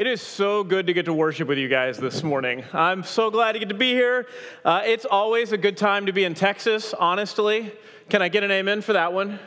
It 0.00 0.06
is 0.06 0.22
so 0.22 0.64
good 0.64 0.86
to 0.86 0.94
get 0.94 1.04
to 1.04 1.12
worship 1.12 1.46
with 1.46 1.58
you 1.58 1.68
guys 1.68 1.98
this 1.98 2.22
morning. 2.22 2.64
I'm 2.72 3.02
so 3.02 3.30
glad 3.30 3.52
to 3.52 3.58
get 3.58 3.68
to 3.68 3.74
be 3.74 3.92
here. 3.92 4.26
Uh, 4.64 4.80
it's 4.82 5.04
always 5.04 5.52
a 5.52 5.58
good 5.58 5.76
time 5.76 6.06
to 6.06 6.12
be 6.12 6.24
in 6.24 6.32
Texas, 6.32 6.94
honestly. 6.94 7.70
Can 8.08 8.22
I 8.22 8.30
get 8.30 8.42
an 8.42 8.50
amen 8.50 8.80
for 8.80 8.94
that 8.94 9.12
one? 9.12 9.38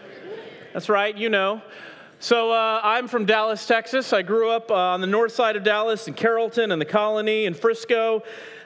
That's 0.71 0.89
right, 0.89 1.17
you 1.17 1.29
know. 1.29 1.63
So, 2.19 2.51
uh, 2.51 2.81
I'm 2.83 3.07
from 3.07 3.25
Dallas, 3.25 3.65
Texas. 3.65 4.13
I 4.13 4.21
grew 4.21 4.51
up 4.51 4.69
uh, 4.69 4.75
on 4.75 5.01
the 5.01 5.07
north 5.07 5.31
side 5.31 5.55
of 5.55 5.63
Dallas 5.63 6.07
in 6.07 6.13
Carrollton 6.13 6.71
and 6.71 6.79
the 6.79 6.85
Colony 6.85 7.45
in 7.45 7.55
Frisco. 7.55 8.21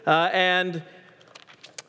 Uh, 0.05 0.29
and 0.33 0.83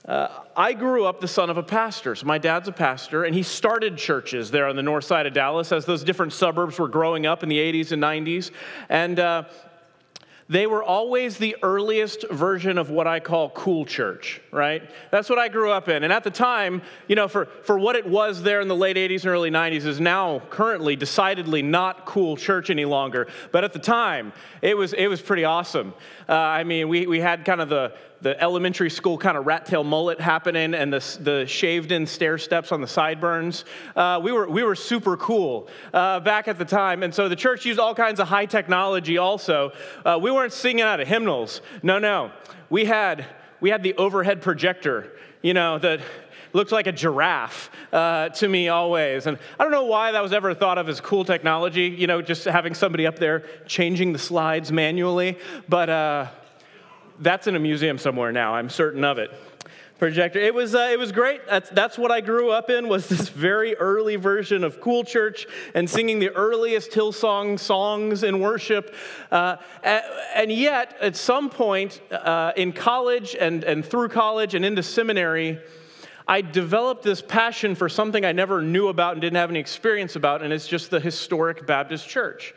uh, 0.04 0.28
I 0.56 0.74
grew 0.74 1.06
up 1.06 1.20
the 1.20 1.26
son 1.26 1.50
of 1.50 1.58
a 1.58 1.62
pastor. 1.64 2.14
So 2.14 2.24
my 2.24 2.38
dad's 2.38 2.68
a 2.68 2.72
pastor, 2.72 3.24
and 3.24 3.34
he 3.34 3.42
started 3.42 3.98
churches 3.98 4.52
there 4.52 4.68
on 4.68 4.76
the 4.76 4.82
north 4.82 5.04
side 5.04 5.26
of 5.26 5.34
Dallas 5.34 5.72
as 5.72 5.86
those 5.86 6.04
different 6.04 6.32
suburbs 6.32 6.78
were 6.78 6.88
growing 6.88 7.26
up 7.26 7.42
in 7.42 7.48
the 7.48 7.58
80s 7.58 7.90
and 7.90 8.00
90s. 8.00 8.52
And 8.88 9.18
uh, 9.18 9.42
they 10.50 10.66
were 10.66 10.82
always 10.82 11.36
the 11.36 11.56
earliest 11.62 12.28
version 12.30 12.78
of 12.78 12.88
what 12.88 13.06
I 13.06 13.20
call 13.20 13.50
cool 13.50 13.84
church, 13.84 14.40
right? 14.50 14.82
That's 15.10 15.28
what 15.28 15.38
I 15.38 15.48
grew 15.48 15.70
up 15.70 15.88
in. 15.88 16.04
And 16.04 16.12
at 16.12 16.24
the 16.24 16.30
time, 16.30 16.80
you 17.06 17.16
know, 17.16 17.28
for, 17.28 17.46
for 17.64 17.78
what 17.78 17.96
it 17.96 18.06
was 18.06 18.42
there 18.42 18.62
in 18.62 18.68
the 18.68 18.76
late 18.76 18.96
80s 18.96 19.22
and 19.22 19.26
early 19.26 19.50
90s 19.50 19.84
is 19.84 20.00
now 20.00 20.40
currently 20.48 20.96
decidedly 20.96 21.60
not 21.60 22.06
cool 22.06 22.36
church 22.36 22.70
any 22.70 22.86
longer. 22.86 23.28
But 23.52 23.64
at 23.64 23.74
the 23.74 23.78
time, 23.78 24.32
it 24.62 24.74
was, 24.74 24.94
it 24.94 25.08
was 25.08 25.20
pretty 25.20 25.44
awesome. 25.44 25.92
Uh, 26.28 26.34
I 26.34 26.64
mean, 26.64 26.88
we, 26.88 27.06
we 27.06 27.20
had 27.20 27.44
kind 27.44 27.60
of 27.60 27.68
the, 27.70 27.94
the 28.20 28.38
elementary 28.42 28.90
school 28.90 29.16
kind 29.16 29.38
of 29.38 29.46
rat 29.46 29.64
tail 29.64 29.82
mullet 29.82 30.20
happening 30.20 30.74
and 30.74 30.92
the, 30.92 31.18
the 31.20 31.46
shaved 31.46 31.90
in 31.90 32.06
stair 32.06 32.36
steps 32.36 32.70
on 32.70 32.80
the 32.82 32.86
sideburns. 32.86 33.64
Uh, 33.96 34.20
we, 34.22 34.32
were, 34.32 34.48
we 34.48 34.62
were 34.62 34.74
super 34.74 35.16
cool 35.16 35.68
uh, 35.94 36.20
back 36.20 36.46
at 36.46 36.58
the 36.58 36.64
time. 36.64 37.02
And 37.02 37.14
so 37.14 37.28
the 37.28 37.36
church 37.36 37.64
used 37.64 37.80
all 37.80 37.94
kinds 37.94 38.20
of 38.20 38.28
high 38.28 38.46
technology 38.46 39.16
also. 39.16 39.72
Uh, 40.04 40.18
we 40.20 40.30
weren't 40.30 40.52
singing 40.52 40.82
out 40.82 41.00
of 41.00 41.08
hymnals. 41.08 41.62
No, 41.82 41.98
no. 41.98 42.30
We 42.68 42.84
had, 42.84 43.24
we 43.60 43.70
had 43.70 43.82
the 43.82 43.94
overhead 43.94 44.42
projector, 44.42 45.12
you 45.42 45.54
know, 45.54 45.78
that 45.78 46.00
looked 46.52 46.72
like 46.72 46.86
a 46.86 46.92
giraffe 46.92 47.70
uh, 47.92 48.28
to 48.30 48.48
me 48.48 48.68
always. 48.68 49.26
And 49.26 49.38
I 49.58 49.62
don't 49.62 49.72
know 49.72 49.84
why 49.84 50.12
that 50.12 50.22
was 50.22 50.32
ever 50.32 50.54
thought 50.54 50.78
of 50.78 50.88
as 50.88 51.00
cool 51.00 51.24
technology, 51.24 51.86
you 51.86 52.06
know, 52.06 52.22
just 52.22 52.44
having 52.44 52.74
somebody 52.74 53.06
up 53.06 53.18
there 53.18 53.44
changing 53.66 54.12
the 54.12 54.18
slides 54.18 54.72
manually. 54.72 55.38
But 55.68 55.90
uh, 55.90 56.26
that's 57.20 57.46
in 57.46 57.56
a 57.56 57.58
museum 57.58 57.98
somewhere 57.98 58.32
now, 58.32 58.54
I'm 58.54 58.70
certain 58.70 59.04
of 59.04 59.18
it. 59.18 59.30
Projector. 59.98 60.38
It 60.38 60.54
was, 60.54 60.76
uh, 60.76 60.90
it 60.92 60.98
was 60.98 61.10
great. 61.10 61.40
That's, 61.48 61.70
that's 61.70 61.98
what 61.98 62.12
I 62.12 62.20
grew 62.20 62.50
up 62.50 62.70
in, 62.70 62.88
was 62.88 63.08
this 63.08 63.28
very 63.30 63.74
early 63.76 64.14
version 64.14 64.62
of 64.62 64.80
Cool 64.80 65.02
Church 65.02 65.46
and 65.74 65.90
singing 65.90 66.20
the 66.20 66.30
earliest 66.30 66.92
Hillsong 66.92 67.58
songs 67.58 68.22
in 68.22 68.38
worship. 68.38 68.94
Uh, 69.32 69.56
and 69.82 70.52
yet, 70.52 70.96
at 71.00 71.16
some 71.16 71.50
point 71.50 72.00
uh, 72.12 72.52
in 72.56 72.72
college 72.72 73.34
and, 73.34 73.64
and 73.64 73.84
through 73.84 74.08
college 74.08 74.54
and 74.54 74.64
into 74.64 74.84
seminary, 74.84 75.58
I 76.28 76.42
developed 76.42 77.02
this 77.02 77.20
passion 77.20 77.74
for 77.74 77.88
something 77.88 78.24
I 78.24 78.32
never 78.32 78.62
knew 78.62 78.88
about 78.88 79.14
and 79.14 79.20
didn't 79.20 79.38
have 79.38 79.50
any 79.50 79.58
experience 79.58 80.14
about, 80.14 80.42
and 80.42 80.52
it's 80.52 80.68
just 80.68 80.90
the 80.90 81.00
historic 81.00 81.66
Baptist 81.66 82.08
church. 82.08 82.54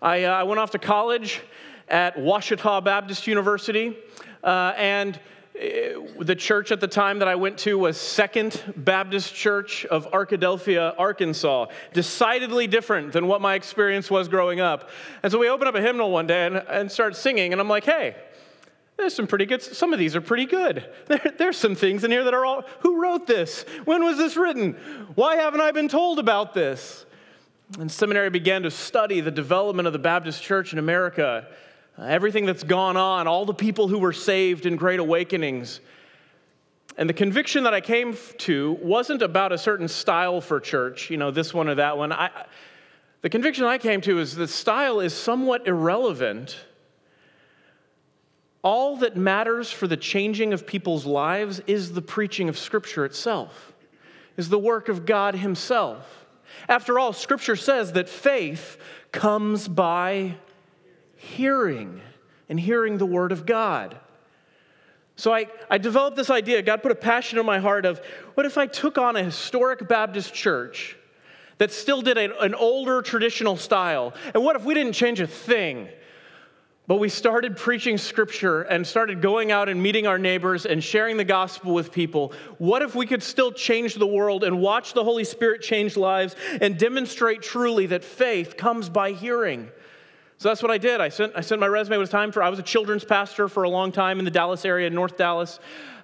I, 0.00 0.24
uh, 0.24 0.32
I 0.32 0.44
went 0.44 0.58
off 0.58 0.70
to 0.70 0.78
college 0.78 1.42
at 1.88 2.16
Ouachita 2.16 2.80
Baptist 2.82 3.26
University, 3.26 3.94
uh, 4.42 4.72
and 4.76 5.20
the 5.58 6.36
church 6.36 6.70
at 6.70 6.80
the 6.80 6.86
time 6.86 7.18
that 7.18 7.28
I 7.28 7.34
went 7.34 7.58
to 7.58 7.78
was 7.78 7.96
Second 7.96 8.62
Baptist 8.76 9.34
Church 9.34 9.84
of 9.86 10.10
Arkadelphia, 10.12 10.94
Arkansas. 10.98 11.66
Decidedly 11.92 12.66
different 12.66 13.12
than 13.12 13.26
what 13.26 13.40
my 13.40 13.54
experience 13.54 14.10
was 14.10 14.28
growing 14.28 14.60
up. 14.60 14.90
And 15.22 15.32
so 15.32 15.38
we 15.38 15.48
opened 15.48 15.68
up 15.68 15.74
a 15.74 15.80
hymnal 15.80 16.10
one 16.10 16.26
day 16.26 16.46
and, 16.46 16.56
and 16.56 16.92
start 16.92 17.16
singing, 17.16 17.52
and 17.52 17.60
I'm 17.60 17.68
like, 17.68 17.84
hey, 17.84 18.14
there's 18.96 19.14
some 19.14 19.26
pretty 19.26 19.46
good, 19.46 19.62
some 19.62 19.92
of 19.92 19.98
these 19.98 20.14
are 20.14 20.20
pretty 20.20 20.46
good. 20.46 20.88
There, 21.06 21.34
there's 21.38 21.56
some 21.56 21.74
things 21.74 22.04
in 22.04 22.10
here 22.10 22.24
that 22.24 22.34
are 22.34 22.44
all, 22.44 22.64
who 22.80 23.02
wrote 23.02 23.26
this? 23.26 23.64
When 23.84 24.04
was 24.04 24.18
this 24.18 24.36
written? 24.36 24.74
Why 25.14 25.36
haven't 25.36 25.60
I 25.60 25.72
been 25.72 25.88
told 25.88 26.18
about 26.18 26.54
this? 26.54 27.06
And 27.78 27.90
seminary 27.90 28.30
began 28.30 28.62
to 28.62 28.70
study 28.70 29.20
the 29.20 29.30
development 29.30 29.86
of 29.86 29.92
the 29.92 29.98
Baptist 29.98 30.42
church 30.42 30.72
in 30.72 30.78
America 30.78 31.46
uh, 31.48 31.52
everything 32.00 32.46
that's 32.46 32.62
gone 32.62 32.96
on, 32.96 33.26
all 33.26 33.44
the 33.44 33.54
people 33.54 33.88
who 33.88 33.98
were 33.98 34.12
saved 34.12 34.66
in 34.66 34.76
great 34.76 35.00
awakenings. 35.00 35.80
And 36.96 37.08
the 37.08 37.14
conviction 37.14 37.64
that 37.64 37.74
I 37.74 37.80
came 37.80 38.16
to 38.38 38.72
wasn't 38.82 39.22
about 39.22 39.52
a 39.52 39.58
certain 39.58 39.88
style 39.88 40.40
for 40.40 40.60
church, 40.60 41.10
you 41.10 41.16
know, 41.16 41.30
this 41.30 41.54
one 41.54 41.68
or 41.68 41.76
that 41.76 41.96
one. 41.96 42.12
I, 42.12 42.30
the 43.22 43.30
conviction 43.30 43.64
I 43.64 43.78
came 43.78 44.00
to 44.02 44.18
is 44.18 44.36
that 44.36 44.48
style 44.48 45.00
is 45.00 45.14
somewhat 45.14 45.66
irrelevant. 45.66 46.56
All 48.62 48.96
that 48.98 49.16
matters 49.16 49.70
for 49.70 49.86
the 49.86 49.96
changing 49.96 50.52
of 50.52 50.66
people's 50.66 51.06
lives 51.06 51.60
is 51.66 51.92
the 51.92 52.02
preaching 52.02 52.48
of 52.48 52.58
Scripture 52.58 53.04
itself, 53.04 53.72
is 54.36 54.48
the 54.48 54.58
work 54.58 54.88
of 54.88 55.06
God 55.06 55.36
Himself. 55.36 56.26
After 56.68 56.98
all, 56.98 57.12
Scripture 57.12 57.56
says 57.56 57.92
that 57.92 58.08
faith 58.08 58.76
comes 59.12 59.68
by 59.68 60.34
hearing 61.18 62.00
and 62.48 62.58
hearing 62.58 62.96
the 62.98 63.06
word 63.06 63.32
of 63.32 63.44
God. 63.44 63.98
So 65.16 65.34
I, 65.34 65.48
I 65.68 65.78
developed 65.78 66.16
this 66.16 66.30
idea. 66.30 66.62
God 66.62 66.80
put 66.80 66.92
a 66.92 66.96
passion 66.96 67.38
in 67.38 67.44
my 67.44 67.58
heart 67.58 67.84
of 67.84 68.00
what 68.34 68.46
if 68.46 68.56
I 68.56 68.66
took 68.66 68.98
on 68.98 69.16
a 69.16 69.22
historic 69.22 69.86
Baptist 69.88 70.32
church 70.32 70.96
that 71.58 71.72
still 71.72 72.02
did 72.02 72.16
a, 72.16 72.40
an 72.40 72.54
older 72.54 73.02
traditional 73.02 73.56
style? 73.56 74.14
And 74.32 74.44
what 74.44 74.54
if 74.54 74.64
we 74.64 74.74
didn't 74.74 74.92
change 74.92 75.20
a 75.20 75.26
thing? 75.26 75.88
But 76.86 77.00
we 77.00 77.08
started 77.08 77.56
preaching 77.56 77.98
scripture 77.98 78.62
and 78.62 78.86
started 78.86 79.20
going 79.20 79.50
out 79.50 79.68
and 79.68 79.82
meeting 79.82 80.06
our 80.06 80.18
neighbors 80.18 80.64
and 80.64 80.82
sharing 80.82 81.16
the 81.18 81.24
gospel 81.24 81.74
with 81.74 81.92
people. 81.92 82.32
What 82.56 82.80
if 82.80 82.94
we 82.94 83.04
could 83.04 83.22
still 83.22 83.52
change 83.52 83.96
the 83.96 84.06
world 84.06 84.42
and 84.44 84.60
watch 84.60 84.94
the 84.94 85.04
Holy 85.04 85.24
Spirit 85.24 85.60
change 85.60 85.96
lives 85.98 86.34
and 86.62 86.78
demonstrate 86.78 87.42
truly 87.42 87.86
that 87.86 88.04
faith 88.04 88.56
comes 88.56 88.88
by 88.88 89.12
hearing? 89.12 89.70
So 90.40 90.48
that's 90.48 90.62
what 90.62 90.70
I 90.70 90.78
did. 90.78 91.00
I 91.00 91.08
sent, 91.08 91.32
I 91.34 91.40
sent 91.40 91.60
my 91.60 91.66
resume. 91.66 91.96
It 91.96 91.98
was 91.98 92.10
time 92.10 92.30
for, 92.30 92.44
I 92.44 92.48
was 92.48 92.60
a 92.60 92.62
children's 92.62 93.04
pastor 93.04 93.48
for 93.48 93.64
a 93.64 93.68
long 93.68 93.90
time 93.90 94.20
in 94.20 94.24
the 94.24 94.30
Dallas 94.30 94.64
area, 94.64 94.88
North 94.88 95.16
Dallas, 95.16 95.58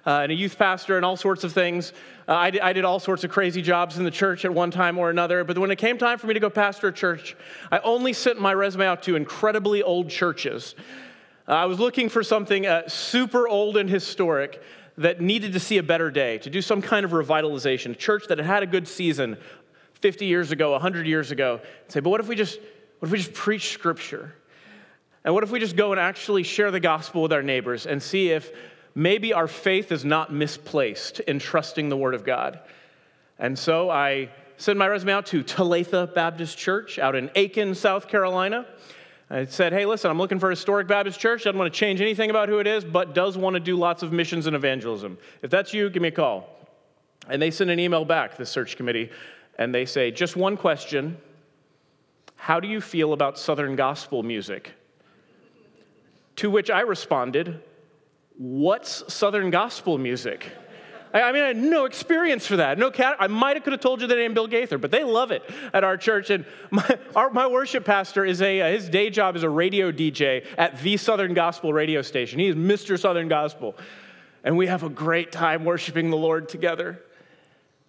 uh, 0.05 0.19
and 0.23 0.31
a 0.31 0.35
youth 0.35 0.57
pastor 0.57 0.97
and 0.97 1.05
all 1.05 1.15
sorts 1.15 1.45
of 1.45 1.53
things. 1.53 1.93
Uh, 2.27 2.33
I, 2.33 2.49
did, 2.51 2.59
I 2.59 2.73
did 2.73 2.83
all 2.83 2.99
sorts 2.99 3.23
of 3.23 3.31
crazy 3.31 3.61
jobs 3.61 3.97
in 3.97 4.03
the 4.03 4.11
church 4.11 4.43
at 4.43 4.53
one 4.53 4.71
time 4.71 4.97
or 4.97 5.09
another. 5.09 5.45
But 5.45 5.57
when 5.57 5.71
it 5.71 5.77
came 5.77 5.97
time 5.97 6.17
for 6.17 6.27
me 6.27 6.33
to 6.33 6.41
go 6.41 6.49
pastor 6.49 6.89
a 6.89 6.91
church, 6.91 7.37
I 7.71 7.79
only 7.79 8.11
sent 8.11 8.37
my 8.41 8.53
resume 8.53 8.85
out 8.85 9.03
to 9.03 9.15
incredibly 9.15 9.81
old 9.81 10.09
churches. 10.09 10.75
Uh, 11.47 11.53
I 11.53 11.65
was 11.65 11.79
looking 11.79 12.09
for 12.09 12.21
something 12.21 12.67
uh, 12.67 12.89
super 12.89 13.47
old 13.47 13.77
and 13.77 13.89
historic 13.89 14.61
that 14.97 15.21
needed 15.21 15.53
to 15.53 15.61
see 15.61 15.77
a 15.77 15.83
better 15.83 16.11
day, 16.11 16.39
to 16.39 16.49
do 16.49 16.61
some 16.61 16.81
kind 16.81 17.05
of 17.05 17.11
revitalization, 17.11 17.91
a 17.91 17.95
church 17.95 18.27
that 18.27 18.37
had 18.39 18.47
had 18.47 18.63
a 18.63 18.67
good 18.67 18.85
season 18.85 19.37
50 19.93 20.25
years 20.25 20.51
ago, 20.51 20.71
100 20.71 21.07
years 21.07 21.31
ago. 21.31 21.61
say, 21.87 22.01
but 22.01 22.09
what 22.09 22.19
if 22.19 22.27
we 22.27 22.35
just 22.35 22.59
what 23.05 23.09
if 23.09 23.11
we 23.11 23.17
just 23.19 23.33
preach 23.33 23.71
scripture? 23.71 24.33
And 25.23 25.35
what 25.35 25.43
if 25.43 25.51
we 25.51 25.59
just 25.59 25.75
go 25.75 25.91
and 25.91 25.99
actually 25.99 26.41
share 26.41 26.71
the 26.71 26.79
gospel 26.79 27.21
with 27.21 27.31
our 27.33 27.43
neighbors 27.43 27.85
and 27.85 28.01
see 28.01 28.31
if 28.31 28.51
maybe 28.95 29.31
our 29.31 29.47
faith 29.47 29.91
is 29.91 30.03
not 30.03 30.33
misplaced 30.33 31.19
in 31.19 31.37
trusting 31.37 31.89
the 31.89 31.97
word 31.97 32.15
of 32.15 32.25
God? 32.25 32.59
And 33.37 33.59
so 33.59 33.91
I 33.91 34.31
sent 34.57 34.79
my 34.79 34.87
resume 34.87 35.11
out 35.11 35.27
to 35.27 35.43
Talitha 35.43 36.07
Baptist 36.15 36.57
Church 36.57 36.97
out 36.97 37.13
in 37.15 37.29
Aiken, 37.35 37.75
South 37.75 38.07
Carolina. 38.07 38.65
I 39.29 39.45
said, 39.45 39.71
hey, 39.71 39.85
listen, 39.85 40.09
I'm 40.09 40.17
looking 40.17 40.39
for 40.39 40.49
a 40.49 40.53
historic 40.53 40.87
Baptist 40.87 41.19
church. 41.19 41.43
Doesn't 41.43 41.59
want 41.59 41.71
to 41.71 41.79
change 41.79 42.01
anything 42.01 42.31
about 42.31 42.49
who 42.49 42.57
it 42.57 42.65
is, 42.65 42.83
but 42.83 43.13
does 43.13 43.37
want 43.37 43.53
to 43.53 43.59
do 43.59 43.75
lots 43.75 44.01
of 44.01 44.11
missions 44.11 44.47
and 44.47 44.55
evangelism. 44.55 45.19
If 45.43 45.51
that's 45.51 45.75
you, 45.75 45.91
give 45.91 46.01
me 46.01 46.07
a 46.07 46.11
call. 46.11 46.49
And 47.29 47.39
they 47.39 47.51
send 47.51 47.69
an 47.69 47.79
email 47.79 48.03
back, 48.03 48.35
the 48.35 48.47
search 48.47 48.77
committee, 48.77 49.11
and 49.59 49.75
they 49.75 49.85
say, 49.85 50.09
just 50.09 50.35
one 50.35 50.57
question 50.57 51.17
how 52.35 52.59
do 52.59 52.67
you 52.67 52.81
feel 52.81 53.13
about 53.13 53.39
Southern 53.39 53.75
gospel 53.75 54.23
music? 54.23 54.73
To 56.37 56.49
which 56.49 56.69
I 56.69 56.81
responded, 56.81 57.61
What's 58.37 59.13
Southern 59.13 59.49
gospel 59.49 59.97
music? 59.97 60.51
I 61.13 61.31
mean, 61.31 61.43
I 61.43 61.47
had 61.47 61.57
no 61.57 61.85
experience 61.85 62.45
for 62.45 62.57
that. 62.57 62.77
No 62.77 62.91
cat. 62.91 63.15
I 63.19 63.27
might 63.27 63.55
have 63.55 63.63
could 63.63 63.71
have 63.71 63.79
told 63.79 64.01
you 64.01 64.07
the 64.07 64.15
name 64.15 64.33
Bill 64.33 64.47
Gaither, 64.47 64.77
but 64.77 64.91
they 64.91 65.05
love 65.05 65.31
it 65.31 65.43
at 65.73 65.85
our 65.85 65.95
church. 65.95 66.29
And 66.29 66.45
my, 66.71 66.99
our, 67.15 67.29
my 67.29 67.47
worship 67.47 67.85
pastor 67.85 68.25
is 68.25 68.41
a 68.41 68.61
uh, 68.61 68.71
his 68.71 68.89
day 68.89 69.09
job 69.09 69.37
is 69.37 69.43
a 69.43 69.49
radio 69.49 69.93
DJ 69.93 70.45
at 70.57 70.81
the 70.81 70.97
Southern 70.97 71.33
Gospel 71.33 71.71
radio 71.71 72.01
station. 72.01 72.39
He 72.39 72.47
is 72.47 72.55
Mr. 72.55 72.99
Southern 72.99 73.29
Gospel, 73.29 73.75
and 74.43 74.57
we 74.57 74.67
have 74.67 74.83
a 74.83 74.89
great 74.89 75.31
time 75.31 75.63
worshiping 75.63 76.09
the 76.09 76.17
Lord 76.17 76.49
together. 76.49 77.01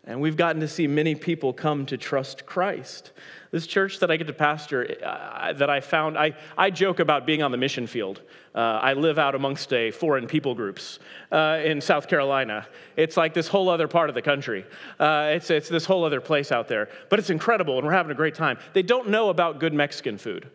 And 0.06 0.20
we've 0.20 0.36
gotten 0.36 0.60
to 0.60 0.68
see 0.68 0.86
many 0.86 1.16
people 1.16 1.52
come 1.52 1.84
to 1.86 1.96
trust 1.96 2.46
Christ. 2.46 3.10
This 3.50 3.66
church 3.66 3.98
that 3.98 4.10
I 4.10 4.16
get 4.16 4.28
to 4.28 4.32
pastor, 4.32 4.96
uh, 5.04 5.52
that 5.54 5.68
I 5.68 5.80
found, 5.80 6.16
I, 6.16 6.34
I 6.56 6.70
joke 6.70 7.00
about 7.00 7.26
being 7.26 7.42
on 7.42 7.50
the 7.50 7.56
mission 7.56 7.88
field. 7.88 8.22
Uh, 8.54 8.58
I 8.60 8.92
live 8.92 9.18
out 9.18 9.34
amongst 9.34 9.72
a 9.72 9.90
foreign 9.90 10.28
people 10.28 10.54
groups 10.54 11.00
uh, 11.32 11.60
in 11.64 11.80
South 11.80 12.06
Carolina. 12.06 12.68
It's 12.96 13.16
like 13.16 13.34
this 13.34 13.48
whole 13.48 13.68
other 13.68 13.88
part 13.88 14.08
of 14.08 14.14
the 14.14 14.22
country. 14.22 14.64
Uh, 15.00 15.32
it's, 15.34 15.50
it's 15.50 15.68
this 15.68 15.84
whole 15.84 16.04
other 16.04 16.20
place 16.20 16.52
out 16.52 16.68
there. 16.68 16.88
But 17.10 17.18
it's 17.18 17.30
incredible, 17.30 17.76
and 17.76 17.86
we're 17.86 17.92
having 17.92 18.12
a 18.12 18.16
great 18.16 18.36
time. 18.36 18.58
They 18.74 18.82
don't 18.82 19.08
know 19.08 19.30
about 19.30 19.58
good 19.58 19.74
Mexican 19.74 20.18
food. 20.18 20.48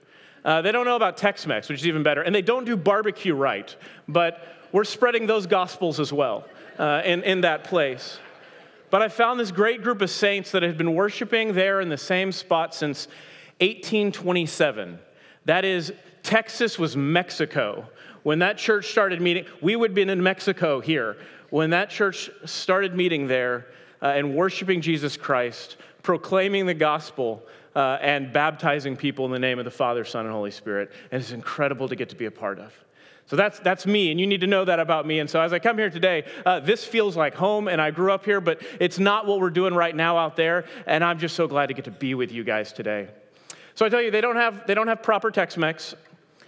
Uh, 0.46 0.62
they 0.62 0.72
don't 0.72 0.86
know 0.86 0.96
about 0.96 1.18
Tex 1.18 1.46
Mex, 1.46 1.68
which 1.70 1.82
is 1.82 1.88
even 1.88 2.04
better. 2.04 2.22
And 2.22 2.34
they 2.34 2.42
don't 2.42 2.66
do 2.66 2.78
barbecue 2.78 3.36
right, 3.36 3.76
but 4.08 4.48
we're 4.72 4.86
spreading 4.86 5.28
those 5.28 5.46
gospels 5.46 6.00
as 6.00 6.14
well 6.14 6.46
uh, 6.80 7.02
in, 7.04 7.22
in 7.24 7.42
that 7.42 7.66
place. 7.66 8.18
But 8.92 9.02
I 9.02 9.08
found 9.08 9.40
this 9.40 9.52
great 9.52 9.82
group 9.82 10.02
of 10.02 10.12
saints 10.12 10.52
that 10.52 10.62
had 10.62 10.78
been 10.78 10.94
worshiping 10.94 11.54
there 11.54 11.82
in 11.82 11.90
the 11.90 11.98
same 11.98 12.32
spot 12.32 12.76
since 12.76 13.08
1827. 13.60 15.00
That 15.46 15.66
is, 15.66 15.94
Texas 16.22 16.78
was 16.78 16.96
Mexico. 16.96 17.88
When 18.24 18.40
that 18.40 18.58
church 18.58 18.92
started 18.92 19.22
meeting, 19.22 19.46
we 19.62 19.76
would 19.76 19.96
been 19.96 20.10
in 20.10 20.22
Mexico 20.22 20.82
here. 20.82 21.18
When 21.50 21.72
that 21.72 21.90
church 21.90 22.30
started 22.46 22.96
meeting 22.96 23.28
there 23.28 23.66
uh, 24.02 24.08
and 24.08 24.36
worshiping 24.36 24.82
Jesus 24.82 25.18
Christ, 25.18 25.78
proclaiming 26.04 26.66
the 26.66 26.74
gospel, 26.74 27.42
uh, 27.76 27.98
and 28.02 28.34
baptizing 28.34 28.98
people 28.98 29.26
in 29.26 29.32
the 29.32 29.40
name 29.40 29.60
of 29.60 29.66
the 29.66 29.72
Father, 29.72 30.04
Son, 30.04 30.26
and 30.26 30.34
Holy 30.34 30.52
Spirit. 30.52 30.92
And 31.12 31.22
it's 31.22 31.32
incredible 31.32 31.88
to 31.88 31.96
get 31.96 32.10
to 32.10 32.16
be 32.16 32.26
a 32.26 32.32
part 32.32 32.60
of. 32.60 32.74
So 33.32 33.38
that's, 33.38 33.60
that's 33.60 33.86
me, 33.86 34.12
and 34.12 34.20
you 34.20 34.28
need 34.28 34.42
to 34.42 34.48
know 34.48 34.66
that 34.66 34.82
about 34.82 35.08
me. 35.08 35.20
And 35.20 35.30
so 35.30 35.40
as 35.40 35.54
I 35.54 35.60
come 35.60 35.78
here 35.78 35.90
today, 35.90 36.26
uh, 36.46 36.60
this 36.60 36.84
feels 36.84 37.16
like 37.16 37.34
home, 37.34 37.70
and 37.70 37.82
I 37.82 37.90
grew 37.90 38.12
up 38.12 38.26
here, 38.26 38.42
but 38.42 38.62
it's 38.78 39.00
not 39.00 39.26
what 39.26 39.40
we're 39.40 39.50
doing 39.50 39.74
right 39.74 39.96
now 39.96 40.18
out 40.18 40.36
there. 40.36 40.66
And 40.86 41.02
I'm 41.02 41.18
just 41.18 41.34
so 41.38 41.48
glad 41.48 41.68
to 41.68 41.74
get 41.74 41.86
to 41.86 41.92
be 41.92 42.14
with 42.14 42.34
you 42.34 42.44
guys 42.44 42.74
today. 42.74 43.08
So 43.76 43.86
I 43.86 43.90
tell 43.90 44.02
you, 44.02 44.12
they 44.12 44.20
don't 44.20 44.36
have, 44.36 44.68
they 44.68 44.74
don't 44.74 44.90
have 44.90 45.02
proper 45.02 45.32
Tex 45.32 45.56
Mex, 45.56 45.96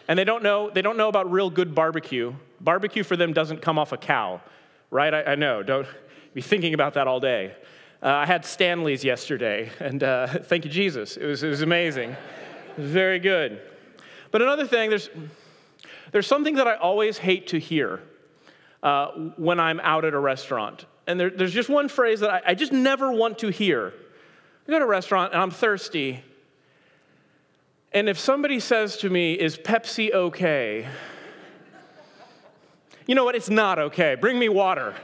and 0.10 0.20
they 0.20 0.26
don't, 0.26 0.44
know, 0.44 0.72
they 0.72 0.82
don't 0.82 0.98
know 0.98 1.08
about 1.08 1.32
real 1.32 1.50
good 1.50 1.74
barbecue. 1.74 2.34
Barbecue 2.60 3.06
for 3.06 3.16
them 3.16 3.32
doesn't 3.32 3.62
come 3.62 3.80
off 3.80 3.94
a 3.94 3.98
cow, 3.98 4.42
right? 4.92 5.14
I, 5.14 5.24
I 5.24 5.36
know. 5.36 5.64
Don't 5.64 5.88
be 6.34 6.42
thinking 6.42 6.74
about 6.74 6.96
that 6.96 7.08
all 7.08 7.22
day. 7.22 7.56
Uh, 8.02 8.08
I 8.08 8.26
had 8.26 8.44
Stanley's 8.44 9.06
yesterday, 9.06 9.72
and 9.80 10.04
uh, 10.04 10.28
thank 10.28 10.66
you, 10.66 10.70
Jesus. 10.70 11.16
It 11.16 11.28
was, 11.28 11.44
it 11.44 11.48
was 11.48 11.62
amazing. 11.62 12.10
It 12.10 12.82
was 12.82 12.92
very 12.92 13.20
good. 13.20 13.62
But 14.32 14.42
another 14.42 14.68
thing, 14.68 14.90
there's, 14.90 15.10
there's 16.14 16.28
something 16.28 16.56
that 16.56 16.68
I 16.68 16.76
always 16.76 17.18
hate 17.18 17.48
to 17.48 17.60
hear 17.60 18.00
uh, 18.82 19.08
when 19.36 19.60
I'm 19.60 19.80
out 19.82 20.06
at 20.06 20.14
a 20.14 20.20
restaurant. 20.20 20.86
And 21.08 21.20
there, 21.20 21.30
there's 21.30 21.52
just 21.52 21.70
one 21.70 21.90
phrase 21.90 22.22
that 22.22 22.30
I, 22.30 22.42
I 22.48 22.54
just 22.54 22.72
never 22.72 23.12
want 23.12 23.40
to 23.40 23.50
hear. 23.50 23.94
I 24.68 24.72
go 24.72 24.80
to 24.80 24.86
a 24.86 24.88
restaurant 24.88 25.34
and 25.34 25.42
I'm 25.42 25.52
thirsty. 25.52 26.24
And 27.92 28.08
if 28.08 28.18
somebody 28.18 28.60
says 28.60 28.98
to 28.98 29.10
me, 29.10 29.34
Is 29.34 29.58
Pepsi 29.58 30.14
okay? 30.14 30.88
You 33.06 33.16
know 33.16 33.26
what? 33.26 33.36
It's 33.36 33.50
not 33.50 33.80
okay. 33.80 34.16
Bring 34.16 34.40
me 34.40 34.48
water. 34.48 34.96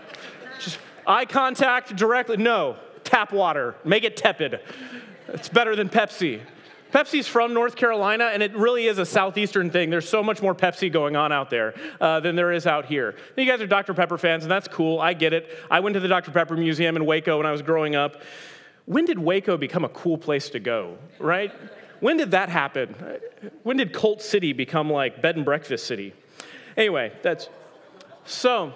Just 0.62 0.80
eye 1.06 1.26
contact 1.26 1.98
directly. 1.98 2.38
No, 2.38 2.78
tap 3.04 3.34
water, 3.34 3.76
make 3.84 4.06
it 4.06 4.16
tepid. 4.16 4.62
It's 5.28 5.50
better 5.50 5.76
than 5.76 5.90
Pepsi. 5.90 6.40
Pepsi's 6.92 7.28
from 7.28 7.54
North 7.54 7.76
Carolina, 7.76 8.32
and 8.34 8.42
it 8.42 8.56
really 8.56 8.88
is 8.88 8.98
a 8.98 9.06
southeastern 9.06 9.70
thing. 9.70 9.90
There's 9.90 10.10
so 10.10 10.24
much 10.24 10.42
more 10.42 10.56
Pepsi 10.56 10.92
going 10.92 11.16
on 11.16 11.32
out 11.32 11.50
there 11.50 11.76
uh, 12.02 12.20
than 12.20 12.36
there 12.36 12.52
is 12.52 12.66
out 12.66 12.86
here. 12.86 13.16
You 13.38 13.46
guys 13.46 13.62
are 13.62 13.68
Dr. 13.68 13.94
Pepper 13.94 14.18
fans, 14.18 14.44
and 14.44 14.52
that's 14.52 14.68
cool. 14.68 15.00
I 15.00 15.14
get 15.14 15.34
it. 15.34 15.56
I 15.70 15.82
went 15.82 15.94
to 15.94 16.00
the 16.00 16.08
Dr. 16.08 16.32
Pepper 16.32 16.58
Museum 16.58 16.96
in 16.96 17.06
Waco 17.06 17.38
when 17.38 17.46
I 17.46 17.52
was 17.52 17.62
growing 17.62 17.96
up. 17.96 18.22
When 18.86 19.06
did 19.06 19.20
Waco 19.20 19.56
become 19.56 19.86
a 19.86 19.90
cool 19.90 20.18
place 20.18 20.50
to 20.50 20.60
go, 20.60 20.98
right? 21.20 21.54
When 22.00 22.18
did 22.18 22.32
that 22.32 22.50
happen? 22.50 22.96
When 23.64 23.78
did 23.78 23.94
Cult 23.94 24.22
City 24.22 24.54
become 24.54 24.90
like 24.90 25.22
bed 25.22 25.36
and 25.36 25.46
breakfast 25.46 25.86
city? 25.86 26.14
Anyway, 26.76 27.12
that's 27.22 27.50
so. 28.26 28.74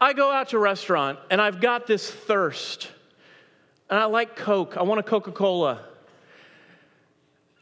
I 0.00 0.12
go 0.14 0.32
out 0.32 0.48
to 0.50 0.56
a 0.56 0.60
restaurant 0.60 1.18
and 1.30 1.40
I've 1.40 1.60
got 1.60 1.86
this 1.86 2.10
thirst. 2.10 2.88
And 3.88 3.98
I 3.98 4.06
like 4.06 4.36
Coke. 4.36 4.76
I 4.76 4.82
want 4.82 5.00
a 5.00 5.02
Coca 5.02 5.32
Cola. 5.32 5.80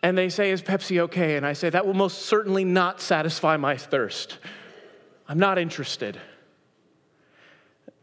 And 0.02 0.16
they 0.16 0.28
say, 0.28 0.50
Is 0.50 0.62
Pepsi 0.62 1.00
okay? 1.00 1.36
And 1.36 1.46
I 1.46 1.52
say, 1.52 1.70
That 1.70 1.86
will 1.86 1.94
most 1.94 2.22
certainly 2.22 2.64
not 2.64 3.00
satisfy 3.00 3.56
my 3.56 3.76
thirst. 3.76 4.38
I'm 5.28 5.38
not 5.38 5.58
interested. 5.58 6.20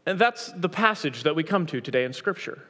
And 0.06 0.18
that's 0.18 0.52
the 0.52 0.68
passage 0.68 1.22
that 1.22 1.36
we 1.36 1.44
come 1.44 1.66
to 1.66 1.80
today 1.80 2.04
in 2.04 2.12
Scripture. 2.12 2.62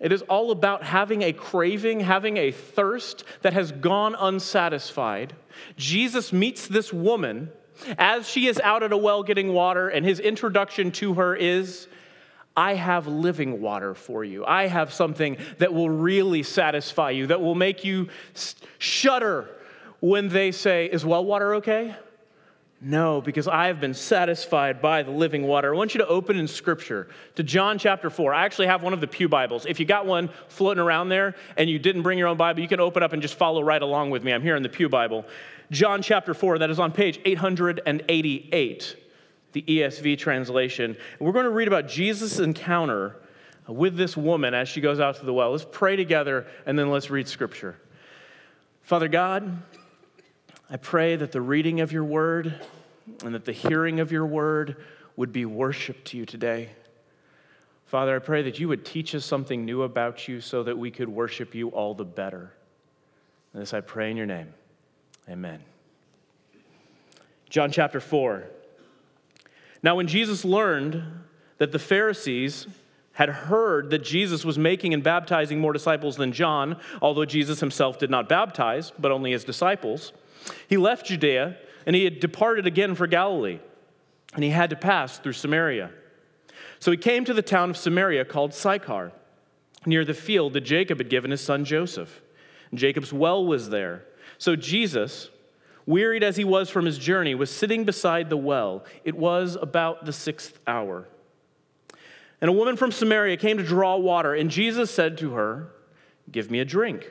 It 0.00 0.12
is 0.12 0.22
all 0.22 0.50
about 0.50 0.82
having 0.82 1.22
a 1.22 1.32
craving, 1.32 2.00
having 2.00 2.36
a 2.36 2.50
thirst 2.50 3.24
that 3.42 3.54
has 3.54 3.72
gone 3.72 4.14
unsatisfied. 4.18 5.34
Jesus 5.76 6.32
meets 6.32 6.66
this 6.66 6.92
woman 6.92 7.50
as 7.96 8.28
she 8.28 8.46
is 8.46 8.60
out 8.60 8.82
at 8.82 8.92
a 8.92 8.96
well 8.96 9.22
getting 9.22 9.52
water, 9.52 9.88
and 9.88 10.04
his 10.04 10.20
introduction 10.20 10.90
to 10.92 11.14
her 11.14 11.34
is, 11.34 11.88
I 12.56 12.74
have 12.74 13.06
living 13.06 13.60
water 13.60 13.94
for 13.94 14.24
you. 14.24 14.44
I 14.44 14.66
have 14.66 14.92
something 14.92 15.36
that 15.58 15.74
will 15.74 15.90
really 15.90 16.42
satisfy 16.42 17.10
you, 17.10 17.26
that 17.26 17.40
will 17.40 17.54
make 17.54 17.84
you 17.84 18.08
shudder 18.78 19.48
when 20.00 20.28
they 20.28 20.52
say, 20.52 20.86
Is 20.86 21.04
well 21.04 21.24
water 21.24 21.56
okay? 21.56 21.96
No, 22.86 23.22
because 23.22 23.48
I 23.48 23.68
have 23.68 23.80
been 23.80 23.94
satisfied 23.94 24.82
by 24.82 25.02
the 25.02 25.10
living 25.10 25.46
water. 25.46 25.74
I 25.74 25.76
want 25.76 25.94
you 25.94 25.98
to 25.98 26.06
open 26.06 26.36
in 26.36 26.46
Scripture 26.46 27.08
to 27.34 27.42
John 27.42 27.78
chapter 27.78 28.10
4. 28.10 28.34
I 28.34 28.44
actually 28.44 28.66
have 28.66 28.82
one 28.82 28.92
of 28.92 29.00
the 29.00 29.06
Pew 29.06 29.26
Bibles. 29.26 29.64
If 29.64 29.80
you 29.80 29.86
got 29.86 30.04
one 30.04 30.28
floating 30.48 30.82
around 30.82 31.08
there 31.08 31.34
and 31.56 31.70
you 31.70 31.78
didn't 31.78 32.02
bring 32.02 32.18
your 32.18 32.28
own 32.28 32.36
Bible, 32.36 32.60
you 32.60 32.68
can 32.68 32.80
open 32.80 33.02
up 33.02 33.14
and 33.14 33.22
just 33.22 33.36
follow 33.36 33.62
right 33.62 33.80
along 33.80 34.10
with 34.10 34.22
me. 34.22 34.34
I'm 34.34 34.42
here 34.42 34.54
in 34.54 34.62
the 34.62 34.68
Pew 34.68 34.90
Bible. 34.90 35.24
John 35.70 36.02
chapter 36.02 36.34
4, 36.34 36.58
that 36.58 36.68
is 36.68 36.78
on 36.78 36.92
page 36.92 37.18
888, 37.24 38.96
the 39.54 39.62
ESV 39.62 40.18
translation. 40.18 40.96
We're 41.18 41.32
going 41.32 41.44
to 41.44 41.50
read 41.50 41.68
about 41.68 41.88
Jesus' 41.88 42.40
encounter 42.40 43.16
with 43.66 43.96
this 43.96 44.16
woman 44.16 44.52
as 44.52 44.68
she 44.68 44.80
goes 44.80 45.00
out 45.00 45.16
to 45.16 45.24
the 45.24 45.32
well. 45.32 45.52
Let's 45.52 45.64
pray 45.70 45.96
together 45.96 46.46
and 46.66 46.78
then 46.78 46.90
let's 46.90 47.08
read 47.08 47.28
Scripture. 47.28 47.76
Father 48.82 49.08
God, 49.08 49.62
I 50.68 50.76
pray 50.76 51.16
that 51.16 51.32
the 51.32 51.40
reading 51.40 51.80
of 51.80 51.92
your 51.92 52.04
word 52.04 52.60
and 53.24 53.34
that 53.34 53.44
the 53.44 53.52
hearing 53.52 54.00
of 54.00 54.10
your 54.10 54.26
word 54.26 54.76
would 55.16 55.32
be 55.32 55.44
worship 55.44 56.02
to 56.04 56.16
you 56.16 56.26
today. 56.26 56.70
Father, 57.86 58.16
I 58.16 58.18
pray 58.18 58.42
that 58.42 58.58
you 58.58 58.66
would 58.68 58.84
teach 58.84 59.14
us 59.14 59.24
something 59.24 59.64
new 59.64 59.82
about 59.82 60.26
you 60.26 60.40
so 60.40 60.64
that 60.64 60.76
we 60.76 60.90
could 60.90 61.08
worship 61.08 61.54
you 61.54 61.68
all 61.68 61.94
the 61.94 62.04
better. 62.04 62.52
And 63.52 63.62
this 63.62 63.72
I 63.72 63.82
pray 63.82 64.10
in 64.10 64.16
your 64.16 64.26
name. 64.26 64.52
Amen. 65.28 65.60
John 67.48 67.70
chapter 67.70 68.00
4. 68.00 68.44
Now, 69.84 69.96
when 69.96 70.06
Jesus 70.06 70.46
learned 70.46 71.04
that 71.58 71.70
the 71.70 71.78
Pharisees 71.78 72.66
had 73.12 73.28
heard 73.28 73.90
that 73.90 74.02
Jesus 74.02 74.42
was 74.42 74.58
making 74.58 74.94
and 74.94 75.02
baptizing 75.02 75.60
more 75.60 75.74
disciples 75.74 76.16
than 76.16 76.32
John, 76.32 76.80
although 77.02 77.26
Jesus 77.26 77.60
himself 77.60 77.98
did 77.98 78.08
not 78.08 78.26
baptize, 78.26 78.92
but 78.98 79.12
only 79.12 79.32
his 79.32 79.44
disciples, 79.44 80.14
he 80.66 80.78
left 80.78 81.04
Judea 81.04 81.58
and 81.84 81.94
he 81.94 82.04
had 82.04 82.18
departed 82.18 82.66
again 82.66 82.94
for 82.94 83.06
Galilee, 83.06 83.60
and 84.32 84.42
he 84.42 84.48
had 84.48 84.70
to 84.70 84.76
pass 84.76 85.18
through 85.18 85.34
Samaria. 85.34 85.90
So 86.78 86.90
he 86.90 86.96
came 86.96 87.26
to 87.26 87.34
the 87.34 87.42
town 87.42 87.68
of 87.68 87.76
Samaria 87.76 88.24
called 88.24 88.54
Sychar, 88.54 89.12
near 89.84 90.06
the 90.06 90.14
field 90.14 90.54
that 90.54 90.62
Jacob 90.62 90.96
had 90.96 91.10
given 91.10 91.30
his 91.30 91.42
son 91.42 91.62
Joseph. 91.66 92.22
And 92.70 92.80
Jacob's 92.80 93.12
well 93.12 93.44
was 93.44 93.68
there. 93.68 94.04
So 94.38 94.56
Jesus, 94.56 95.28
wearied 95.86 96.22
as 96.22 96.36
he 96.36 96.44
was 96.44 96.70
from 96.70 96.84
his 96.84 96.98
journey, 96.98 97.34
was 97.34 97.50
sitting 97.50 97.84
beside 97.84 98.30
the 98.30 98.36
well. 98.36 98.84
It 99.04 99.16
was 99.16 99.56
about 99.60 100.04
the 100.04 100.12
sixth 100.12 100.58
hour. 100.66 101.08
And 102.40 102.48
a 102.48 102.52
woman 102.52 102.76
from 102.76 102.92
Samaria 102.92 103.36
came 103.36 103.56
to 103.58 103.62
draw 103.62 103.96
water, 103.96 104.34
and 104.34 104.50
Jesus 104.50 104.90
said 104.90 105.18
to 105.18 105.32
her, 105.32 105.70
Give 106.30 106.50
me 106.50 106.60
a 106.60 106.64
drink. 106.64 107.10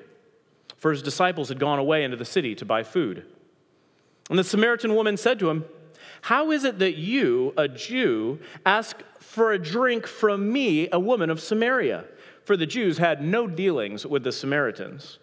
For 0.77 0.91
his 0.91 1.01
disciples 1.01 1.49
had 1.49 1.59
gone 1.59 1.79
away 1.79 2.03
into 2.03 2.17
the 2.17 2.25
city 2.25 2.55
to 2.55 2.65
buy 2.65 2.83
food. 2.83 3.25
And 4.29 4.37
the 4.37 4.43
Samaritan 4.43 4.95
woman 4.95 5.17
said 5.17 5.39
to 5.39 5.49
him, 5.49 5.65
How 6.21 6.51
is 6.51 6.63
it 6.63 6.79
that 6.79 6.97
you, 6.97 7.53
a 7.57 7.67
Jew, 7.67 8.39
ask 8.65 9.01
for 9.19 9.51
a 9.51 9.59
drink 9.59 10.07
from 10.07 10.51
me, 10.51 10.89
a 10.91 10.99
woman 10.99 11.29
of 11.29 11.39
Samaria? 11.39 12.05
For 12.43 12.57
the 12.57 12.65
Jews 12.65 12.97
had 12.97 13.23
no 13.23 13.47
dealings 13.47 14.05
with 14.05 14.23
the 14.23 14.31
Samaritans. 14.31 15.19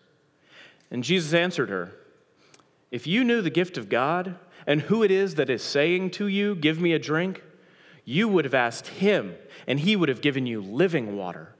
And 0.90 1.04
Jesus 1.04 1.34
answered 1.34 1.68
her, 1.68 1.92
If 2.90 3.06
you 3.06 3.24
knew 3.24 3.40
the 3.40 3.50
gift 3.50 3.78
of 3.78 3.88
God 3.88 4.36
and 4.66 4.82
who 4.82 5.02
it 5.02 5.10
is 5.10 5.36
that 5.36 5.50
is 5.50 5.62
saying 5.62 6.10
to 6.12 6.26
you, 6.26 6.54
Give 6.54 6.80
me 6.80 6.92
a 6.92 6.98
drink, 6.98 7.42
you 8.04 8.28
would 8.28 8.44
have 8.44 8.54
asked 8.54 8.88
him, 8.88 9.34
and 9.66 9.80
he 9.80 9.96
would 9.96 10.08
have 10.08 10.20
given 10.20 10.46
you 10.46 10.60
living 10.60 11.16
water. 11.16 11.54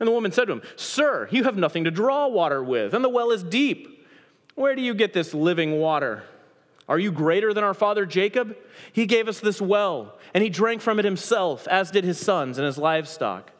And 0.00 0.06
the 0.06 0.12
woman 0.12 0.32
said 0.32 0.46
to 0.46 0.52
him, 0.52 0.62
Sir, 0.76 1.28
you 1.30 1.44
have 1.44 1.56
nothing 1.56 1.84
to 1.84 1.90
draw 1.90 2.28
water 2.28 2.62
with, 2.62 2.94
and 2.94 3.04
the 3.04 3.08
well 3.08 3.30
is 3.30 3.42
deep. 3.42 4.06
Where 4.54 4.74
do 4.74 4.82
you 4.82 4.94
get 4.94 5.12
this 5.12 5.34
living 5.34 5.78
water? 5.78 6.24
Are 6.88 6.98
you 6.98 7.12
greater 7.12 7.52
than 7.52 7.64
our 7.64 7.74
father 7.74 8.06
Jacob? 8.06 8.56
He 8.92 9.06
gave 9.06 9.28
us 9.28 9.40
this 9.40 9.60
well, 9.60 10.18
and 10.32 10.42
he 10.42 10.50
drank 10.50 10.80
from 10.80 10.98
it 10.98 11.04
himself, 11.04 11.68
as 11.68 11.90
did 11.90 12.04
his 12.04 12.18
sons 12.18 12.58
and 12.58 12.66
his 12.66 12.78
livestock. 12.78 13.52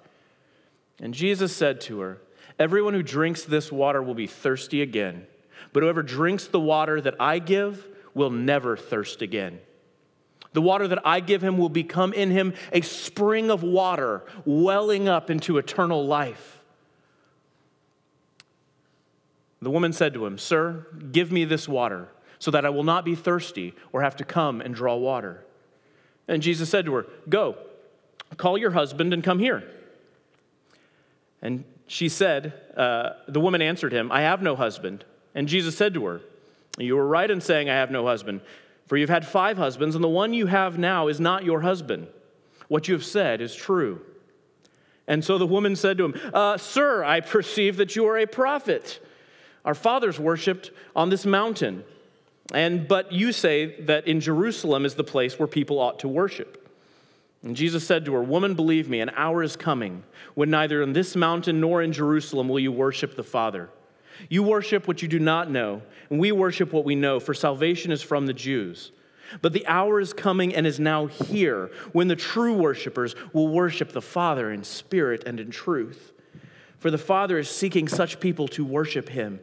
And 1.00 1.12
Jesus 1.12 1.54
said 1.54 1.80
to 1.82 2.00
her, 2.00 2.18
Everyone 2.58 2.94
who 2.94 3.02
drinks 3.02 3.44
this 3.44 3.70
water 3.70 4.02
will 4.02 4.14
be 4.14 4.26
thirsty 4.26 4.82
again, 4.82 5.26
but 5.72 5.82
whoever 5.82 6.02
drinks 6.02 6.46
the 6.46 6.60
water 6.60 7.00
that 7.00 7.14
I 7.20 7.38
give 7.38 7.86
will 8.14 8.30
never 8.30 8.76
thirst 8.76 9.22
again. 9.22 9.60
The 10.52 10.62
water 10.62 10.88
that 10.88 11.06
I 11.06 11.20
give 11.20 11.42
him 11.42 11.58
will 11.58 11.68
become 11.68 12.12
in 12.12 12.30
him 12.30 12.54
a 12.72 12.80
spring 12.80 13.50
of 13.50 13.62
water 13.62 14.24
welling 14.44 15.08
up 15.08 15.30
into 15.30 15.58
eternal 15.58 16.06
life. 16.06 16.60
The 19.60 19.70
woman 19.70 19.92
said 19.92 20.14
to 20.14 20.24
him, 20.24 20.38
Sir, 20.38 20.86
give 21.12 21.32
me 21.32 21.44
this 21.44 21.68
water, 21.68 22.08
so 22.38 22.50
that 22.50 22.64
I 22.64 22.70
will 22.70 22.84
not 22.84 23.04
be 23.04 23.14
thirsty 23.14 23.74
or 23.92 24.02
have 24.02 24.16
to 24.16 24.24
come 24.24 24.60
and 24.60 24.74
draw 24.74 24.96
water. 24.96 25.44
And 26.28 26.42
Jesus 26.42 26.68
said 26.68 26.84
to 26.86 26.94
her, 26.94 27.06
Go, 27.28 27.56
call 28.36 28.56
your 28.56 28.70
husband 28.70 29.12
and 29.12 29.24
come 29.24 29.38
here. 29.38 29.64
And 31.42 31.64
she 31.86 32.08
said, 32.08 32.52
uh, 32.76 33.10
The 33.26 33.40
woman 33.40 33.62
answered 33.62 33.92
him, 33.92 34.12
I 34.12 34.22
have 34.22 34.42
no 34.42 34.54
husband. 34.56 35.04
And 35.38 35.46
Jesus 35.46 35.76
said 35.76 35.94
to 35.94 36.04
her, 36.06 36.20
You 36.78 36.96
were 36.96 37.06
right 37.06 37.30
in 37.30 37.40
saying, 37.40 37.70
I 37.70 37.74
have 37.74 37.92
no 37.92 38.04
husband, 38.04 38.40
for 38.88 38.96
you've 38.96 39.08
had 39.08 39.24
five 39.24 39.56
husbands, 39.56 39.94
and 39.94 40.02
the 40.02 40.08
one 40.08 40.34
you 40.34 40.46
have 40.46 40.80
now 40.80 41.06
is 41.06 41.20
not 41.20 41.44
your 41.44 41.60
husband. 41.60 42.08
What 42.66 42.88
you 42.88 42.94
have 42.94 43.04
said 43.04 43.40
is 43.40 43.54
true. 43.54 44.00
And 45.06 45.24
so 45.24 45.38
the 45.38 45.46
woman 45.46 45.76
said 45.76 45.96
to 45.98 46.06
him, 46.06 46.20
uh, 46.34 46.56
Sir, 46.56 47.04
I 47.04 47.20
perceive 47.20 47.76
that 47.76 47.94
you 47.94 48.04
are 48.08 48.18
a 48.18 48.26
prophet. 48.26 48.98
Our 49.64 49.76
fathers 49.76 50.18
worshiped 50.18 50.72
on 50.96 51.08
this 51.08 51.24
mountain. 51.24 51.84
And 52.52 52.88
but 52.88 53.12
you 53.12 53.30
say 53.30 53.80
that 53.82 54.08
in 54.08 54.18
Jerusalem 54.18 54.84
is 54.84 54.96
the 54.96 55.04
place 55.04 55.38
where 55.38 55.46
people 55.46 55.78
ought 55.78 56.00
to 56.00 56.08
worship. 56.08 56.68
And 57.44 57.54
Jesus 57.54 57.86
said 57.86 58.04
to 58.06 58.14
her, 58.14 58.24
Woman, 58.24 58.56
believe 58.56 58.88
me, 58.88 58.98
an 58.98 59.12
hour 59.14 59.44
is 59.44 59.54
coming 59.54 60.02
when 60.34 60.50
neither 60.50 60.82
in 60.82 60.94
this 60.94 61.14
mountain 61.14 61.60
nor 61.60 61.80
in 61.80 61.92
Jerusalem 61.92 62.48
will 62.48 62.58
you 62.58 62.72
worship 62.72 63.14
the 63.14 63.22
Father. 63.22 63.70
You 64.28 64.42
worship 64.42 64.88
what 64.88 65.02
you 65.02 65.08
do 65.08 65.18
not 65.18 65.50
know, 65.50 65.82
and 66.10 66.18
we 66.18 66.32
worship 66.32 66.72
what 66.72 66.84
we 66.84 66.94
know, 66.94 67.20
for 67.20 67.34
salvation 67.34 67.92
is 67.92 68.02
from 68.02 68.26
the 68.26 68.32
Jews. 68.32 68.92
But 69.42 69.52
the 69.52 69.66
hour 69.66 70.00
is 70.00 70.12
coming 70.12 70.54
and 70.54 70.66
is 70.66 70.80
now 70.80 71.06
here 71.06 71.70
when 71.92 72.08
the 72.08 72.16
true 72.16 72.54
worshipers 72.54 73.14
will 73.32 73.48
worship 73.48 73.92
the 73.92 74.02
Father 74.02 74.50
in 74.50 74.64
spirit 74.64 75.24
and 75.26 75.38
in 75.38 75.50
truth. 75.50 76.12
For 76.78 76.90
the 76.90 76.98
Father 76.98 77.38
is 77.38 77.50
seeking 77.50 77.88
such 77.88 78.20
people 78.20 78.48
to 78.48 78.64
worship 78.64 79.08
him. 79.08 79.40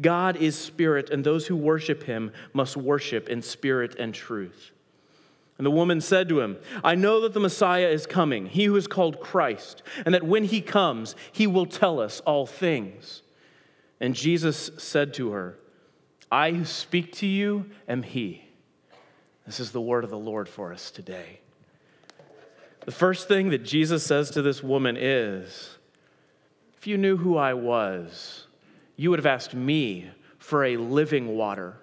God 0.00 0.36
is 0.36 0.56
spirit, 0.56 1.10
and 1.10 1.24
those 1.24 1.46
who 1.46 1.56
worship 1.56 2.04
him 2.04 2.32
must 2.52 2.76
worship 2.76 3.28
in 3.28 3.42
spirit 3.42 3.96
and 3.98 4.14
truth. 4.14 4.72
And 5.56 5.66
the 5.66 5.72
woman 5.72 6.00
said 6.00 6.28
to 6.28 6.40
him, 6.40 6.56
I 6.84 6.94
know 6.94 7.20
that 7.22 7.34
the 7.34 7.40
Messiah 7.40 7.88
is 7.88 8.06
coming, 8.06 8.46
he 8.46 8.66
who 8.66 8.76
is 8.76 8.86
called 8.86 9.20
Christ, 9.20 9.82
and 10.04 10.14
that 10.14 10.22
when 10.22 10.44
he 10.44 10.60
comes, 10.60 11.16
he 11.32 11.48
will 11.48 11.66
tell 11.66 11.98
us 11.98 12.20
all 12.20 12.46
things. 12.46 13.22
And 14.00 14.14
Jesus 14.14 14.70
said 14.78 15.14
to 15.14 15.32
her, 15.32 15.58
I 16.30 16.52
who 16.52 16.64
speak 16.64 17.12
to 17.14 17.26
you 17.26 17.66
am 17.88 18.02
he. 18.02 18.44
This 19.46 19.60
is 19.60 19.72
the 19.72 19.80
word 19.80 20.04
of 20.04 20.10
the 20.10 20.18
Lord 20.18 20.48
for 20.48 20.72
us 20.72 20.90
today. 20.90 21.40
The 22.84 22.92
first 22.92 23.28
thing 23.28 23.50
that 23.50 23.64
Jesus 23.64 24.04
says 24.04 24.30
to 24.30 24.42
this 24.42 24.62
woman 24.62 24.96
is 24.98 25.78
If 26.76 26.86
you 26.86 26.98
knew 26.98 27.16
who 27.16 27.36
I 27.36 27.54
was, 27.54 28.46
you 28.96 29.10
would 29.10 29.18
have 29.18 29.26
asked 29.26 29.54
me 29.54 30.10
for 30.38 30.64
a 30.64 30.76
living 30.76 31.36
water. 31.36 31.76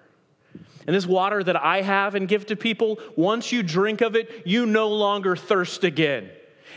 And 0.86 0.94
this 0.94 1.06
water 1.06 1.42
that 1.42 1.56
I 1.56 1.82
have 1.82 2.14
and 2.14 2.28
give 2.28 2.46
to 2.46 2.56
people, 2.56 3.00
once 3.16 3.50
you 3.50 3.62
drink 3.62 4.00
of 4.00 4.14
it, 4.14 4.42
you 4.46 4.64
no 4.66 4.88
longer 4.88 5.34
thirst 5.34 5.84
again. 5.84 6.30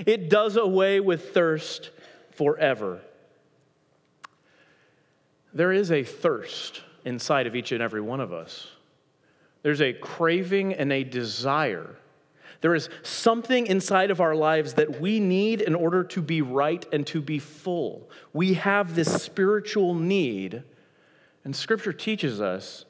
It 0.05 0.29
does 0.29 0.57
away 0.57 0.99
with 0.99 1.33
thirst 1.33 1.91
forever. 2.31 3.01
There 5.59 5.73
is 5.73 5.91
a 5.91 6.05
thirst 6.05 6.83
inside 7.03 7.45
of 7.45 7.53
each 7.53 7.73
and 7.73 7.81
every 7.81 7.99
one 7.99 8.21
of 8.21 8.31
us. 8.31 8.69
There's 9.61 9.81
a 9.81 9.91
craving 9.91 10.73
and 10.73 10.89
a 10.89 11.03
desire. 11.03 11.97
There 12.61 12.75
is 12.75 12.87
something 13.03 13.67
inside 13.67 14.09
of 14.09 14.21
our 14.21 14.35
lives 14.35 14.75
that 14.75 15.01
we 15.01 15.19
need 15.19 15.59
in 15.59 15.75
order 15.75 16.05
to 16.05 16.21
be 16.21 16.41
right 16.41 16.85
and 16.93 17.05
to 17.07 17.21
be 17.21 17.39
full. 17.39 18.09
We 18.31 18.53
have 18.53 18.95
this 18.95 19.21
spiritual 19.21 19.95
need, 19.95 20.63
and 21.43 21.53
Scripture 21.53 21.91
teaches 21.91 22.39
us 22.39 22.85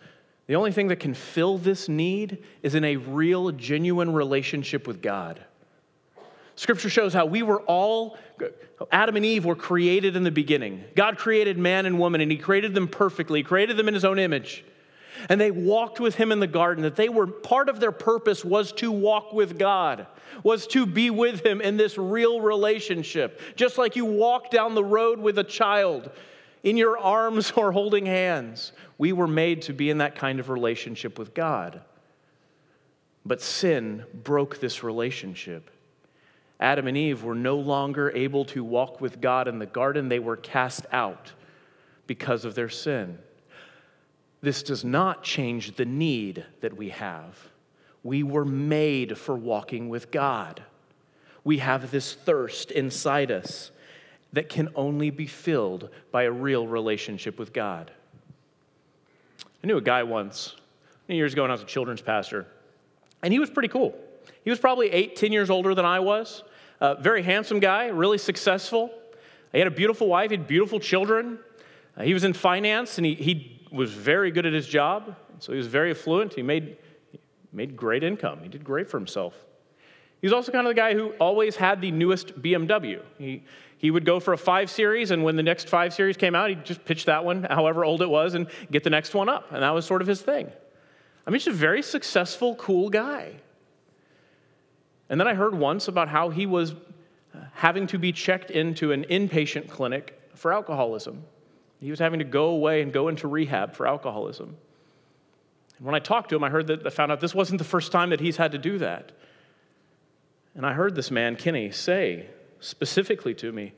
the 0.46 0.56
only 0.56 0.72
thing 0.72 0.90
that 0.90 1.00
can 1.00 1.16
fill 1.16 1.58
this 1.58 1.90
need 1.90 2.44
is 2.62 2.76
in 2.76 2.84
a 2.84 2.98
real, 2.98 3.50
genuine 3.50 4.14
relationship 4.14 4.86
with 4.86 5.02
God. 5.02 5.44
Scripture 6.60 6.90
shows 6.90 7.14
how 7.14 7.26
we 7.26 7.42
were 7.42 7.62
all, 7.62 8.18
Adam 8.92 9.16
and 9.16 9.26
Eve 9.26 9.46
were 9.46 9.56
created 9.56 10.18
in 10.18 10.26
the 10.26 10.30
beginning. 10.30 10.84
God 10.94 11.18
created 11.18 11.58
man 11.58 11.86
and 11.86 11.98
woman, 11.98 12.20
and 12.20 12.30
He 12.30 12.38
created 12.38 12.74
them 12.74 12.90
perfectly, 12.90 13.40
He 13.40 13.44
created 13.44 13.78
them 13.78 13.88
in 13.88 13.94
His 13.94 14.04
own 14.04 14.20
image. 14.20 14.66
And 15.30 15.40
they 15.40 15.52
walked 15.52 16.02
with 16.02 16.16
him 16.16 16.34
in 16.34 16.40
the 16.40 16.48
garden. 16.48 16.84
That 16.84 16.98
they 16.98 17.08
were 17.08 17.28
part 17.28 17.70
of 17.70 17.80
their 17.80 17.92
purpose 17.94 18.44
was 18.44 18.72
to 18.74 18.90
walk 18.92 19.34
with 19.34 19.58
god 19.58 20.08
was 20.44 20.68
to 20.68 20.86
be 20.86 21.10
with 21.10 21.46
him 21.46 21.60
in 21.60 21.76
this 21.76 21.98
real 21.98 22.40
relationship. 22.40 23.42
Just 23.58 23.78
like 23.78 23.98
you 23.98 24.06
walk 24.06 24.50
down 24.50 24.76
the 24.76 24.84
road 24.84 25.20
with 25.20 25.38
a 25.38 25.44
child 25.44 26.10
in 26.64 26.78
your 26.78 26.98
arms 26.98 27.52
or 27.56 27.72
holding 27.74 28.06
hands 28.06 28.72
we 28.98 29.12
were 29.12 29.28
made 29.28 29.64
to 29.64 29.74
be 29.74 29.90
in 29.90 29.98
that 29.98 30.16
kind 30.16 30.40
of 30.40 30.50
relationship 30.50 31.20
with 31.20 31.34
god. 31.34 31.82
But 33.26 33.42
sin 33.42 34.06
broke 34.14 34.60
this 34.60 34.84
relationship 34.84 35.70
adam 36.60 36.88
and 36.88 36.98
eve 36.98 37.24
were 37.24 37.36
no 37.36 37.56
longer 37.56 38.12
able 38.16 38.46
to 38.46 38.64
walk 38.64 39.00
with 39.02 39.22
god 39.22 39.48
in 39.48 39.60
the 39.60 39.66
garden 39.66 40.10
they 40.10 40.20
were 40.20 40.38
cast 40.38 40.86
out 40.92 41.32
because 42.08 42.46
of 42.46 42.56
their 42.56 42.70
sin 42.70 43.18
this 44.42 44.64
does 44.64 44.86
not 44.86 45.24
change 45.24 45.76
the 45.76 45.86
need 45.86 46.46
that 46.62 46.78
we 46.78 46.90
have. 46.90 47.38
We 48.04 48.24
were 48.24 48.46
made 48.46 49.18
for 49.18 49.36
walking 49.36 49.90
with 49.90 50.12
God. 50.12 50.64
We 51.44 51.58
have 51.58 51.92
this 51.92 52.14
thirst 52.14 52.72
inside 52.72 53.32
us 53.32 53.72
that 54.32 54.48
can 54.48 54.70
only 54.76 55.10
be 55.10 55.26
filled 55.26 55.90
by 56.12 56.24
a 56.24 56.32
real 56.32 56.68
relationship 56.68 57.38
with 57.38 57.52
God. 57.52 57.92
I 59.64 59.68
knew 59.68 59.78
a 59.78 59.82
guy 59.82 60.04
once, 60.04 60.56
many 61.08 61.18
years 61.18 61.34
ago 61.34 61.42
when 61.42 61.52
I 61.52 61.56
was 61.56 61.64
a 61.64 61.66
children's 61.66 62.02
pastor, 62.02 62.48
and 63.22 63.34
he 63.34 63.40
was 63.40 63.50
pretty 63.50 63.68
cool. 63.68 63.98
He 64.44 64.50
was 64.50 64.60
probably 64.60 64.90
eight, 64.92 65.18
ten 65.18 65.34
years 65.34 65.50
older 65.50 65.76
than 65.76 65.86
I 65.86 66.00
was. 66.00 66.44
A 66.82 66.96
very 66.96 67.24
handsome 67.24 67.60
guy, 67.60 67.88
really 67.88 68.18
successful. 68.18 68.92
He 69.52 69.60
had 69.60 69.68
a 69.68 69.72
beautiful 69.72 70.08
wife, 70.08 70.32
he 70.32 70.38
had 70.38 70.48
beautiful 70.48 70.80
children. 70.80 71.40
Uh, 71.98 72.04
he 72.04 72.14
was 72.14 72.24
in 72.24 72.34
finance, 72.34 72.98
and 72.98 73.06
he, 73.06 73.16
he 73.16 73.62
was 73.72 73.92
very 73.92 74.32
good 74.32 74.46
at 74.46 74.54
his 74.54 74.68
job, 74.68 75.16
so 75.40 75.52
he 75.52 75.58
was 75.58 75.68
very 75.68 75.92
affluent. 75.92 76.34
He 76.34 76.42
made, 76.42 76.78
made 77.52 77.76
great 77.76 78.04
income. 78.04 78.40
He 78.42 78.50
did 78.50 78.64
great 78.64 78.90
for 78.90 78.98
himself. 78.98 79.34
He 80.22 80.28
was 80.28 80.34
also 80.34 80.52
kind 80.52 80.68
of 80.68 80.72
the 80.72 80.80
guy 80.80 80.94
who 80.94 81.10
always 81.20 81.56
had 81.56 81.82
the 81.82 81.92
newest 81.92 82.42
BMW. 82.42 83.02
He, 83.18 83.44
he 83.78 83.92
would 83.92 84.06
go 84.06 84.20
for 84.20 84.34
a 84.34 84.38
5 84.38 84.70
Series, 84.70 85.12
and 85.12 85.24
when 85.24 85.36
the 85.36 85.44
next 85.44 85.70
5 85.70 85.94
Series 85.94 86.18
came 86.18 86.36
out, 86.36 86.50
he'd 86.50 86.66
just 86.66 86.84
pitch 86.86 87.06
that 87.06 87.24
one, 87.24 87.44
however 87.50 87.84
old 87.86 88.02
it 88.02 88.10
was, 88.10 88.34
and 88.34 88.48
get 88.72 88.84
the 88.84 88.90
next 88.90 89.14
one 89.14 89.30
up. 89.30 89.52
And 89.52 89.64
that 89.64 89.72
was 89.72 89.86
sort 89.86 90.02
of 90.02 90.08
his 90.08 90.22
thing. 90.22 90.52
I 91.26 91.30
mean, 91.30 91.40
he's 91.40 91.48
a 91.48 91.52
very 91.52 91.82
successful, 91.82 92.56
cool 92.56 92.90
guy. 92.90 93.34
And 95.10 95.20
then 95.20 95.28
I 95.28 95.34
heard 95.34 95.56
once 95.56 95.88
about 95.88 96.08
how 96.08 96.30
he 96.30 96.46
was 96.46 96.76
having 97.54 97.88
to 97.88 97.98
be 97.98 98.12
checked 98.12 98.52
into 98.52 98.92
an 98.92 99.06
inpatient 99.06 99.70
clinic 99.70 100.20
for 100.36 100.54
alcoholism. 100.54 101.24
He 101.80 101.90
was 101.90 102.00
having 102.00 102.20
to 102.20 102.26
go 102.26 102.48
away 102.48 102.82
and 102.82 102.92
go 102.92 103.08
into 103.08 103.28
rehab 103.28 103.74
for 103.74 103.88
alcoholism. 103.88 104.58
And 105.78 105.86
when 105.86 105.96
I 105.96 106.00
talked 106.00 106.30
to 106.30 106.36
him, 106.36 106.44
I 106.44 106.50
heard 106.50 106.68
that 106.68 106.86
I 106.86 106.90
found 106.90 107.12
out 107.12 107.22
this 107.22 107.34
wasn't 107.34 107.58
the 107.58 107.66
first 107.66 107.92
time 107.92 108.10
that 108.10 108.20
he's 108.20 108.38
had 108.38 108.52
to 108.52 108.58
do 108.58 108.78
that. 108.80 109.12
And 110.56 110.66
I 110.66 110.74
heard 110.74 110.96
this 110.96 111.10
man, 111.10 111.36
Kenny, 111.36 111.72
say 111.72 112.28
specifically 112.60 113.34
to 113.36 113.52
me, 113.52 113.74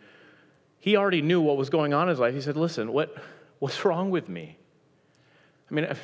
he 0.80 0.98
already 0.98 1.22
knew 1.22 1.42
what 1.42 1.58
was 1.58 1.70
going 1.70 1.94
on 1.94 2.04
in 2.04 2.10
his 2.10 2.20
life. 2.20 2.34
He 2.34 2.42
said, 2.42 2.58
Listen, 2.58 2.92
what, 2.92 3.16
what's 3.60 3.86
wrong 3.86 4.10
with 4.10 4.28
me? 4.28 4.58
I 5.70 5.74
mean, 5.74 5.86
I've, 5.86 6.02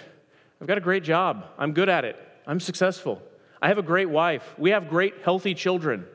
I've 0.62 0.68
got 0.68 0.78
a 0.78 0.82
great 0.82 1.04
job. 1.04 1.46
I'm 1.58 1.74
good 1.74 1.90
at 1.90 2.06
it. 2.06 2.16
I'm 2.46 2.60
successful. 2.60 3.22
I 3.62 3.70
have 3.70 3.78
a 3.78 3.84
great 3.84 4.10
wife. 4.10 4.44
We 4.58 4.72
have 4.72 4.90
great, 4.90 5.16
healthy 5.24 5.54
children. 5.54 6.06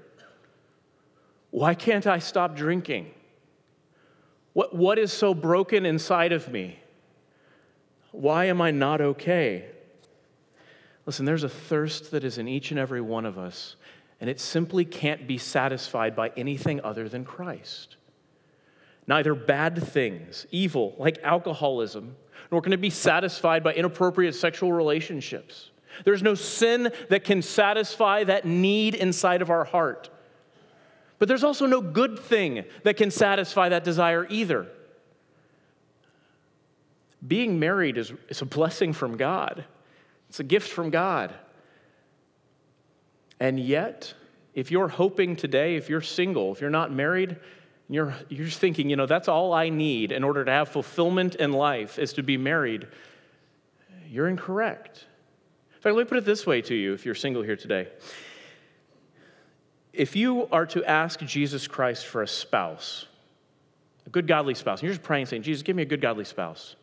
Why 1.50 1.74
can't 1.74 2.06
I 2.06 2.18
stop 2.18 2.56
drinking? 2.56 3.10
What, 4.52 4.74
what 4.74 4.98
is 4.98 5.12
so 5.12 5.34
broken 5.34 5.84
inside 5.86 6.32
of 6.32 6.50
me? 6.50 6.78
Why 8.12 8.46
am 8.46 8.60
I 8.60 8.70
not 8.70 9.00
okay? 9.00 9.66
Listen, 11.04 11.24
there's 11.24 11.42
a 11.42 11.48
thirst 11.48 12.12
that 12.12 12.22
is 12.22 12.38
in 12.38 12.46
each 12.46 12.70
and 12.70 12.78
every 12.78 13.00
one 13.00 13.26
of 13.26 13.38
us, 13.38 13.76
and 14.20 14.30
it 14.30 14.38
simply 14.38 14.84
can't 14.84 15.26
be 15.26 15.36
satisfied 15.36 16.14
by 16.14 16.30
anything 16.36 16.80
other 16.82 17.08
than 17.08 17.24
Christ. 17.24 17.96
Neither 19.08 19.34
bad 19.34 19.82
things, 19.82 20.46
evil 20.52 20.94
like 20.96 21.18
alcoholism, 21.24 22.14
nor 22.52 22.62
can 22.62 22.72
it 22.72 22.80
be 22.80 22.90
satisfied 22.90 23.64
by 23.64 23.72
inappropriate 23.74 24.34
sexual 24.34 24.72
relationships. 24.72 25.71
There's 26.04 26.22
no 26.22 26.34
sin 26.34 26.92
that 27.08 27.24
can 27.24 27.42
satisfy 27.42 28.24
that 28.24 28.44
need 28.44 28.94
inside 28.94 29.42
of 29.42 29.50
our 29.50 29.64
heart. 29.64 30.10
But 31.18 31.28
there's 31.28 31.44
also 31.44 31.66
no 31.66 31.80
good 31.80 32.18
thing 32.18 32.64
that 32.82 32.96
can 32.96 33.10
satisfy 33.10 33.68
that 33.68 33.84
desire 33.84 34.26
either. 34.28 34.66
Being 37.24 37.60
married 37.60 37.96
is, 37.96 38.12
is 38.28 38.42
a 38.42 38.46
blessing 38.46 38.92
from 38.92 39.16
God, 39.16 39.64
it's 40.28 40.40
a 40.40 40.44
gift 40.44 40.70
from 40.70 40.90
God. 40.90 41.32
And 43.38 43.58
yet, 43.58 44.14
if 44.54 44.70
you're 44.70 44.88
hoping 44.88 45.34
today, 45.34 45.76
if 45.76 45.88
you're 45.88 46.00
single, 46.00 46.52
if 46.52 46.60
you're 46.60 46.70
not 46.70 46.92
married, 46.92 47.36
you're, 47.88 48.14
you're 48.28 48.46
just 48.46 48.58
thinking, 48.58 48.88
you 48.88 48.96
know, 48.96 49.06
that's 49.06 49.28
all 49.28 49.52
I 49.52 49.68
need 49.68 50.12
in 50.12 50.24
order 50.24 50.44
to 50.44 50.50
have 50.50 50.68
fulfillment 50.68 51.34
in 51.36 51.52
life 51.52 51.98
is 51.98 52.12
to 52.14 52.22
be 52.22 52.36
married, 52.36 52.86
you're 54.08 54.28
incorrect. 54.28 55.06
In 55.82 55.84
fact, 55.84 55.96
let 55.96 56.06
me 56.06 56.08
put 56.10 56.18
it 56.18 56.24
this 56.24 56.46
way 56.46 56.62
to 56.62 56.76
you 56.76 56.92
if 56.92 57.04
you're 57.04 57.16
single 57.16 57.42
here 57.42 57.56
today. 57.56 57.88
If 59.92 60.14
you 60.14 60.46
are 60.52 60.64
to 60.66 60.84
ask 60.84 61.18
Jesus 61.18 61.66
Christ 61.66 62.06
for 62.06 62.22
a 62.22 62.28
spouse, 62.28 63.06
a 64.06 64.10
good 64.10 64.28
godly 64.28 64.54
spouse, 64.54 64.78
and 64.78 64.84
you're 64.84 64.94
just 64.94 65.02
praying, 65.02 65.26
saying, 65.26 65.42
Jesus, 65.42 65.64
give 65.64 65.74
me 65.74 65.82
a 65.82 65.86
good 65.86 66.00
godly 66.00 66.24
spouse. 66.24 66.76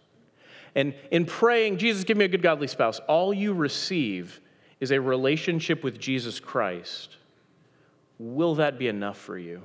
And 0.76 0.94
in 1.12 1.24
praying, 1.24 1.78
Jesus, 1.78 2.04
give 2.04 2.18
me 2.18 2.26
a 2.26 2.28
good 2.28 2.42
godly 2.42 2.68
spouse, 2.68 3.00
all 3.08 3.34
you 3.34 3.54
receive 3.54 4.42
is 4.82 4.92
a 4.92 5.00
relationship 5.00 5.82
with 5.82 5.98
Jesus 5.98 6.42
Christ. 6.42 7.16
Will 8.18 8.56
that 8.56 8.78
be 8.78 8.90
enough 8.90 9.18
for 9.18 9.38
you? 9.38 9.62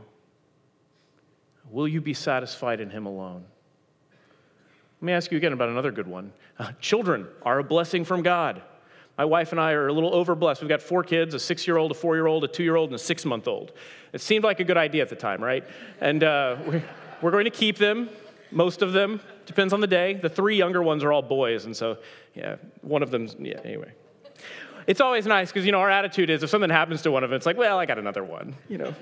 Will 1.73 1.89
you 1.89 2.01
be 2.01 2.15
satisfied 2.15 2.79
in 2.79 2.89
Him 2.89 3.07
alone? 3.07 3.43
Let 5.01 5.07
me 5.07 5.13
ask 5.13 5.33
you 5.33 5.39
again 5.39 5.53
about 5.53 5.71
another 5.71 5.91
good 5.91 6.07
one. 6.07 6.33
Uh, 6.57 6.71
children 6.81 7.27
are 7.43 7.59
a 7.59 7.65
blessing 7.65 8.05
from 8.05 8.23
God. 8.23 8.63
My 9.17 9.25
wife 9.25 9.53
and 9.53 9.61
I 9.61 9.73
are 9.73 9.87
a 9.89 9.93
little 9.93 10.13
overblessed. 10.13 10.61
We've 10.61 10.69
got 10.69 10.83
four 10.83 11.05
kids 11.05 11.35
a 11.35 11.39
six 11.39 11.67
year 11.67 11.77
old, 11.77 11.93
a 11.93 11.95
four 11.95 12.17
year 12.17 12.27
old, 12.27 12.45
a 12.45 12.49
two 12.49 12.65
year 12.65 12.77
old, 12.77 12.91
and 12.91 12.97
a 12.97 12.99
six 12.99 13.25
month 13.25 13.47
old. 13.47 13.73
It 14.13 14.21
seemed 14.21 14.45
like 14.45 14.61
a 14.61 14.65
good 14.65 14.77
idea 14.77 15.03
at 15.03 15.09
the 15.09 15.17
time, 15.17 15.43
right? 15.43 15.65
And 16.01 16.25
uh, 16.25 16.57
we're 17.23 17.31
going 17.31 17.45
to 17.45 17.51
keep 17.51 17.79
them, 17.79 18.11
most 18.51 18.83
of 18.83 18.93
them. 18.93 19.21
Depends 19.47 19.73
on 19.73 19.81
the 19.81 19.87
day. 19.87 20.15
The 20.15 20.29
three 20.29 20.57
younger 20.57 20.83
ones 20.83 21.05
are 21.05 21.13
all 21.13 21.23
boys, 21.23 21.67
and 21.67 21.77
so, 21.77 21.99
yeah, 22.35 22.57
one 22.81 23.03
of 23.03 23.11
them's, 23.11 23.37
yeah, 23.39 23.61
anyway. 23.65 23.93
It's 24.87 25.01
always 25.01 25.27
nice 25.27 25.51
because, 25.51 25.65
you 25.65 25.73
know, 25.73 25.81
our 25.81 25.91
attitude 25.91 26.31
is 26.31 26.43
if 26.43 26.51
something 26.51 26.71
happens 26.71 27.03
to 27.03 27.11
one 27.11 27.25
of 27.25 27.31
them, 27.31 27.37
it's 27.37 27.47
like, 27.47 27.57
well, 27.57 27.79
I 27.79 27.87
got 27.87 27.99
another 27.99 28.25
one, 28.25 28.57
you 28.69 28.79
know, 28.79 28.95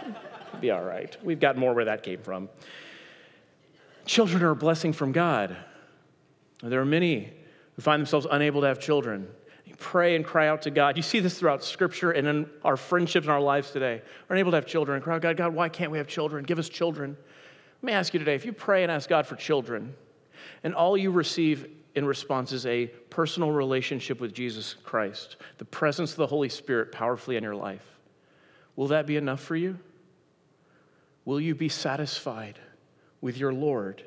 be 0.60 0.70
all 0.70 0.82
right. 0.82 1.16
We've 1.24 1.40
got 1.40 1.56
more 1.56 1.74
where 1.74 1.86
that 1.86 2.02
came 2.02 2.20
from. 2.20 2.48
Children 4.04 4.42
are 4.42 4.50
a 4.50 4.56
blessing 4.56 4.92
from 4.92 5.12
God. 5.12 5.56
There 6.62 6.80
are 6.80 6.84
many 6.84 7.32
who 7.74 7.82
find 7.82 8.00
themselves 8.00 8.26
unable 8.30 8.60
to 8.60 8.66
have 8.66 8.78
children. 8.78 9.28
Pray 9.78 10.16
and 10.16 10.24
cry 10.24 10.48
out 10.48 10.62
to 10.62 10.70
God. 10.70 10.96
You 10.96 11.02
see 11.02 11.20
this 11.20 11.38
throughout 11.38 11.64
Scripture 11.64 12.12
and 12.12 12.26
in 12.26 12.50
our 12.64 12.76
friendships 12.76 13.26
and 13.26 13.32
our 13.32 13.40
lives 13.40 13.70
today. 13.70 14.02
We're 14.28 14.36
unable 14.36 14.52
to 14.52 14.56
have 14.56 14.66
children. 14.66 15.00
Cry 15.02 15.16
out, 15.16 15.22
God, 15.22 15.36
God, 15.36 15.54
why 15.54 15.68
can't 15.68 15.90
we 15.90 15.98
have 15.98 16.06
children? 16.06 16.44
Give 16.44 16.58
us 16.58 16.68
children. 16.68 17.16
Let 17.82 17.86
me 17.86 17.92
ask 17.92 18.14
you 18.14 18.18
today 18.18 18.34
if 18.34 18.44
you 18.44 18.52
pray 18.52 18.82
and 18.82 18.92
ask 18.92 19.08
God 19.08 19.26
for 19.26 19.36
children, 19.36 19.94
and 20.62 20.74
all 20.74 20.96
you 20.96 21.10
receive 21.10 21.68
in 21.94 22.04
response 22.04 22.52
is 22.52 22.64
a 22.66 22.86
personal 23.10 23.50
relationship 23.50 24.20
with 24.20 24.32
Jesus 24.32 24.74
Christ, 24.84 25.36
the 25.58 25.64
presence 25.64 26.12
of 26.12 26.16
the 26.16 26.26
Holy 26.26 26.48
Spirit 26.48 26.92
powerfully 26.92 27.36
in 27.36 27.42
your 27.42 27.54
life, 27.54 27.84
will 28.76 28.88
that 28.88 29.06
be 29.06 29.16
enough 29.16 29.40
for 29.40 29.56
you? 29.56 29.78
Will 31.24 31.40
you 31.40 31.54
be 31.54 31.68
satisfied 31.68 32.58
with 33.20 33.36
your 33.36 33.52
Lord? 33.52 34.02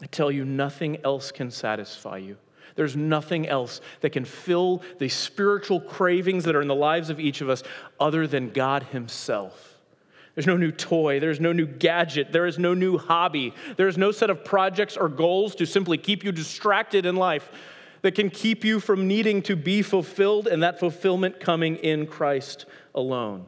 I 0.00 0.06
tell 0.06 0.30
you, 0.30 0.44
nothing 0.44 0.98
else 1.04 1.30
can 1.30 1.50
satisfy 1.50 2.18
you. 2.18 2.36
There's 2.74 2.96
nothing 2.96 3.48
else 3.48 3.80
that 4.00 4.10
can 4.10 4.24
fill 4.24 4.82
the 4.98 5.08
spiritual 5.08 5.80
cravings 5.80 6.44
that 6.44 6.54
are 6.54 6.62
in 6.62 6.68
the 6.68 6.74
lives 6.74 7.10
of 7.10 7.20
each 7.20 7.40
of 7.40 7.48
us 7.48 7.62
other 8.00 8.26
than 8.26 8.50
God 8.50 8.84
Himself. 8.84 9.80
There's 10.34 10.46
no 10.46 10.56
new 10.56 10.72
toy. 10.72 11.20
There's 11.20 11.40
no 11.40 11.52
new 11.52 11.66
gadget. 11.66 12.32
There 12.32 12.46
is 12.46 12.58
no 12.58 12.72
new 12.72 12.96
hobby. 12.96 13.52
There 13.76 13.88
is 13.88 13.98
no 13.98 14.12
set 14.12 14.30
of 14.30 14.44
projects 14.44 14.96
or 14.96 15.08
goals 15.08 15.54
to 15.56 15.66
simply 15.66 15.98
keep 15.98 16.24
you 16.24 16.32
distracted 16.32 17.04
in 17.04 17.16
life 17.16 17.50
that 18.00 18.14
can 18.14 18.30
keep 18.30 18.64
you 18.64 18.80
from 18.80 19.06
needing 19.06 19.42
to 19.42 19.56
be 19.56 19.82
fulfilled 19.82 20.46
and 20.46 20.62
that 20.62 20.80
fulfillment 20.80 21.38
coming 21.38 21.76
in 21.76 22.06
Christ 22.06 22.66
alone. 22.94 23.44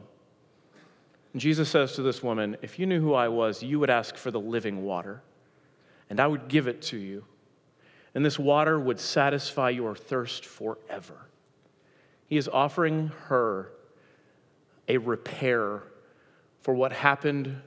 And 1.33 1.41
Jesus 1.41 1.69
says 1.69 1.93
to 1.93 2.01
this 2.01 2.23
woman, 2.23 2.55
If 2.61 2.79
you 2.79 2.85
knew 2.85 3.01
who 3.01 3.13
I 3.13 3.27
was, 3.27 3.61
you 3.61 3.79
would 3.79 3.89
ask 3.89 4.15
for 4.15 4.31
the 4.31 4.39
living 4.39 4.83
water, 4.83 5.21
and 6.09 6.19
I 6.19 6.27
would 6.27 6.47
give 6.47 6.67
it 6.67 6.81
to 6.83 6.97
you. 6.97 7.25
And 8.15 8.25
this 8.25 8.39
water 8.39 8.79
would 8.79 8.99
satisfy 8.99 9.69
your 9.69 9.93
thirst 9.93 10.45
forever. 10.45 11.27
He 12.27 12.37
is 12.37 12.47
offering 12.47 13.11
her 13.27 13.71
a 14.87 14.97
repair 14.97 15.83
for 16.61 16.73
what 16.73 16.93
happened 16.93 17.61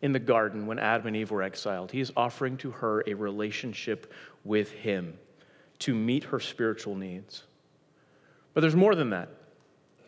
in 0.00 0.12
the 0.12 0.18
garden 0.20 0.66
when 0.66 0.78
Adam 0.78 1.08
and 1.08 1.16
Eve 1.16 1.32
were 1.32 1.42
exiled. 1.42 1.90
He 1.90 2.00
is 2.00 2.12
offering 2.16 2.56
to 2.58 2.70
her 2.70 3.02
a 3.06 3.14
relationship 3.14 4.12
with 4.44 4.70
Him 4.70 5.18
to 5.80 5.94
meet 5.94 6.24
her 6.24 6.38
spiritual 6.38 6.94
needs. 6.94 7.42
But 8.54 8.60
there's 8.60 8.76
more 8.76 8.94
than 8.94 9.10
that. 9.10 9.28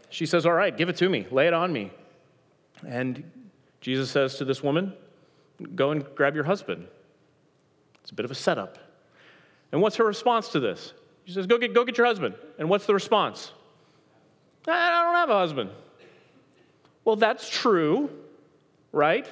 She 0.08 0.26
says, 0.26 0.46
All 0.46 0.52
right, 0.52 0.76
give 0.76 0.88
it 0.88 0.96
to 0.98 1.08
me, 1.08 1.26
lay 1.30 1.48
it 1.48 1.52
on 1.52 1.72
me. 1.72 1.90
And 2.86 3.28
Jesus 3.80 4.10
says 4.10 4.36
to 4.36 4.44
this 4.44 4.62
woman, 4.62 4.94
Go 5.74 5.90
and 5.90 6.04
grab 6.14 6.34
your 6.34 6.44
husband. 6.44 6.86
It's 8.02 8.12
a 8.12 8.14
bit 8.14 8.24
of 8.24 8.30
a 8.30 8.36
setup. 8.36 8.78
And 9.72 9.80
what's 9.80 9.96
her 9.96 10.04
response 10.04 10.48
to 10.50 10.60
this? 10.60 10.92
She 11.24 11.32
says, 11.32 11.46
Go 11.46 11.58
get, 11.58 11.74
go 11.74 11.84
get 11.84 11.98
your 11.98 12.06
husband. 12.06 12.34
And 12.58 12.68
what's 12.68 12.86
the 12.86 12.94
response? 12.94 13.52
I 14.66 15.02
don't 15.04 15.14
have 15.14 15.30
a 15.30 15.38
husband. 15.38 15.70
Well, 17.04 17.16
that's 17.16 17.48
true 17.48 18.10
right? 18.92 19.26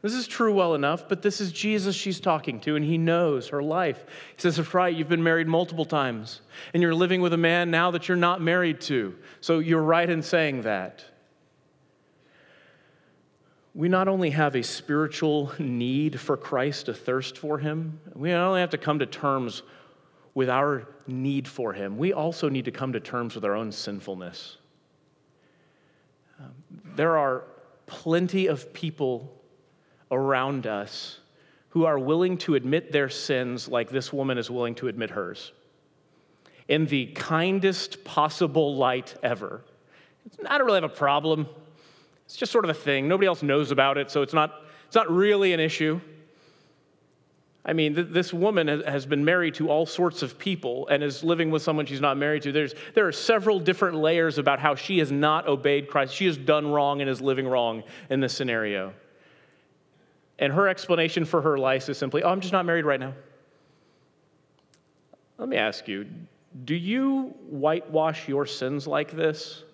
This 0.00 0.14
is 0.14 0.26
true 0.26 0.52
well 0.52 0.74
enough, 0.74 1.08
but 1.08 1.22
this 1.22 1.40
is 1.40 1.52
Jesus 1.52 1.94
she's 1.94 2.18
talking 2.18 2.58
to, 2.60 2.74
and 2.74 2.84
he 2.84 2.98
knows 2.98 3.48
her 3.48 3.62
life. 3.62 4.04
He 4.34 4.40
says, 4.40 4.58
It's 4.58 4.74
right, 4.74 4.94
you've 4.94 5.08
been 5.08 5.22
married 5.22 5.46
multiple 5.46 5.84
times, 5.84 6.40
and 6.74 6.82
you're 6.82 6.94
living 6.94 7.20
with 7.20 7.32
a 7.32 7.38
man 7.38 7.70
now 7.70 7.92
that 7.92 8.08
you're 8.08 8.16
not 8.16 8.40
married 8.40 8.80
to. 8.82 9.14
So 9.40 9.60
you're 9.60 9.82
right 9.82 10.08
in 10.08 10.22
saying 10.22 10.62
that. 10.62 11.04
We 13.74 13.88
not 13.88 14.06
only 14.08 14.30
have 14.30 14.54
a 14.54 14.62
spiritual 14.62 15.52
need 15.58 16.20
for 16.20 16.36
Christ, 16.36 16.88
a 16.88 16.94
thirst 16.94 17.38
for 17.38 17.58
him, 17.58 18.00
we 18.14 18.30
not 18.30 18.48
only 18.48 18.60
have 18.60 18.70
to 18.70 18.78
come 18.78 18.98
to 18.98 19.06
terms 19.06 19.62
with 20.34 20.50
our 20.50 20.88
need 21.06 21.48
for 21.48 21.72
him, 21.72 21.96
we 21.96 22.12
also 22.12 22.48
need 22.48 22.66
to 22.66 22.70
come 22.70 22.92
to 22.92 23.00
terms 23.00 23.34
with 23.34 23.44
our 23.44 23.54
own 23.54 23.72
sinfulness. 23.72 24.58
Um, 26.38 26.52
there 26.96 27.16
are 27.16 27.44
plenty 27.86 28.46
of 28.46 28.72
people 28.72 29.32
around 30.10 30.66
us 30.66 31.18
who 31.70 31.86
are 31.86 31.98
willing 31.98 32.36
to 32.36 32.54
admit 32.54 32.92
their 32.92 33.08
sins 33.08 33.68
like 33.68 33.88
this 33.88 34.12
woman 34.12 34.36
is 34.36 34.50
willing 34.50 34.74
to 34.74 34.88
admit 34.88 35.10
hers 35.10 35.52
in 36.68 36.86
the 36.86 37.06
kindest 37.06 38.04
possible 38.04 38.76
light 38.76 39.14
ever. 39.22 39.62
I 40.46 40.56
don't 40.56 40.66
really 40.66 40.80
have 40.80 40.90
a 40.90 40.94
problem. 40.94 41.46
It's 42.32 42.38
just 42.38 42.50
sort 42.50 42.64
of 42.64 42.70
a 42.70 42.74
thing. 42.74 43.08
Nobody 43.08 43.26
else 43.26 43.42
knows 43.42 43.72
about 43.72 43.98
it, 43.98 44.10
so 44.10 44.22
it's 44.22 44.32
not, 44.32 44.62
it's 44.86 44.96
not 44.96 45.10
really 45.10 45.52
an 45.52 45.60
issue. 45.60 46.00
I 47.62 47.74
mean, 47.74 47.94
th- 47.94 48.06
this 48.08 48.32
woman 48.32 48.68
has 48.68 49.04
been 49.04 49.22
married 49.22 49.52
to 49.56 49.68
all 49.68 49.84
sorts 49.84 50.22
of 50.22 50.38
people 50.38 50.88
and 50.88 51.02
is 51.02 51.22
living 51.22 51.50
with 51.50 51.60
someone 51.60 51.84
she's 51.84 52.00
not 52.00 52.16
married 52.16 52.40
to. 52.44 52.50
There's, 52.52 52.74
there 52.94 53.06
are 53.06 53.12
several 53.12 53.60
different 53.60 53.98
layers 53.98 54.38
about 54.38 54.60
how 54.60 54.74
she 54.74 54.98
has 55.00 55.12
not 55.12 55.46
obeyed 55.46 55.90
Christ. 55.90 56.14
She 56.14 56.24
has 56.24 56.38
done 56.38 56.72
wrong 56.72 57.02
and 57.02 57.10
is 57.10 57.20
living 57.20 57.46
wrong 57.46 57.82
in 58.08 58.20
this 58.20 58.32
scenario. 58.32 58.94
And 60.38 60.54
her 60.54 60.68
explanation 60.68 61.26
for 61.26 61.42
her 61.42 61.58
life 61.58 61.86
is 61.90 61.98
simply, 61.98 62.22
oh, 62.22 62.30
I'm 62.30 62.40
just 62.40 62.54
not 62.54 62.64
married 62.64 62.86
right 62.86 62.98
now. 62.98 63.12
Let 65.36 65.50
me 65.50 65.58
ask 65.58 65.86
you 65.86 66.06
do 66.64 66.74
you 66.74 67.34
whitewash 67.50 68.26
your 68.26 68.46
sins 68.46 68.86
like 68.86 69.10
this? 69.10 69.64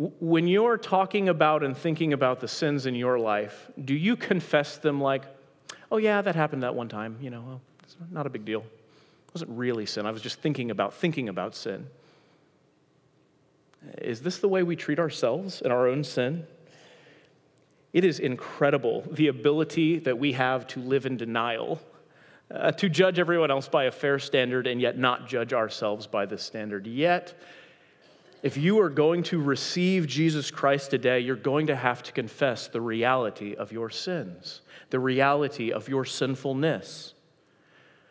When 0.00 0.48
you're 0.48 0.78
talking 0.78 1.28
about 1.28 1.62
and 1.62 1.76
thinking 1.76 2.14
about 2.14 2.40
the 2.40 2.48
sins 2.48 2.86
in 2.86 2.94
your 2.94 3.18
life, 3.18 3.70
do 3.84 3.94
you 3.94 4.16
confess 4.16 4.78
them 4.78 4.98
like, 4.98 5.24
oh, 5.92 5.98
yeah, 5.98 6.22
that 6.22 6.34
happened 6.34 6.62
that 6.62 6.74
one 6.74 6.88
time. 6.88 7.18
You 7.20 7.28
know, 7.28 7.42
well, 7.46 7.60
it's 7.82 7.96
not 8.10 8.26
a 8.26 8.30
big 8.30 8.46
deal. 8.46 8.60
It 8.60 9.34
wasn't 9.34 9.50
really 9.50 9.84
sin. 9.84 10.06
I 10.06 10.10
was 10.10 10.22
just 10.22 10.40
thinking 10.40 10.70
about 10.70 10.94
thinking 10.94 11.28
about 11.28 11.54
sin. 11.54 11.86
Is 13.98 14.22
this 14.22 14.38
the 14.38 14.48
way 14.48 14.62
we 14.62 14.74
treat 14.74 14.98
ourselves 14.98 15.60
and 15.60 15.70
our 15.70 15.86
own 15.86 16.02
sin? 16.02 16.46
It 17.92 18.04
is 18.04 18.20
incredible 18.20 19.04
the 19.10 19.28
ability 19.28 19.98
that 20.00 20.18
we 20.18 20.32
have 20.32 20.66
to 20.68 20.80
live 20.80 21.04
in 21.04 21.18
denial, 21.18 21.78
uh, 22.50 22.72
to 22.72 22.88
judge 22.88 23.18
everyone 23.18 23.50
else 23.50 23.68
by 23.68 23.84
a 23.84 23.90
fair 23.90 24.18
standard 24.18 24.66
and 24.66 24.80
yet 24.80 24.96
not 24.96 25.28
judge 25.28 25.52
ourselves 25.52 26.06
by 26.06 26.24
this 26.24 26.42
standard. 26.42 26.86
Yet, 26.86 27.38
if 28.42 28.56
you 28.56 28.80
are 28.80 28.88
going 28.88 29.22
to 29.24 29.40
receive 29.40 30.06
Jesus 30.06 30.50
Christ 30.50 30.90
today, 30.90 31.20
you're 31.20 31.36
going 31.36 31.66
to 31.66 31.76
have 31.76 32.02
to 32.04 32.12
confess 32.12 32.68
the 32.68 32.80
reality 32.80 33.54
of 33.54 33.70
your 33.70 33.90
sins, 33.90 34.62
the 34.88 34.98
reality 34.98 35.72
of 35.72 35.88
your 35.88 36.04
sinfulness. 36.04 37.14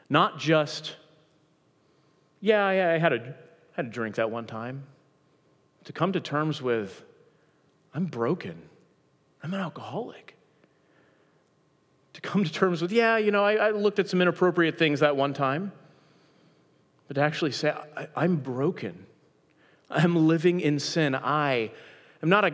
Not 0.09 0.37
just, 0.37 0.95
yeah, 2.41 2.71
yeah, 2.71 2.93
I 2.93 2.97
had 2.99 3.13
a, 3.13 3.35
had 3.75 3.85
a 3.87 3.89
drink 3.89 4.15
that 4.15 4.29
one 4.29 4.45
time. 4.45 4.83
To 5.85 5.93
come 5.93 6.13
to 6.13 6.19
terms 6.19 6.61
with, 6.61 7.03
I'm 7.93 8.05
broken, 8.05 8.61
I'm 9.41 9.53
an 9.53 9.59
alcoholic. 9.59 10.35
To 12.13 12.21
come 12.21 12.43
to 12.43 12.51
terms 12.51 12.81
with, 12.81 12.91
yeah, 12.91 13.17
you 13.17 13.31
know, 13.31 13.43
I, 13.43 13.53
I 13.55 13.71
looked 13.71 13.97
at 13.97 14.09
some 14.09 14.21
inappropriate 14.21 14.77
things 14.77 14.99
that 14.99 15.15
one 15.15 15.33
time. 15.33 15.71
But 17.07 17.15
to 17.15 17.21
actually 17.21 17.51
say, 17.51 17.73
I, 17.97 18.07
I'm 18.15 18.35
broken. 18.35 19.07
I'm 19.89 20.27
living 20.27 20.59
in 20.61 20.79
sin. 20.79 21.15
I 21.15 21.71
am 22.21 22.29
not 22.29 22.45
a 22.45 22.51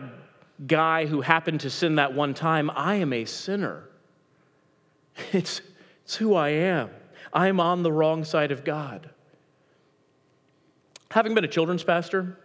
guy 0.66 1.06
who 1.06 1.20
happened 1.20 1.60
to 1.60 1.70
sin 1.70 1.96
that 1.96 2.14
one 2.14 2.34
time. 2.34 2.70
I 2.74 2.96
am 2.96 3.12
a 3.12 3.24
sinner. 3.24 3.88
It's, 5.32 5.62
it's 6.04 6.14
who 6.16 6.34
I 6.34 6.50
am. 6.50 6.90
I'm 7.32 7.58
on 7.58 7.82
the 7.82 7.90
wrong 7.90 8.22
side 8.22 8.52
of 8.52 8.64
God. 8.64 9.08
Having 11.10 11.34
been 11.34 11.44
a 11.44 11.48
children's 11.48 11.82
pastor, 11.82 12.38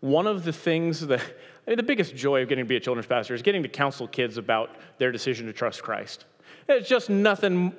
one 0.00 0.26
of 0.26 0.44
the 0.44 0.52
things 0.52 1.00
that, 1.06 1.20
I 1.20 1.70
mean, 1.70 1.78
the 1.78 1.82
biggest 1.82 2.14
joy 2.14 2.42
of 2.42 2.48
getting 2.48 2.64
to 2.64 2.68
be 2.68 2.76
a 2.76 2.80
children's 2.80 3.06
pastor 3.06 3.34
is 3.34 3.42
getting 3.42 3.62
to 3.62 3.68
counsel 3.68 4.06
kids 4.06 4.36
about 4.36 4.76
their 4.98 5.10
decision 5.10 5.46
to 5.46 5.52
trust 5.54 5.82
Christ. 5.82 6.26
It's 6.68 6.88
just 6.88 7.08
nothing 7.08 7.74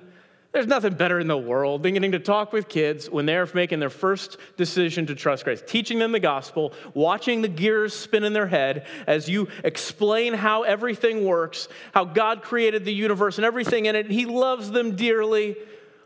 there's 0.54 0.68
nothing 0.68 0.94
better 0.94 1.20
in 1.20 1.28
the 1.28 1.38
world 1.38 1.84
than 1.84 1.94
getting 1.94 2.14
to 2.14 2.20
talk 2.20 2.54
with 2.54 2.68
kids 2.70 3.10
when 3.10 3.26
they're 3.26 3.48
making 3.54 3.80
their 3.80 3.90
first 3.90 4.38
decision 4.56 5.06
to 5.08 5.16
trust 5.16 5.44
Christ, 5.44 5.68
teaching 5.68 6.00
them 6.00 6.12
the 6.12 6.20
gospel, 6.20 6.74
watching 6.94 7.42
the 7.42 7.48
gears 7.48 7.94
spin 7.94 8.24
in 8.24 8.34
their 8.34 8.48
head 8.48 8.86
as 9.06 9.28
you 9.30 9.50
explain 9.64 10.34
how 10.34 10.64
everything 10.64 11.26
works, 11.26 11.68
how 11.94 12.06
God 12.06 12.42
created 12.42 12.86
the 12.86 12.94
universe 12.94 13.38
and 13.38 13.46
everything 13.46 13.86
in 13.86 13.96
it. 13.96 14.10
He 14.10 14.26
loves 14.26 14.72
them 14.72 14.96
dearly, 14.96 15.58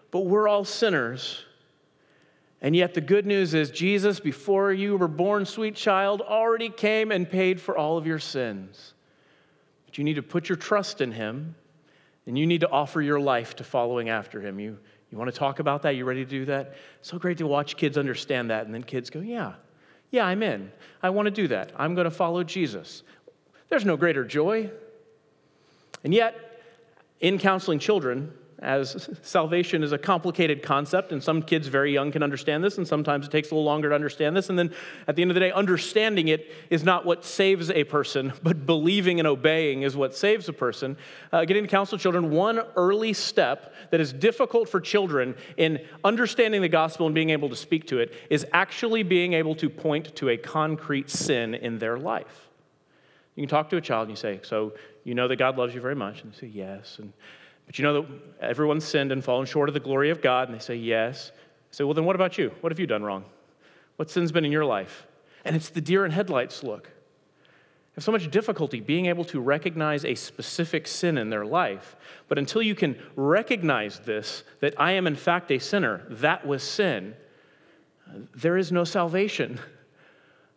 but 0.10 0.22
we're 0.22 0.48
all 0.48 0.66
sinners. 0.66 1.44
And 2.64 2.76
yet, 2.76 2.94
the 2.94 3.02
good 3.02 3.26
news 3.26 3.54
is 3.54 3.72
Jesus, 3.72 4.20
before 4.20 4.72
you 4.74 4.98
were 4.98 5.08
born, 5.08 5.46
sweet 5.46 5.76
child, 5.76 6.22
already 6.22 6.70
came 6.70 7.12
and 7.12 7.30
paid 7.30 7.60
for 7.60 7.78
all 7.78 7.98
of 7.98 8.06
your 8.06 8.20
sins. 8.20 8.94
But 9.86 9.98
you 9.98 10.04
need 10.04 10.16
to 10.16 10.24
put 10.24 10.50
your 10.50 10.58
trust 10.58 11.02
in 11.02 11.12
Him 11.12 11.56
and 12.26 12.38
you 12.38 12.46
need 12.46 12.62
to 12.62 12.70
offer 12.70 13.02
your 13.02 13.20
life 13.20 13.56
to 13.58 13.64
following 13.64 14.10
after 14.10 14.42
him. 14.42 14.60
You, 14.60 14.78
you 15.10 15.18
want 15.18 15.32
to 15.32 15.38
talk 15.38 15.60
about 15.60 15.82
that? 15.84 15.96
You 15.96 16.06
ready 16.06 16.24
to 16.24 16.30
do 16.30 16.46
that? 16.46 16.76
so 17.02 17.18
great 17.18 17.38
to 17.40 17.48
watch 17.48 17.78
kids 17.78 17.98
understand 17.98 18.50
that. 18.50 18.66
And 18.66 18.74
then 18.74 18.84
kids 18.84 19.10
go, 19.10 19.20
Yeah, 19.20 19.54
yeah, 20.12 20.26
I'm 20.26 20.44
in. 20.44 20.72
I 21.02 21.10
want 21.10 21.26
to 21.28 21.32
do 21.32 21.48
that. 21.48 21.72
I'm 21.78 21.96
going 21.96 22.06
to 22.06 22.12
follow 22.12 22.44
Jesus. 22.44 23.04
There's 23.70 23.86
no 23.86 23.98
greater 23.98 24.26
joy. 24.26 24.70
And 26.04 26.14
yet, 26.14 26.36
in 27.20 27.38
counseling 27.38 27.80
children, 27.80 28.34
as 28.62 29.10
salvation 29.24 29.82
is 29.82 29.92
a 29.92 29.98
complicated 29.98 30.62
concept, 30.62 31.12
and 31.12 31.24
some 31.24 31.42
kids 31.42 31.68
very 31.68 31.92
young 31.92 32.12
can 32.12 32.22
understand 32.22 32.64
this, 32.64 32.78
and 32.78 32.88
sometimes 32.88 33.26
it 33.26 33.32
takes 33.32 33.50
a 33.50 33.56
little 33.56 33.66
longer 33.66 33.90
to 33.90 33.96
understand 33.96 34.38
this. 34.38 34.50
And 34.50 34.60
then 34.60 34.72
at 35.08 35.16
the 35.16 35.24
end 35.24 35.32
of 35.32 35.36
the 35.36 35.40
day, 35.40 35.52
understanding 35.52 36.28
it 36.28 36.52
is 36.70 36.84
not 36.84 37.04
what 37.04 37.26
saves 37.26 37.72
a 37.72 37.84
person, 37.86 38.34
but 38.44 38.68
believing 38.68 39.20
and 39.20 39.28
obeying 39.28 39.82
is 39.82 39.98
what 39.98 40.16
saves 40.16 40.48
a 40.48 40.54
person. 40.54 40.96
Uh, 41.32 41.44
getting 41.46 41.64
to 41.64 41.70
counsel 41.70 41.98
children, 41.98 42.30
one 42.30 42.62
early 42.76 43.14
step 43.14 43.74
that 43.90 44.00
is 44.00 44.14
difficult 44.14 44.70
for 44.70 44.80
children 44.80 45.36
in 45.58 45.80
understanding 46.04 46.62
the 46.62 46.70
gospel 46.70 47.08
and 47.08 47.16
being 47.16 47.32
able 47.32 47.50
to 47.50 47.56
speak 47.56 47.88
to 47.88 47.98
it 47.98 48.14
is 48.30 48.46
actually 48.54 49.02
being 49.02 49.34
able 49.34 49.56
to 49.56 49.70
point 49.70 50.16
to 50.16 50.30
a 50.30 50.38
concrete 50.38 51.10
sin 51.10 51.56
in 51.56 51.80
their 51.80 51.98
life. 51.98 52.50
You 53.36 53.42
can 53.42 53.50
talk 53.50 53.70
to 53.72 53.78
a 53.78 53.82
child 53.82 54.08
and 54.08 54.12
you 54.12 54.22
say, 54.22 54.40
So, 54.44 54.74
you 55.04 55.16
know 55.16 55.28
that 55.28 55.38
God 55.38 55.58
loves 55.58 55.74
you 55.74 55.82
very 55.82 55.96
much? 55.96 56.22
And 56.22 56.32
they 56.34 56.38
say, 56.38 56.48
Yes. 56.48 57.00
And 57.00 57.12
but 57.66 57.78
you 57.80 57.84
know 57.84 58.02
that 58.02 58.10
everyone's 58.42 58.84
sinned 58.84 59.12
and 59.12 59.24
fallen 59.24 59.46
short 59.46 59.70
of 59.70 59.74
the 59.74 59.80
glory 59.80 60.10
of 60.10 60.22
God? 60.22 60.50
And 60.50 60.58
they 60.58 60.64
say, 60.64 60.76
Yes. 60.76 61.32
I 61.36 61.76
say, 61.76 61.84
Well, 61.84 61.94
then 61.94 62.06
what 62.06 62.16
about 62.16 62.38
you? 62.38 62.52
What 62.62 62.72
have 62.72 62.80
you 62.80 62.88
done 62.88 63.04
wrong? 63.04 63.26
What 63.96 64.10
sin's 64.10 64.32
been 64.32 64.46
in 64.46 64.52
your 64.52 64.66
life? 64.66 65.08
And 65.46 65.56
it's 65.56 65.70
the 65.70 65.82
deer 65.82 66.06
in 66.06 66.12
headlights 66.12 66.64
look. 66.64 66.84
They 66.84 67.96
have 67.96 68.04
so 68.04 68.12
much 68.12 68.32
difficulty 68.32 68.80
being 68.80 69.08
able 69.08 69.26
to 69.26 69.42
recognize 69.42 70.06
a 70.06 70.16
specific 70.16 70.88
sin 70.88 71.18
in 71.18 71.30
their 71.30 71.46
life. 71.46 71.96
But 72.30 72.38
until 72.38 72.62
you 72.62 72.74
can 72.74 72.98
recognize 73.16 74.00
this, 74.00 74.44
that 74.62 74.80
I 74.80 74.94
am 74.94 75.08
in 75.08 75.16
fact 75.16 75.52
a 75.52 75.60
sinner, 75.60 76.06
that 76.10 76.46
was 76.48 76.64
sin, 76.64 77.16
there 78.36 78.58
is 78.58 78.72
no 78.72 78.84
salvation. 78.84 79.60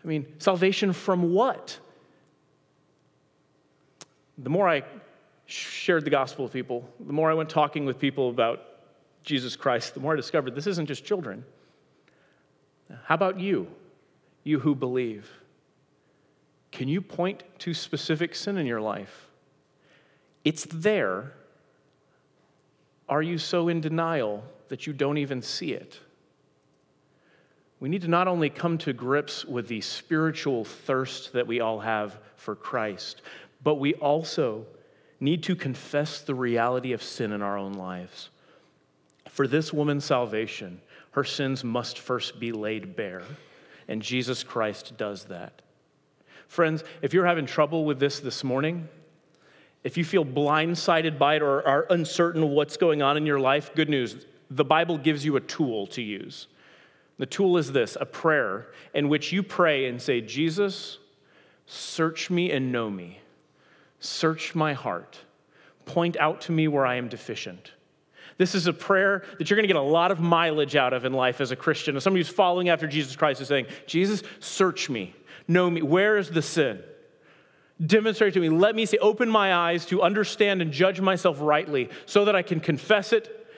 I 0.04 0.06
mean, 0.06 0.26
salvation 0.38 0.92
from 0.92 1.32
what? 1.32 1.78
The 4.38 4.50
more 4.50 4.68
I 4.68 4.82
shared 5.46 6.04
the 6.04 6.10
gospel 6.10 6.44
with 6.44 6.52
people, 6.52 6.88
the 7.00 7.12
more 7.12 7.30
I 7.30 7.34
went 7.34 7.50
talking 7.50 7.84
with 7.84 7.98
people 7.98 8.30
about 8.30 8.62
Jesus 9.22 9.56
Christ, 9.56 9.94
the 9.94 10.00
more 10.00 10.12
I 10.12 10.16
discovered 10.16 10.54
this 10.54 10.66
isn't 10.66 10.86
just 10.86 11.04
children. 11.04 11.44
How 13.04 13.14
about 13.14 13.40
you, 13.40 13.66
you 14.42 14.60
who 14.60 14.74
believe? 14.74 15.30
Can 16.70 16.88
you 16.88 17.00
point 17.00 17.42
to 17.60 17.72
specific 17.72 18.34
sin 18.34 18.58
in 18.58 18.66
your 18.66 18.80
life? 18.80 19.28
It's 20.44 20.66
there. 20.70 21.32
Are 23.08 23.22
you 23.22 23.38
so 23.38 23.68
in 23.68 23.80
denial 23.80 24.44
that 24.68 24.86
you 24.86 24.92
don't 24.92 25.18
even 25.18 25.40
see 25.40 25.72
it? 25.72 25.98
We 27.80 27.88
need 27.88 28.02
to 28.02 28.08
not 28.08 28.28
only 28.28 28.50
come 28.50 28.78
to 28.78 28.92
grips 28.92 29.44
with 29.44 29.68
the 29.68 29.80
spiritual 29.80 30.64
thirst 30.64 31.32
that 31.32 31.46
we 31.46 31.60
all 31.60 31.80
have 31.80 32.18
for 32.36 32.54
Christ, 32.54 33.22
but 33.62 33.76
we 33.76 33.94
also 33.94 34.66
need 35.24 35.42
to 35.44 35.56
confess 35.56 36.20
the 36.20 36.34
reality 36.34 36.92
of 36.92 37.02
sin 37.02 37.32
in 37.32 37.42
our 37.42 37.56
own 37.56 37.72
lives. 37.72 38.28
For 39.28 39.46
this 39.46 39.72
woman's 39.72 40.04
salvation, 40.04 40.80
her 41.12 41.24
sins 41.24 41.64
must 41.64 41.98
first 41.98 42.38
be 42.38 42.52
laid 42.52 42.94
bare, 42.94 43.22
and 43.88 44.02
Jesus 44.02 44.44
Christ 44.44 44.96
does 44.96 45.24
that. 45.24 45.62
Friends, 46.46 46.84
if 47.02 47.14
you're 47.14 47.26
having 47.26 47.46
trouble 47.46 47.84
with 47.84 47.98
this 47.98 48.20
this 48.20 48.44
morning, 48.44 48.88
if 49.82 49.96
you 49.96 50.04
feel 50.04 50.24
blindsided 50.24 51.18
by 51.18 51.36
it 51.36 51.42
or 51.42 51.66
are 51.66 51.86
uncertain 51.90 52.48
what's 52.50 52.76
going 52.76 53.02
on 53.02 53.16
in 53.16 53.26
your 53.26 53.40
life, 53.40 53.74
good 53.74 53.88
news. 53.90 54.26
The 54.50 54.64
Bible 54.64 54.98
gives 54.98 55.24
you 55.24 55.36
a 55.36 55.40
tool 55.40 55.86
to 55.88 56.02
use. 56.02 56.46
The 57.18 57.26
tool 57.26 57.58
is 57.58 57.72
this 57.72 57.96
a 58.00 58.06
prayer 58.06 58.68
in 58.92 59.08
which 59.08 59.32
you 59.32 59.42
pray 59.42 59.86
and 59.86 60.00
say, 60.00 60.20
Jesus, 60.20 60.98
search 61.66 62.30
me 62.30 62.50
and 62.50 62.72
know 62.72 62.90
me. 62.90 63.20
Search 64.04 64.54
my 64.54 64.74
heart. 64.74 65.18
Point 65.86 66.18
out 66.18 66.42
to 66.42 66.52
me 66.52 66.68
where 66.68 66.84
I 66.84 66.96
am 66.96 67.08
deficient. 67.08 67.72
This 68.36 68.54
is 68.54 68.66
a 68.66 68.72
prayer 68.72 69.24
that 69.38 69.48
you're 69.48 69.56
going 69.56 69.64
to 69.64 69.72
get 69.72 69.76
a 69.76 69.80
lot 69.80 70.10
of 70.10 70.20
mileage 70.20 70.76
out 70.76 70.92
of 70.92 71.06
in 71.06 71.14
life 71.14 71.40
as 71.40 71.52
a 71.52 71.56
Christian. 71.56 71.96
As 71.96 72.04
somebody 72.04 72.22
who's 72.22 72.28
following 72.28 72.68
after 72.68 72.86
Jesus 72.86 73.16
Christ 73.16 73.40
is 73.40 73.48
saying, 73.48 73.66
Jesus, 73.86 74.22
search 74.40 74.90
me. 74.90 75.14
Know 75.48 75.70
me. 75.70 75.80
Where 75.80 76.18
is 76.18 76.28
the 76.28 76.42
sin? 76.42 76.82
Demonstrate 77.84 78.34
to 78.34 78.40
me. 78.40 78.50
Let 78.50 78.74
me 78.74 78.84
see. 78.84 78.98
Open 78.98 79.30
my 79.30 79.54
eyes 79.54 79.86
to 79.86 80.02
understand 80.02 80.60
and 80.60 80.70
judge 80.70 81.00
myself 81.00 81.38
rightly 81.40 81.88
so 82.04 82.26
that 82.26 82.36
I 82.36 82.42
can 82.42 82.60
confess 82.60 83.14
it, 83.14 83.48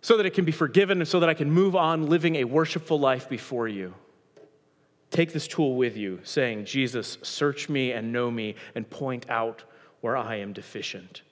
so 0.00 0.16
that 0.16 0.26
it 0.26 0.34
can 0.34 0.44
be 0.44 0.52
forgiven, 0.52 0.98
and 0.98 1.08
so 1.08 1.18
that 1.18 1.28
I 1.28 1.34
can 1.34 1.50
move 1.50 1.74
on 1.74 2.08
living 2.08 2.36
a 2.36 2.44
worshipful 2.44 3.00
life 3.00 3.28
before 3.28 3.66
you. 3.66 3.94
Take 5.10 5.32
this 5.32 5.46
tool 5.46 5.76
with 5.76 5.96
you, 5.96 6.20
saying, 6.24 6.64
Jesus, 6.64 7.18
search 7.22 7.68
me 7.68 7.92
and 7.92 8.12
know 8.12 8.30
me 8.30 8.56
and 8.74 8.88
point 8.88 9.28
out 9.30 9.64
where 10.00 10.16
I 10.16 10.36
am 10.36 10.52
deficient. 10.52 11.22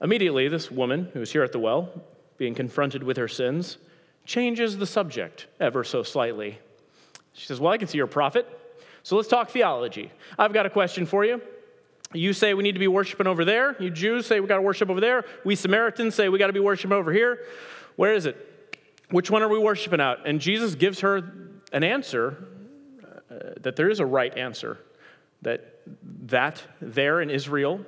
Immediately, 0.00 0.48
this 0.48 0.70
woman 0.70 1.08
who 1.12 1.20
is 1.20 1.32
here 1.32 1.42
at 1.42 1.52
the 1.52 1.58
well, 1.58 1.90
being 2.36 2.54
confronted 2.54 3.02
with 3.02 3.16
her 3.16 3.28
sins, 3.28 3.78
changes 4.24 4.76
the 4.76 4.86
subject 4.86 5.46
ever 5.60 5.84
so 5.84 6.02
slightly. 6.02 6.58
She 7.32 7.46
says, 7.46 7.60
Well, 7.60 7.72
I 7.72 7.78
can 7.78 7.88
see 7.88 7.98
you're 7.98 8.06
a 8.06 8.10
prophet, 8.10 8.46
so 9.02 9.16
let's 9.16 9.28
talk 9.28 9.50
theology. 9.50 10.10
I've 10.38 10.52
got 10.52 10.66
a 10.66 10.70
question 10.70 11.06
for 11.06 11.24
you. 11.24 11.40
You 12.12 12.32
say 12.32 12.52
we 12.52 12.62
need 12.62 12.72
to 12.72 12.78
be 12.78 12.88
worshiping 12.88 13.26
over 13.26 13.44
there. 13.44 13.80
You 13.80 13.90
Jews 13.90 14.26
say 14.26 14.40
we 14.40 14.46
got 14.46 14.56
to 14.56 14.62
worship 14.62 14.90
over 14.90 15.00
there. 15.00 15.24
We 15.44 15.54
Samaritans 15.54 16.14
say 16.14 16.28
we 16.28 16.38
got 16.38 16.48
to 16.48 16.52
be 16.52 16.60
worshiping 16.60 16.96
over 16.96 17.12
here. 17.12 17.40
Where 17.96 18.14
is 18.14 18.26
it? 18.26 18.51
Which 19.12 19.30
one 19.30 19.42
are 19.42 19.48
we 19.48 19.58
worshiping 19.58 20.00
at? 20.00 20.26
And 20.26 20.40
Jesus 20.40 20.74
gives 20.74 21.00
her 21.00 21.50
an 21.72 21.84
answer 21.84 22.48
uh, 23.30 23.50
that 23.60 23.76
there 23.76 23.90
is 23.90 24.00
a 24.00 24.06
right 24.06 24.36
answer. 24.36 24.78
That 25.42 25.80
that 26.26 26.62
there 26.80 27.20
in 27.20 27.28
Israel, 27.28 27.84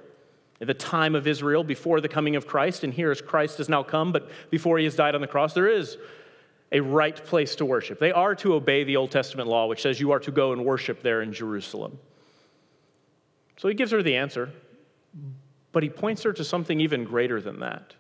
at 0.60 0.66
the 0.66 0.74
time 0.74 1.14
of 1.14 1.26
Israel, 1.26 1.64
before 1.64 2.00
the 2.00 2.08
coming 2.08 2.37
of 2.37 2.46
Christ, 2.46 2.84
and 2.84 2.92
here 2.92 3.10
as 3.10 3.22
Christ 3.22 3.58
has 3.58 3.68
now 3.68 3.82
come, 3.82 4.12
but 4.12 4.28
before 4.50 4.76
he 4.78 4.84
has 4.84 4.94
died 4.94 5.14
on 5.14 5.20
the 5.20 5.26
cross, 5.26 5.54
there 5.54 5.68
is 5.68 5.96
a 6.72 6.80
right 6.80 7.16
place 7.16 7.54
to 7.56 7.64
worship. 7.64 7.98
They 7.98 8.12
are 8.12 8.34
to 8.37 8.54
obey 8.54 8.84
the 8.84 8.96
Old 8.96 9.10
Testament 9.10 9.48
law, 9.48 9.66
which 9.66 9.80
says 9.80 10.00
you 10.00 10.10
are 10.10 10.20
to 10.20 10.30
go 10.30 10.52
and 10.52 10.64
worship 10.64 11.02
there 11.02 11.22
in 11.22 11.32
Jerusalem. 11.32 11.98
So 13.56 13.68
he 13.68 13.74
gives 13.74 13.92
her 13.92 14.02
the 14.02 14.16
answer, 14.16 14.50
but 15.72 15.82
he 15.82 15.88
points 15.88 16.24
her 16.24 16.32
to 16.34 16.44
something 16.44 16.80
even 16.80 17.04
greater 17.04 17.40
than 17.40 17.60
that. 17.60 17.94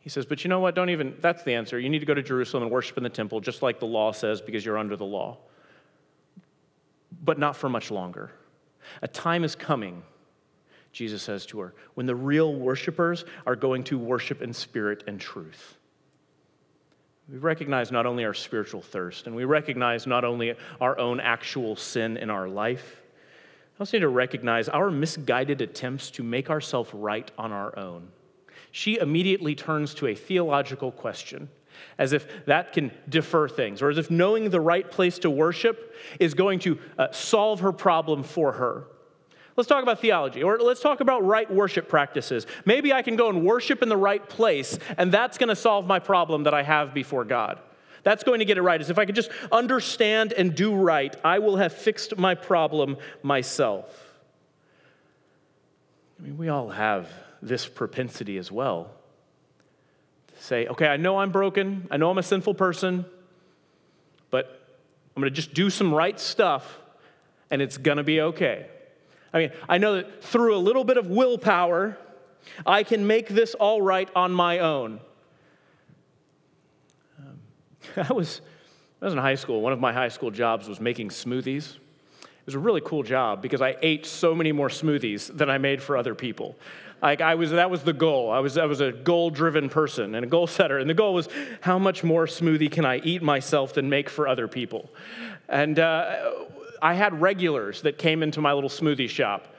He 0.00 0.08
says, 0.08 0.26
But 0.26 0.44
you 0.44 0.48
know 0.48 0.60
what? 0.60 0.74
Don't 0.74 0.90
even, 0.90 1.16
that's 1.20 1.42
the 1.42 1.54
answer. 1.54 1.78
You 1.78 1.88
need 1.88 2.00
to 2.00 2.06
go 2.06 2.14
to 2.14 2.22
Jerusalem 2.22 2.62
and 2.64 2.72
worship 2.72 2.96
in 2.96 3.02
the 3.02 3.10
temple, 3.10 3.40
just 3.40 3.62
like 3.62 3.80
the 3.80 3.86
law 3.86 4.12
says, 4.12 4.40
because 4.40 4.64
you're 4.64 4.78
under 4.78 4.96
the 4.96 5.04
law. 5.04 5.38
But 7.24 7.38
not 7.38 7.56
for 7.56 7.68
much 7.68 7.90
longer. 7.90 8.30
A 9.02 9.08
time 9.08 9.44
is 9.44 9.54
coming, 9.54 10.02
Jesus 10.92 11.22
says 11.22 11.44
to 11.46 11.60
her, 11.60 11.74
when 11.94 12.06
the 12.06 12.14
real 12.14 12.54
worshipers 12.54 13.24
are 13.46 13.56
going 13.56 13.84
to 13.84 13.98
worship 13.98 14.40
in 14.40 14.52
spirit 14.52 15.04
and 15.06 15.20
truth. 15.20 15.76
We 17.30 17.36
recognize 17.36 17.92
not 17.92 18.06
only 18.06 18.24
our 18.24 18.32
spiritual 18.32 18.80
thirst, 18.80 19.26
and 19.26 19.36
we 19.36 19.44
recognize 19.44 20.06
not 20.06 20.24
only 20.24 20.54
our 20.80 20.98
own 20.98 21.20
actual 21.20 21.76
sin 21.76 22.16
in 22.16 22.30
our 22.30 22.48
life, 22.48 23.02
we 23.78 23.82
also 23.82 23.98
need 23.98 24.02
to 24.02 24.08
recognize 24.08 24.70
our 24.70 24.90
misguided 24.90 25.60
attempts 25.60 26.10
to 26.12 26.22
make 26.22 26.48
ourselves 26.48 26.94
right 26.94 27.30
on 27.36 27.52
our 27.52 27.78
own 27.78 28.08
she 28.70 28.98
immediately 28.98 29.54
turns 29.54 29.94
to 29.94 30.06
a 30.06 30.14
theological 30.14 30.92
question. 30.92 31.48
as 31.98 32.12
if 32.12 32.44
that 32.46 32.72
can 32.72 32.90
defer 33.08 33.48
things, 33.48 33.82
or 33.82 33.90
as 33.90 33.98
if 33.98 34.10
knowing 34.10 34.50
the 34.50 34.60
right 34.60 34.90
place 34.90 35.18
to 35.20 35.30
worship 35.30 35.94
is 36.20 36.34
going 36.34 36.58
to 36.60 36.78
uh, 36.98 37.10
solve 37.10 37.60
her 37.60 37.72
problem 37.72 38.22
for 38.22 38.52
her. 38.52 38.84
Let's 39.56 39.68
talk 39.68 39.82
about 39.82 40.00
theology, 40.00 40.42
or 40.42 40.58
let's 40.58 40.80
talk 40.80 41.00
about 41.00 41.24
right 41.24 41.50
worship 41.50 41.88
practices. 41.88 42.46
Maybe 42.64 42.92
I 42.92 43.02
can 43.02 43.16
go 43.16 43.28
and 43.28 43.44
worship 43.44 43.82
in 43.82 43.88
the 43.88 43.96
right 43.96 44.26
place, 44.28 44.78
and 44.96 45.10
that's 45.10 45.36
going 45.36 45.48
to 45.48 45.56
solve 45.56 45.86
my 45.86 45.98
problem 45.98 46.44
that 46.44 46.54
I 46.54 46.62
have 46.62 46.94
before 46.94 47.24
God. 47.24 47.58
That's 48.04 48.22
going 48.22 48.38
to 48.38 48.44
get 48.44 48.56
it 48.56 48.62
right. 48.62 48.80
As 48.80 48.90
if 48.90 48.98
I 48.98 49.04
could 49.04 49.16
just 49.16 49.30
understand 49.50 50.32
and 50.32 50.54
do 50.54 50.74
right, 50.74 51.14
I 51.24 51.40
will 51.40 51.56
have 51.56 51.72
fixed 51.72 52.16
my 52.16 52.36
problem 52.36 52.96
myself. 53.24 54.04
I 56.18 56.22
mean, 56.22 56.38
we 56.38 56.48
all 56.48 56.70
have 56.70 57.10
this 57.42 57.66
propensity 57.66 58.38
as 58.38 58.50
well. 58.50 58.90
To 60.28 60.42
say, 60.42 60.66
okay, 60.66 60.86
I 60.86 60.96
know 60.96 61.18
I'm 61.18 61.30
broken, 61.30 61.88
I 61.90 61.96
know 61.96 62.10
I'm 62.10 62.18
a 62.18 62.22
sinful 62.22 62.54
person, 62.54 63.04
but 64.30 64.46
I'm 65.14 65.22
going 65.22 65.32
to 65.32 65.36
just 65.36 65.54
do 65.54 65.70
some 65.70 65.92
right 65.92 66.18
stuff, 66.18 66.78
and 67.50 67.62
it's 67.62 67.76
going 67.76 67.98
to 67.98 68.04
be 68.04 68.20
okay. 68.20 68.66
I 69.32 69.38
mean, 69.38 69.52
I 69.68 69.78
know 69.78 69.96
that 69.96 70.22
through 70.22 70.56
a 70.56 70.58
little 70.58 70.84
bit 70.84 70.96
of 70.96 71.08
willpower, 71.08 71.98
I 72.66 72.82
can 72.82 73.06
make 73.06 73.28
this 73.28 73.54
all 73.54 73.82
right 73.82 74.08
on 74.16 74.32
my 74.32 74.60
own. 74.60 75.00
Um, 77.18 77.38
I, 78.08 78.12
was, 78.12 78.40
I 79.02 79.06
was 79.06 79.14
in 79.14 79.18
high 79.18 79.34
school. 79.34 79.60
One 79.60 79.72
of 79.72 79.80
my 79.80 79.92
high 79.92 80.08
school 80.08 80.30
jobs 80.30 80.68
was 80.68 80.80
making 80.80 81.10
smoothies. 81.10 81.76
It 82.48 82.52
was 82.52 82.54
a 82.54 82.60
really 82.60 82.80
cool 82.80 83.02
job 83.02 83.42
because 83.42 83.60
I 83.60 83.76
ate 83.82 84.06
so 84.06 84.34
many 84.34 84.52
more 84.52 84.70
smoothies 84.70 85.36
than 85.36 85.50
I 85.50 85.58
made 85.58 85.82
for 85.82 85.98
other 85.98 86.14
people. 86.14 86.56
Like 87.02 87.20
I 87.20 87.34
was, 87.34 87.50
that 87.50 87.70
was 87.70 87.82
the 87.82 87.92
goal. 87.92 88.30
I 88.30 88.38
was, 88.38 88.56
I 88.56 88.64
was 88.64 88.80
a 88.80 88.90
goal-driven 88.90 89.68
person 89.68 90.14
and 90.14 90.24
a 90.24 90.26
goal 90.26 90.46
setter, 90.46 90.78
and 90.78 90.88
the 90.88 90.94
goal 90.94 91.12
was 91.12 91.28
how 91.60 91.78
much 91.78 92.02
more 92.02 92.24
smoothie 92.24 92.72
can 92.72 92.86
I 92.86 93.00
eat 93.00 93.22
myself 93.22 93.74
than 93.74 93.90
make 93.90 94.08
for 94.08 94.26
other 94.26 94.48
people. 94.48 94.88
And 95.50 95.78
uh, 95.78 96.30
I 96.80 96.94
had 96.94 97.20
regulars 97.20 97.82
that 97.82 97.98
came 97.98 98.22
into 98.22 98.40
my 98.40 98.54
little 98.54 98.70
smoothie 98.70 99.10
shop. 99.10 99.54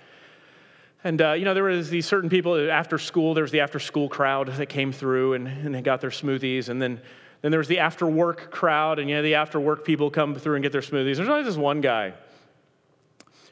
And, 1.03 1.21
uh, 1.21 1.33
you 1.33 1.45
know, 1.45 1.53
there 1.53 1.65
was 1.65 1.91
these 1.91 2.07
certain 2.07 2.31
people 2.31 2.71
after 2.71 2.97
school, 2.97 3.35
there 3.35 3.43
was 3.43 3.51
the 3.51 3.59
after 3.59 3.77
school 3.77 4.09
crowd 4.09 4.47
that 4.47 4.65
came 4.65 4.91
through 4.91 5.33
and, 5.33 5.47
and 5.47 5.75
they 5.75 5.81
got 5.83 6.01
their 6.01 6.09
smoothies. 6.09 6.69
And 6.69 6.81
then, 6.81 6.99
then 7.43 7.51
there 7.51 7.59
was 7.59 7.67
the 7.67 7.77
after 7.77 8.07
work 8.07 8.49
crowd, 8.49 8.97
and, 8.97 9.07
you 9.07 9.15
know, 9.15 9.21
the 9.21 9.35
after 9.35 9.59
work 9.59 9.85
people 9.85 10.09
come 10.09 10.33
through 10.33 10.55
and 10.55 10.63
get 10.63 10.71
their 10.71 10.81
smoothies. 10.81 11.17
There's 11.17 11.29
always 11.29 11.45
this 11.45 11.55
one 11.55 11.81
guy 11.81 12.13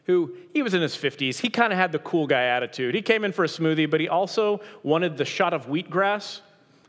who, 0.08 0.36
he 0.54 0.64
was 0.64 0.74
in 0.74 0.82
his 0.82 0.96
50s. 0.96 1.38
He 1.38 1.50
kind 1.50 1.72
of 1.72 1.78
had 1.78 1.92
the 1.92 2.00
cool 2.00 2.26
guy 2.26 2.44
attitude. 2.44 2.96
He 2.96 3.02
came 3.02 3.24
in 3.24 3.32
for 3.32 3.44
a 3.44 3.48
smoothie, 3.48 3.90
but 3.90 4.00
he 4.00 4.10
also 4.10 4.62
wanted 4.82 5.18
the 5.18 5.26
shot 5.26 5.54
of 5.54 5.68
wheatgrass. 5.68 6.42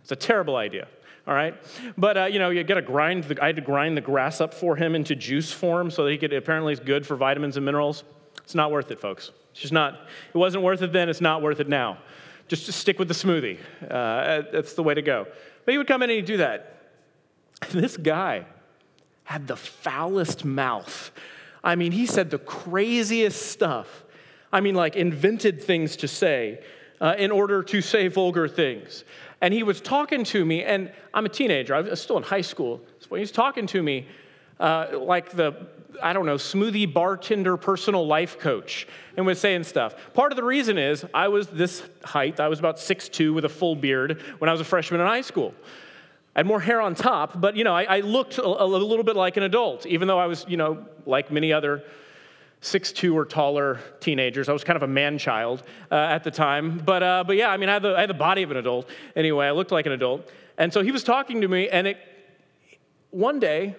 It's 0.03 0.13
a 0.13 0.17
terrible 0.17 0.57
idea 0.57 0.89
all 1.29 1.35
right? 1.35 1.55
But, 1.99 2.17
uh, 2.17 2.25
you 2.25 2.39
know, 2.39 2.49
you 2.49 2.65
got 2.65 2.77
to 2.77 2.83
grind, 2.83 3.25
the, 3.25 3.43
I 3.43 3.49
had 3.49 3.57
to 3.57 3.63
grind 3.63 3.99
the 3.99 4.01
grass 4.01 4.41
up 4.41 4.55
for 4.55 4.77
him 4.77 4.95
into 4.95 5.15
juice 5.15 5.53
form 5.53 5.91
so 5.91 6.05
that 6.05 6.11
he 6.11 6.17
could, 6.17 6.33
apparently 6.33 6.73
it's 6.73 6.81
good 6.81 7.07
for 7.07 7.17
vitamins 7.17 7.59
and 7.59 7.67
minerals. 7.67 8.03
It's 8.43 8.55
not 8.55 8.73
worth 8.73 8.91
it, 8.91 8.99
folks. 8.99 9.31
It's 9.51 9.61
just 9.61 9.73
not, 9.73 10.09
it 10.33 10.39
wasn't 10.39 10.65
worth 10.65 10.81
it 10.81 10.91
then, 10.91 11.11
it's 11.11 11.21
not 11.21 11.43
worth 11.43 11.61
it 11.61 11.69
now. 11.69 11.99
Just, 12.49 12.65
just 12.65 12.79
stick 12.79 12.99
with 12.99 13.09
the 13.09 13.15
smoothie. 13.15 13.59
Uh, 13.83 14.43
that's 14.51 14.73
the 14.73 14.83
way 14.83 14.95
to 14.95 15.03
go. 15.03 15.27
But 15.67 15.73
he 15.73 15.77
would 15.77 15.87
come 15.87 16.03
in 16.03 16.09
and 16.09 16.17
he'd 16.17 16.25
do 16.25 16.39
that. 16.39 16.77
This 17.71 17.99
guy 17.99 18.47
had 19.25 19.47
the 19.47 19.57
foulest 19.57 20.47
mouth. 20.47 21.11
I 21.63 21.77
mean, 21.77 21.93
he 21.93 22.07
said 22.07 22.31
the 22.31 22.39
craziest 22.39 23.51
stuff. 23.51 24.05
I 24.53 24.61
mean, 24.61 24.75
like 24.75 24.97
invented 24.97 25.63
things 25.63 25.97
to 25.97 26.09
say 26.09 26.61
uh, 27.01 27.15
in 27.19 27.31
order 27.31 27.63
to 27.63 27.81
say 27.81 28.09
vulgar 28.09 28.49
things. 28.49 29.05
And 29.41 29.55
he 29.55 29.63
was 29.63 29.81
talking 29.81 30.25
to 30.25 30.45
me, 30.45 30.65
and 30.65 30.91
I'm 31.15 31.27
a 31.27 31.29
teenager, 31.29 31.75
I 31.75 31.81
was 31.81 32.01
still 32.01 32.17
in 32.17 32.25
high 32.25 32.41
school. 32.41 32.81
So 33.01 33.15
he 33.15 33.21
was 33.21 33.31
talking 33.31 33.67
to 33.69 33.83
me 33.83 34.07
uh, 34.59 34.89
like 34.95 35.31
the, 35.31 35.69
I 36.03 36.13
don't 36.13 36.27
know, 36.27 36.37
smoothie 36.37 36.93
bartender 36.93 37.57
personal 37.57 38.07
life 38.07 38.39
coach 38.39 38.89
and 39.17 39.25
was 39.27 39.41
saying 39.41 39.65
stuff. 39.65 39.95
Part 40.15 40.33
of 40.33 40.37
the 40.37 40.45
reason 40.45 40.79
is 40.79 41.05
I 41.15 41.29
was 41.29 41.47
this 41.49 41.83
height, 42.05 42.41
I 42.41 42.49
was 42.49 42.59
about 42.59 42.77
6'2 42.77 43.33
with 43.33 43.45
a 43.45 43.49
full 43.49 43.77
beard 43.77 44.21
when 44.39 44.49
I 44.49 44.53
was 44.53 44.61
a 44.61 44.65
freshman 44.65 45.01
in 45.01 45.07
high 45.07 45.21
school. 45.21 45.55
I 46.35 46.41
had 46.41 46.47
more 46.47 46.61
hair 46.61 46.81
on 46.81 46.95
top, 46.95 47.41
but 47.41 47.57
you 47.57 47.65
know, 47.65 47.75
I, 47.75 47.85
I 47.85 48.01
looked 48.01 48.39
a, 48.39 48.45
a 48.45 48.65
little 48.65 49.05
bit 49.05 49.17
like 49.17 49.37
an 49.37 49.43
adult, 49.43 49.87
even 49.87 50.09
though 50.09 50.19
I 50.19 50.27
was, 50.27 50.45
you 50.49 50.57
know, 50.57 50.87
like 51.07 51.31
many 51.31 51.53
other 51.53 51.83
six-two 52.61 53.17
or 53.17 53.25
taller 53.25 53.81
teenagers. 54.01 54.49
I 54.49 54.53
was 54.53 54.65
kind 54.65 54.77
of 54.77 54.83
a 54.83 54.89
man 54.89 55.19
child 55.19 55.63
uh, 55.91 55.95
at 55.95 56.25
the 56.25 56.31
time. 56.31 56.79
But, 56.79 57.03
uh, 57.03 57.25
but 57.27 57.37
yeah, 57.37 57.51
I 57.51 57.57
mean, 57.57 57.69
I 57.69 57.75
had, 57.75 57.83
the, 57.83 57.97
I 57.97 58.01
had 58.01 58.11
the 58.11 58.15
body 58.15 58.43
of 58.43 58.51
an 58.51 58.57
adult. 58.57 58.89
Anyway, 59.15 59.47
I 59.47 59.53
looked 59.53 59.71
like 59.71 59.87
an 59.87 59.93
adult. 59.93 60.31
And 60.57 60.73
so 60.73 60.83
he 60.83 60.91
was 60.91 61.05
talking 61.05 61.41
to 61.43 61.49
me, 61.49 61.69
and 61.69 61.87
it, 61.87 61.99
one 63.11 63.39
day, 63.39 63.77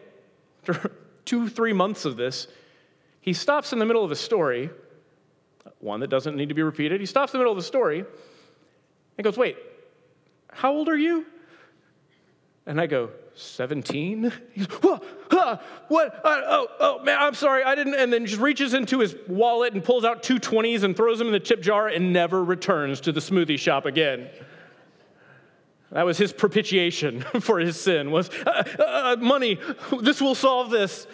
after 0.68 0.92
two, 1.26 1.50
three 1.50 1.74
months 1.74 2.06
of 2.06 2.16
this, 2.16 2.48
he 3.22 3.34
stops 3.34 3.74
in 3.74 3.80
the 3.80 3.86
middle 3.86 4.04
of 4.04 4.12
a 4.12 4.16
story, 4.16 4.70
one 5.80 6.00
that 6.00 6.10
doesn't 6.10 6.36
need 6.36 6.50
to 6.50 6.56
be 6.56 6.64
repeated. 6.64 7.00
He 7.00 7.06
stops 7.06 7.34
in 7.34 7.38
the 7.38 7.40
middle 7.40 7.52
of 7.52 7.58
the 7.58 7.64
story 7.64 8.06
and 9.18 9.26
goes, 9.26 9.38
Wait, 9.38 9.58
how 10.52 10.72
old 10.72 10.88
are 10.88 10.98
you? 10.98 11.26
And 12.70 12.80
I 12.80 12.86
go, 12.86 13.10
17? 13.34 14.32
He's, 14.54 14.68
what? 14.68 15.04
Huh, 15.32 15.58
what? 15.88 16.22
Oh, 16.24 16.68
oh, 16.80 17.04
man, 17.04 17.18
I'm 17.20 17.34
sorry, 17.34 17.64
I 17.64 17.74
didn't. 17.74 17.96
And 17.96 18.14
then 18.14 18.28
just 18.28 18.40
reaches 18.40 18.76
into 18.76 19.00
his 19.00 19.16
wallet 19.28 19.74
and 19.74 19.84
pulls 19.84 20.06
out 20.06 20.22
two 20.22 20.40
20s 20.40 20.84
and 20.84 20.96
throws 20.96 21.18
them 21.18 21.28
in 21.28 21.34
the 21.34 21.40
tip 21.40 21.64
jar 21.64 21.88
and 21.88 22.14
never 22.14 22.44
returns 22.44 23.02
to 23.02 23.12
the 23.12 23.22
smoothie 23.22 23.58
shop 23.58 23.88
again. 23.88 24.30
That 25.92 26.06
was 26.06 26.20
his 26.20 26.32
propitiation 26.32 27.22
for 27.40 27.58
his 27.58 27.82
sin 27.82 28.12
was 28.12 28.30
uh, 28.46 28.64
uh, 28.78 28.84
uh, 28.84 29.16
money. 29.20 29.60
This 30.02 30.22
will 30.22 30.36
solve 30.36 30.70
this. 30.70 31.08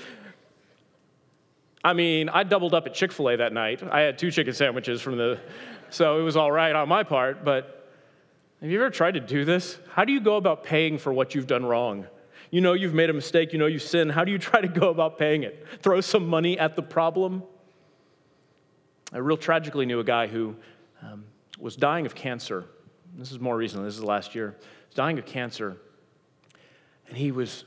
I 1.85 1.93
mean, 1.93 2.27
I 2.27 2.43
doubled 2.43 2.73
up 2.73 2.85
at 2.85 2.93
Chick-fil-A 2.93 3.37
that 3.37 3.53
night. 3.53 3.81
I 3.81 4.01
had 4.01 4.17
two 4.17 4.29
chicken 4.29 4.53
sandwiches 4.53 5.01
from 5.01 5.15
the 5.15 5.39
so 5.89 6.19
it 6.19 6.23
was 6.23 6.35
all 6.35 6.51
right 6.51 6.75
on 6.75 6.89
my 6.89 7.03
part, 7.03 7.45
but 7.45 7.84
have 8.65 8.71
you 8.71 8.81
ever 8.81 8.89
tried 8.89 9.13
to 9.13 9.19
do 9.19 9.45
this? 9.45 9.77
How 9.91 10.05
do 10.05 10.11
you 10.11 10.19
go 10.19 10.37
about 10.37 10.63
paying 10.63 10.97
for 10.97 11.13
what 11.13 11.35
you've 11.35 11.45
done 11.45 11.63
wrong? 11.63 12.07
You 12.49 12.61
know 12.61 12.73
you've 12.73 12.95
made 12.95 13.11
a 13.11 13.13
mistake, 13.13 13.53
you 13.53 13.59
know 13.59 13.67
you 13.67 13.77
sin. 13.77 14.09
How 14.09 14.23
do 14.23 14.31
you 14.31 14.39
try 14.39 14.59
to 14.59 14.67
go 14.67 14.89
about 14.89 15.19
paying 15.19 15.43
it? 15.43 15.63
Throw 15.83 16.01
some 16.01 16.27
money 16.27 16.57
at 16.57 16.75
the 16.75 16.81
problem? 16.81 17.43
I 19.13 19.19
real 19.19 19.37
tragically 19.37 19.85
knew 19.85 19.99
a 19.99 20.03
guy 20.03 20.25
who 20.25 20.55
um, 21.03 21.25
was 21.59 21.75
dying 21.75 22.07
of 22.07 22.15
cancer. 22.15 22.65
This 23.15 23.31
is 23.31 23.39
more 23.39 23.55
recently, 23.55 23.85
this 23.85 23.97
is 23.97 24.03
last 24.03 24.33
year. 24.33 24.55
He 24.59 24.87
was 24.87 24.95
dying 24.95 25.19
of 25.19 25.27
cancer. 25.27 25.77
And 27.07 27.15
he 27.15 27.31
was, 27.31 27.65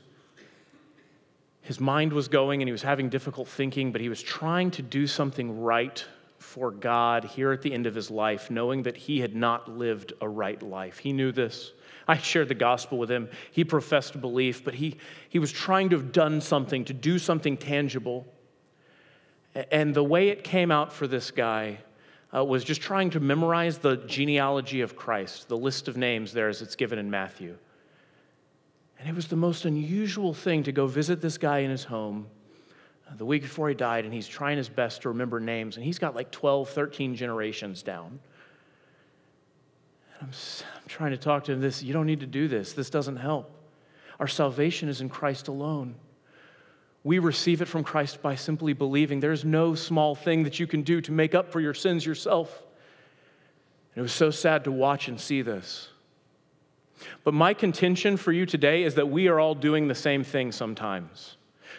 his 1.61 1.79
mind 1.79 2.11
was 2.11 2.27
going 2.27 2.61
and 2.61 2.67
he 2.67 2.73
was 2.73 2.83
having 2.83 3.07
difficult 3.07 3.47
thinking, 3.47 3.93
but 3.93 4.01
he 4.01 4.09
was 4.09 4.21
trying 4.21 4.69
to 4.71 4.81
do 4.81 5.07
something 5.07 5.61
right 5.61 6.03
for 6.39 6.71
God 6.71 7.25
here 7.25 7.51
at 7.51 7.61
the 7.61 7.71
end 7.71 7.85
of 7.85 7.93
his 7.93 8.09
life, 8.09 8.49
knowing 8.49 8.83
that 8.83 8.97
he 8.97 9.19
had 9.19 9.35
not 9.35 9.69
lived 9.69 10.13
a 10.21 10.27
right 10.27 10.61
life. 10.63 10.97
He 10.97 11.13
knew 11.13 11.31
this. 11.31 11.73
I 12.07 12.17
shared 12.17 12.47
the 12.47 12.55
gospel 12.55 12.97
with 12.97 13.11
him. 13.11 13.29
He 13.51 13.63
professed 13.63 14.19
belief, 14.19 14.63
but 14.63 14.73
he, 14.73 14.97
he 15.27 15.37
was 15.37 15.51
trying 15.51 15.89
to 15.89 15.97
have 15.97 16.11
done 16.11 16.41
something, 16.41 16.85
to 16.85 16.93
do 16.93 17.19
something 17.19 17.57
tangible. 17.57 18.25
And 19.53 19.93
the 19.93 20.03
way 20.03 20.29
it 20.29 20.43
came 20.43 20.71
out 20.71 20.93
for 20.93 21.07
this 21.07 21.29
guy 21.29 21.79
uh, 22.35 22.43
was 22.43 22.63
just 22.63 22.81
trying 22.81 23.09
to 23.11 23.19
memorize 23.19 23.77
the 23.77 23.97
genealogy 23.97 24.81
of 24.81 24.95
Christ, 24.95 25.49
the 25.49 25.57
list 25.57 25.87
of 25.87 25.97
names 25.97 26.31
there 26.31 26.47
as 26.47 26.61
it's 26.61 26.75
given 26.75 26.97
in 26.99 27.11
Matthew. 27.11 27.57
And 28.97 29.09
it 29.09 29.15
was 29.15 29.27
the 29.27 29.35
most 29.35 29.65
unusual 29.65 30.33
thing 30.33 30.63
to 30.63 30.71
go 30.71 30.87
visit 30.87 31.21
this 31.21 31.37
guy 31.37 31.59
in 31.59 31.69
his 31.69 31.83
home 31.83 32.27
the 33.17 33.25
week 33.25 33.41
before 33.41 33.69
he 33.69 33.75
died, 33.75 34.05
and 34.05 34.13
he's 34.13 34.27
trying 34.27 34.57
his 34.57 34.69
best 34.69 35.01
to 35.03 35.09
remember 35.09 35.39
names, 35.39 35.75
and 35.75 35.85
he's 35.85 35.99
got 35.99 36.15
like 36.15 36.31
12, 36.31 36.69
13 36.69 37.15
generations 37.15 37.81
down. 37.83 38.19
I'm, 40.21 40.29
I'm 40.29 40.87
trying 40.87 41.11
to 41.11 41.17
talk 41.17 41.45
to 41.45 41.53
him 41.53 41.61
this, 41.61 41.81
you 41.81 41.93
don't 41.93 42.05
need 42.05 42.19
to 42.19 42.27
do 42.27 42.47
this. 42.47 42.73
This 42.73 42.89
doesn't 42.89 43.17
help. 43.17 43.51
Our 44.19 44.27
salvation 44.27 44.89
is 44.89 45.01
in 45.01 45.09
Christ 45.09 45.47
alone. 45.47 45.95
We 47.03 47.19
receive 47.19 47.61
it 47.61 47.67
from 47.67 47.83
Christ 47.83 48.21
by 48.21 48.35
simply 48.35 48.73
believing. 48.73 49.21
There's 49.21 49.45
no 49.45 49.73
small 49.75 50.15
thing 50.15 50.43
that 50.43 50.59
you 50.59 50.67
can 50.67 50.81
do 50.81 50.99
to 51.01 51.11
make 51.11 51.33
up 51.33 51.51
for 51.51 51.61
your 51.61 51.73
sins 51.73 52.05
yourself. 52.05 52.61
And 53.95 53.99
it 53.99 54.01
was 54.01 54.11
so 54.11 54.29
sad 54.29 54.65
to 54.65 54.71
watch 54.71 55.07
and 55.07 55.19
see 55.19 55.41
this. 55.41 55.89
But 57.23 57.33
my 57.33 57.53
contention 57.53 58.17
for 58.17 58.33
you 58.33 58.45
today 58.45 58.83
is 58.83 58.95
that 58.95 59.09
we 59.09 59.29
are 59.29 59.39
all 59.39 59.55
doing 59.55 59.87
the 59.87 59.95
same 59.95 60.23
thing 60.25 60.51
sometimes 60.51 61.37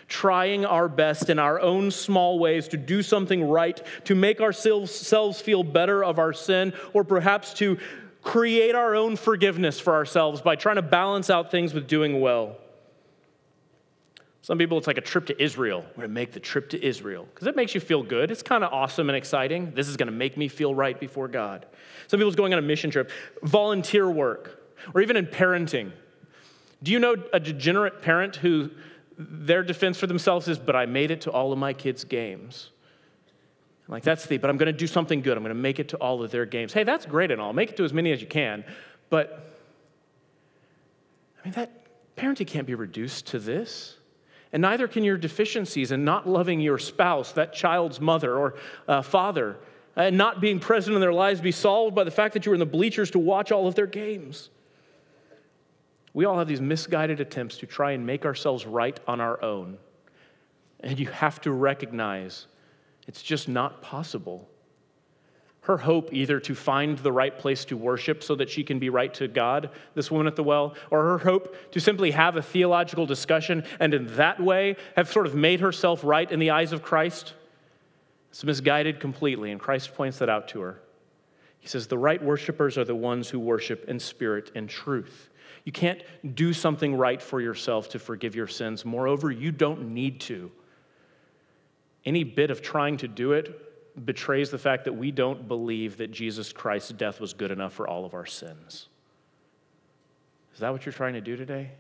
trying 0.09 0.65
our 0.65 0.89
best 0.89 1.31
in 1.31 1.39
our 1.39 1.61
own 1.61 1.91
small 1.91 2.39
ways 2.39 2.69
to 2.69 2.77
do 2.77 3.03
something 3.03 3.49
right, 3.49 3.81
to 4.05 4.15
make 4.15 4.41
ourselves 4.41 5.41
feel 5.41 5.63
better 5.63 6.05
of 6.05 6.19
our 6.19 6.33
sin, 6.33 6.73
or 6.93 7.05
perhaps 7.05 7.55
to 7.55 7.79
create 8.23 8.75
our 8.75 8.95
own 8.95 9.17
forgiveness 9.17 9.81
for 9.81 9.95
ourselves 9.95 10.41
by 10.41 10.57
trying 10.57 10.77
to 10.77 10.83
balance 10.83 11.31
out 11.31 11.51
things 11.51 11.73
with 11.73 11.87
doing 11.87 12.21
well. 12.21 12.57
Some 14.43 14.59
people, 14.59 14.79
it's 14.79 14.87
like 14.87 14.99
a 14.99 15.03
trip 15.03 15.27
to 15.27 15.43
Israel. 15.43 15.85
We're 15.97 16.05
to 16.05 16.09
make 16.09 16.33
the 16.33 16.41
trip 16.41 16.71
to 16.71 16.85
Israel 16.85 17.29
because 17.33 17.47
it 17.47 17.57
makes 17.57 17.75
you 17.75 17.81
feel 17.81 18.03
good. 18.03 18.31
It's 18.31 18.43
kind 18.43 18.65
of 18.65 18.73
awesome 18.73 19.11
and 19.11 19.17
exciting. 19.17 19.73
This 19.75 19.87
is 19.87 19.97
to 19.97 20.07
make 20.07 20.37
me 20.37 20.49
feel 20.49 20.75
right 20.75 20.99
before 20.99 21.29
God. 21.29 21.67
Some 22.09 22.19
people's 22.19 22.37
going 22.37 22.53
on 22.53 22.59
a 22.59 22.63
mission 22.63 22.91
trip, 22.91 23.11
volunteer 23.43 24.11
work, 24.11 24.63
or 24.95 25.03
even 25.03 25.17
in 25.17 25.27
parenting. 25.27 25.93
Do 26.83 26.91
you 26.91 26.99
know 26.99 27.17
a 27.35 27.39
degenerate 27.39 28.01
parent 28.01 28.37
who 28.37 28.71
their 29.21 29.63
defense 29.63 29.99
for 29.99 30.07
themselves 30.07 30.49
is, 30.49 30.59
but 30.59 30.75
I 30.75 30.87
made 30.87 31.11
it 31.11 31.23
to 31.23 31.31
all 31.31 31.53
of 31.53 31.59
my 31.59 31.73
kids' 31.73 32.05
games? 32.05 32.71
Like, 33.87 34.03
that's 34.03 34.27
the, 34.27 34.39
but 34.39 34.49
I'm 34.49 34.57
going 34.57 34.73
to 34.73 34.73
do 34.73 34.87
something 34.87 35.21
good. 35.21 35.37
I'm 35.37 35.43
going 35.43 35.55
to 35.55 35.61
make 35.61 35.79
it 35.79 35.89
to 35.91 35.97
all 35.97 36.23
of 36.23 36.31
their 36.31 36.47
games. 36.47 36.73
Hey, 36.73 36.85
that's 36.85 37.05
great 37.07 37.31
and 37.31 37.41
all. 37.41 37.53
Make 37.53 37.71
it 37.71 37.77
to 37.79 37.85
as 37.85 37.93
many 37.93 38.13
as 38.13 38.21
you 38.21 38.29
can. 38.29 38.65
But, 39.11 39.53
I 41.41 41.45
mean, 41.45 41.55
that 41.55 41.71
parenting 42.17 42.47
can't 42.47 42.67
be 42.67 42.75
reduced 42.75 43.27
to 43.29 43.39
this. 43.39 43.97
And 44.53 44.63
neither 44.63 44.89
can 44.89 45.05
your 45.05 45.17
deficiencies 45.17 45.93
in 45.93 46.05
not 46.05 46.29
loving 46.29 46.61
your 46.61 46.79
spouse, 46.79 47.33
that 47.33 47.53
child's 47.53 48.01
mother 48.01 48.37
or 48.37 48.55
uh, 48.89 49.03
father, 49.03 49.57
and 49.97 50.17
not 50.17 50.41
being 50.41 50.61
present 50.61 50.95
in 50.95 51.01
their 51.01 51.13
lives 51.13 51.41
be 51.41 51.53
solved 51.53 51.95
by 51.95 52.05
the 52.05 52.11
fact 52.11 52.35
that 52.35 52.47
you 52.47 52.51
were 52.51 52.55
in 52.55 52.61
the 52.61 52.67
bleachers 52.67 53.11
to 53.11 53.19
watch 53.19 53.53
all 53.53 53.67
of 53.67 53.75
their 53.75 53.87
games. 53.87 54.51
We 56.13 56.25
all 56.25 56.39
have 56.39 56.49
these 56.49 56.61
misguided 56.61 57.21
attempts 57.21 57.59
to 57.59 57.67
try 57.67 57.93
and 57.93 58.05
make 58.05 58.25
ourselves 58.25 58.67
right 58.67 58.99
on 59.07 59.21
our 59.21 59.43
own. 59.43 59.79
And 60.81 60.99
you 60.99 61.09
have 61.09 61.41
to 61.43 61.53
recognize 61.53 62.47
it's 63.07 63.23
just 63.23 63.49
not 63.49 63.83
possible. 63.83 64.49
Her 65.63 65.77
hope 65.77 66.13
either 66.13 66.41
to 66.41 66.55
find 66.55 66.99
the 66.99 67.13
right 67.13 67.37
place 67.37 67.65
to 67.67 67.77
worship 67.77 68.23
so 68.23 68.35
that 68.37 68.49
she 68.49 68.65
can 68.65 68.79
be 68.79 68.89
right 68.89 69.13
to 69.15 69.29
God, 69.29 69.71
this 69.95 70.11
woman 70.11 70.27
at 70.27 70.37
the 70.37 70.43
well, 70.43 70.75
or 70.91 71.03
her 71.03 71.19
hope 71.19 71.55
to 71.73 71.81
simply 71.81 72.13
have 72.13 72.37
a 72.37 72.43
theological 72.43 73.05
discussion 73.05 73.65
and 73.79 73.93
in 73.93 74.07
that 74.17 74.41
way 74.41 74.77
have 74.97 75.13
sort 75.13 75.27
of 75.27 75.35
made 75.35 75.61
herself 75.61 76.03
right 76.03 76.31
in 76.31 76.39
the 76.39 76.51
eyes 76.51 76.73
of 76.73 76.83
Christ, 76.83 77.35
it's 78.31 78.45
misguided 78.45 79.01
completely, 79.01 79.51
and 79.51 79.61
Christ 79.61 79.95
points 79.95 80.19
that 80.19 80.29
out 80.29 80.49
to 80.49 80.61
her. 80.61 80.81
He 81.59 81.69
says, 81.69 81.87
The 81.87 81.99
right 81.99 82.23
worshipers 82.23 82.79
are 82.79 82.85
the 82.85 82.95
ones 82.95 83.29
who 83.29 83.39
worship 83.39 83.89
in 83.89 83.99
spirit 83.99 84.51
and 84.55 84.69
truth. 84.69 85.30
You 85.65 85.73
can't 85.73 86.03
do 86.35 86.53
something 86.53 86.95
right 86.95 87.21
for 87.21 87.41
yourself 87.41 87.91
to 87.91 87.99
forgive 87.99 88.35
your 88.35 88.47
sins. 88.47 88.85
Moreover, 88.85 89.31
you 89.31 89.53
don't 89.53 89.95
need 89.95 90.21
to. 90.23 90.51
Any 92.05 92.25
bit 92.25 92.51
of 92.51 92.63
trying 92.63 92.97
to 92.99 93.09
do 93.09 93.33
it 93.33 94.07
betrays 94.07 94.51
the 94.51 94.59
fact 94.59 94.85
that 94.85 94.95
we 94.95 95.11
don't 95.11 95.47
believe 95.47 95.99
that 95.99 96.11
Jesus 96.11 96.53
Christ's 96.53 96.93
death 96.93 97.21
was 97.21 97.35
good 97.35 97.51
enough 97.51 97.75
for 97.75 97.87
all 97.87 98.05
of 98.05 98.15
our 98.15 98.27
sins. 98.27 98.89
Is 100.55 100.61
that 100.61 100.73
what 100.73 100.87
you're 100.87 100.93
trying 100.93 101.15
to 101.15 101.21
do 101.21 101.37
today? 101.37 101.71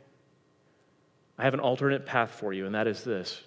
I 1.38 1.44
have 1.44 1.54
an 1.54 1.60
alternate 1.60 2.04
path 2.04 2.32
for 2.32 2.52
you, 2.52 2.66
and 2.66 2.74
that 2.74 2.86
is 2.86 3.02
this 3.02 3.42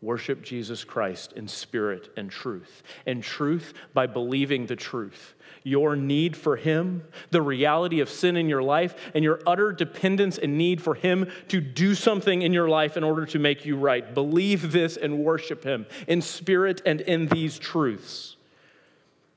Worship 0.00 0.42
Jesus 0.42 0.84
Christ 0.84 1.32
in 1.32 1.48
spirit 1.48 2.10
and 2.16 2.30
truth. 2.30 2.84
And 3.04 3.22
truth 3.22 3.74
by 3.94 4.06
believing 4.06 4.66
the 4.66 4.76
truth. 4.76 5.34
Your 5.64 5.96
need 5.96 6.36
for 6.36 6.54
Him, 6.54 7.02
the 7.30 7.42
reality 7.42 7.98
of 7.98 8.08
sin 8.08 8.36
in 8.36 8.48
your 8.48 8.62
life, 8.62 8.94
and 9.12 9.24
your 9.24 9.40
utter 9.44 9.72
dependence 9.72 10.38
and 10.38 10.56
need 10.56 10.80
for 10.80 10.94
Him 10.94 11.28
to 11.48 11.60
do 11.60 11.96
something 11.96 12.42
in 12.42 12.52
your 12.52 12.68
life 12.68 12.96
in 12.96 13.02
order 13.02 13.26
to 13.26 13.40
make 13.40 13.66
you 13.66 13.76
right. 13.76 14.14
Believe 14.14 14.70
this 14.70 14.96
and 14.96 15.24
worship 15.24 15.64
Him 15.64 15.84
in 16.06 16.22
spirit 16.22 16.80
and 16.86 17.00
in 17.00 17.26
these 17.26 17.58
truths. 17.58 18.36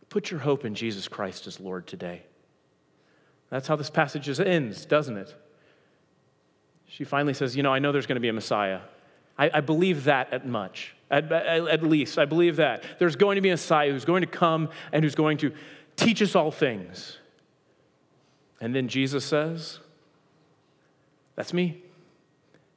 Put 0.10 0.30
your 0.30 0.42
hope 0.42 0.64
in 0.64 0.76
Jesus 0.76 1.08
Christ 1.08 1.48
as 1.48 1.60
Lord 1.60 1.88
today. 1.88 2.22
That's 3.50 3.68
how 3.68 3.76
this 3.76 3.90
passage 3.90 4.30
ends, 4.40 4.86
doesn't 4.86 5.18
it? 5.18 5.34
She 6.86 7.04
finally 7.04 7.34
says, 7.34 7.56
You 7.56 7.64
know, 7.64 7.74
I 7.74 7.80
know 7.80 7.92
there's 7.92 8.06
going 8.06 8.18
to 8.18 8.22
be 8.22 8.30
a 8.30 8.34
Messiah. 8.34 8.82
I, 9.42 9.50
I 9.56 9.62
believe 9.62 10.04
that 10.04 10.32
at 10.32 10.46
much, 10.46 10.94
at, 11.10 11.32
at, 11.32 11.68
at 11.68 11.84
least. 11.84 12.20
I 12.20 12.26
believe 12.26 12.58
that. 12.58 12.84
There's 13.00 13.16
going 13.16 13.38
to 13.38 13.42
be 13.42 13.50
a 13.50 13.54
Messiah 13.54 13.92
who's 13.92 14.06
going 14.06 14.22
to 14.22 14.28
come 14.28 14.70
and 14.92 15.04
who's 15.04 15.16
going 15.16 15.40
to 15.40 15.52
teach 15.96 16.22
us 16.22 16.36
all 16.36 16.52
things. 16.52 17.18
And 18.60 18.76
then 18.76 18.88
Jesus 18.88 19.26
says, 19.26 19.80
That's 21.36 21.54
me. 21.54 21.82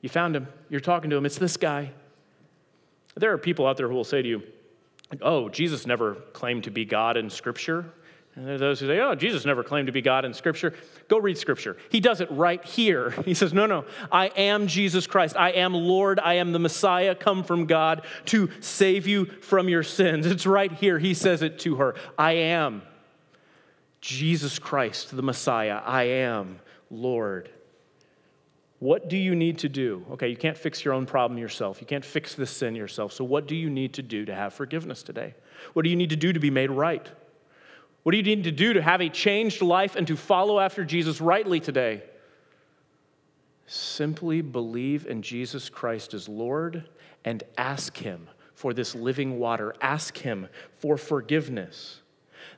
You 0.00 0.08
found 0.08 0.34
him. 0.34 0.48
You're 0.70 0.80
talking 0.80 1.10
to 1.10 1.16
him. 1.16 1.26
It's 1.26 1.36
this 1.36 1.58
guy. 1.58 1.90
There 3.14 3.30
are 3.30 3.38
people 3.38 3.66
out 3.66 3.76
there 3.76 3.88
who 3.88 3.94
will 3.94 4.02
say 4.02 4.22
to 4.22 4.28
you, 4.28 4.42
Oh, 5.20 5.50
Jesus 5.50 5.86
never 5.86 6.14
claimed 6.32 6.64
to 6.64 6.70
be 6.70 6.86
God 6.86 7.18
in 7.18 7.28
Scripture. 7.28 7.92
And 8.36 8.46
there 8.46 8.56
are 8.56 8.58
those 8.58 8.80
who 8.80 8.88
say, 8.88 8.98
oh, 8.98 9.14
Jesus 9.14 9.44
never 9.44 9.62
claimed 9.62 9.86
to 9.86 9.92
be 9.92 10.02
God 10.02 10.24
in 10.24 10.34
Scripture. 10.34 10.74
Go 11.08 11.18
read 11.18 11.38
Scripture. 11.38 11.76
He 11.88 12.00
does 12.00 12.20
it 12.20 12.30
right 12.30 12.64
here. 12.64 13.14
He 13.24 13.34
says, 13.34 13.52
no, 13.52 13.66
no, 13.66 13.84
I 14.12 14.26
am 14.26 14.66
Jesus 14.66 15.06
Christ. 15.06 15.36
I 15.36 15.50
am 15.52 15.72
Lord. 15.72 16.20
I 16.20 16.34
am 16.34 16.52
the 16.52 16.58
Messiah 16.58 17.14
come 17.14 17.42
from 17.42 17.66
God 17.66 18.04
to 18.26 18.50
save 18.60 19.06
you 19.06 19.26
from 19.26 19.68
your 19.68 19.82
sins. 19.82 20.26
It's 20.26 20.46
right 20.46 20.70
here. 20.70 20.98
He 20.98 21.14
says 21.14 21.42
it 21.42 21.58
to 21.60 21.76
her 21.76 21.94
I 22.18 22.32
am 22.32 22.82
Jesus 24.00 24.58
Christ, 24.58 25.16
the 25.16 25.22
Messiah. 25.22 25.80
I 25.84 26.04
am 26.04 26.60
Lord. 26.90 27.50
What 28.78 29.08
do 29.08 29.16
you 29.16 29.34
need 29.34 29.58
to 29.60 29.68
do? 29.68 30.04
Okay, 30.12 30.28
you 30.28 30.36
can't 30.36 30.58
fix 30.58 30.84
your 30.84 30.92
own 30.92 31.06
problem 31.06 31.38
yourself. 31.38 31.80
You 31.80 31.86
can't 31.86 32.04
fix 32.04 32.34
this 32.34 32.50
sin 32.50 32.74
yourself. 32.74 33.12
So, 33.12 33.24
what 33.24 33.46
do 33.46 33.56
you 33.56 33.70
need 33.70 33.94
to 33.94 34.02
do 34.02 34.26
to 34.26 34.34
have 34.34 34.52
forgiveness 34.52 35.02
today? 35.02 35.34
What 35.72 35.84
do 35.84 35.88
you 35.88 35.96
need 35.96 36.10
to 36.10 36.16
do 36.16 36.32
to 36.32 36.40
be 36.40 36.50
made 36.50 36.70
right? 36.70 37.08
What 38.04 38.12
do 38.12 38.18
you 38.18 38.22
need 38.22 38.44
to 38.44 38.52
do 38.52 38.74
to 38.74 38.82
have 38.82 39.00
a 39.00 39.08
changed 39.08 39.62
life 39.62 39.96
and 39.96 40.06
to 40.06 40.16
follow 40.16 40.60
after 40.60 40.84
Jesus 40.84 41.20
rightly 41.20 41.58
today? 41.58 42.02
Simply 43.66 44.42
believe 44.42 45.06
in 45.06 45.22
Jesus 45.22 45.70
Christ 45.70 46.12
as 46.12 46.28
Lord 46.28 46.84
and 47.24 47.42
ask 47.56 47.96
Him 47.96 48.28
for 48.54 48.74
this 48.74 48.94
living 48.94 49.38
water. 49.38 49.74
Ask 49.80 50.18
Him 50.18 50.48
for 50.78 50.98
forgiveness. 50.98 52.02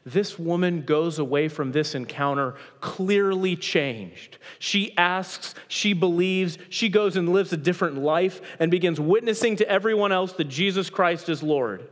This 0.05 0.37
woman 0.37 0.83
goes 0.83 1.21
away 1.21 1.47
from 1.47 1.71
this 1.71 1.95
encounter 1.95 2.57
clearly 2.81 3.55
changed. 3.55 4.39
She 4.59 4.97
asks, 4.97 5.55
she 5.69 5.93
believes, 5.93 6.59
she 6.71 6.89
goes 6.89 7.17
and 7.17 7.29
lives 7.29 7.53
a 7.53 7.57
different 7.57 7.99
life 7.99 8.41
and 8.59 8.69
begins 8.69 8.99
witnessing 8.99 9.55
to 9.57 9.69
everyone 9.69 10.11
else 10.11 10.33
that 10.35 10.49
Jesus 10.49 10.91
Christ 10.91 11.29
is 11.29 11.41
Lord. 11.41 11.89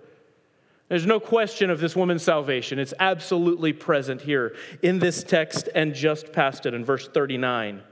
There's 0.95 1.07
no 1.07 1.19
question 1.19 1.71
of 1.71 1.81
this 1.81 1.97
woman's 1.97 2.23
salvation. 2.23 2.79
It's 2.79 2.95
absolutely 3.01 3.73
present 3.73 4.21
here 4.21 4.55
in 4.81 5.01
this 5.01 5.25
text 5.25 5.69
and 5.75 5.93
just 5.93 6.33
past 6.33 6.67
it 6.67 6.73
in 6.73 6.85
verse 6.85 7.09
39. 7.09 7.83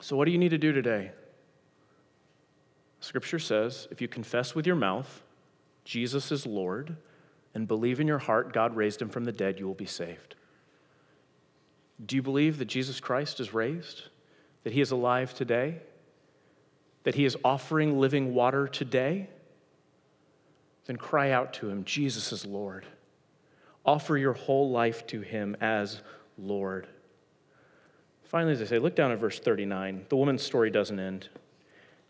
So, 0.00 0.14
what 0.14 0.26
do 0.26 0.32
you 0.32 0.36
need 0.36 0.50
to 0.50 0.58
do 0.58 0.72
today? 0.72 1.12
Scripture 3.00 3.38
says 3.38 3.88
if 3.90 4.02
you 4.02 4.08
confess 4.08 4.54
with 4.54 4.66
your 4.66 4.76
mouth 4.76 5.22
Jesus 5.86 6.30
is 6.30 6.44
Lord 6.44 6.96
and 7.54 7.66
believe 7.66 7.98
in 7.98 8.06
your 8.06 8.18
heart 8.18 8.52
God 8.52 8.76
raised 8.76 9.00
him 9.00 9.08
from 9.08 9.24
the 9.24 9.32
dead, 9.32 9.58
you 9.58 9.66
will 9.66 9.72
be 9.72 9.86
saved. 9.86 10.34
Do 12.04 12.14
you 12.14 12.22
believe 12.22 12.58
that 12.58 12.66
Jesus 12.66 13.00
Christ 13.00 13.40
is 13.40 13.54
raised? 13.54 14.02
That 14.64 14.74
he 14.74 14.82
is 14.82 14.90
alive 14.90 15.32
today? 15.32 15.80
That 17.04 17.14
he 17.14 17.24
is 17.24 17.38
offering 17.42 17.98
living 17.98 18.34
water 18.34 18.68
today? 18.68 19.30
Then 20.86 20.96
cry 20.96 21.30
out 21.30 21.54
to 21.54 21.68
him, 21.68 21.84
Jesus 21.84 22.32
is 22.32 22.44
Lord. 22.44 22.86
Offer 23.84 24.16
your 24.16 24.32
whole 24.32 24.70
life 24.70 25.06
to 25.08 25.20
him 25.20 25.56
as 25.60 26.00
Lord. 26.38 26.86
Finally, 28.24 28.54
as 28.54 28.62
I 28.62 28.64
say, 28.64 28.78
look 28.78 28.96
down 28.96 29.12
at 29.12 29.18
verse 29.18 29.38
39. 29.38 30.06
The 30.08 30.16
woman's 30.16 30.42
story 30.42 30.70
doesn't 30.70 30.98
end. 30.98 31.28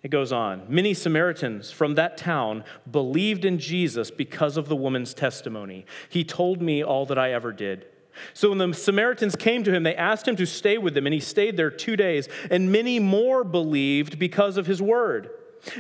It 0.02 0.10
goes 0.10 0.32
on. 0.32 0.66
Many 0.68 0.94
Samaritans 0.94 1.70
from 1.70 1.94
that 1.94 2.16
town 2.16 2.64
believed 2.90 3.44
in 3.44 3.58
Jesus 3.58 4.10
because 4.10 4.56
of 4.56 4.68
the 4.68 4.76
woman's 4.76 5.14
testimony. 5.14 5.86
He 6.08 6.24
told 6.24 6.60
me 6.60 6.84
all 6.84 7.06
that 7.06 7.18
I 7.18 7.32
ever 7.32 7.52
did. 7.52 7.86
So 8.32 8.50
when 8.50 8.58
the 8.58 8.72
Samaritans 8.74 9.34
came 9.34 9.64
to 9.64 9.72
him, 9.72 9.82
they 9.82 9.96
asked 9.96 10.28
him 10.28 10.36
to 10.36 10.46
stay 10.46 10.78
with 10.78 10.94
them, 10.94 11.06
and 11.06 11.14
he 11.14 11.20
stayed 11.20 11.56
there 11.56 11.70
two 11.70 11.96
days. 11.96 12.28
And 12.50 12.70
many 12.70 13.00
more 13.00 13.44
believed 13.44 14.18
because 14.18 14.56
of 14.56 14.66
his 14.66 14.80
word. 14.80 15.30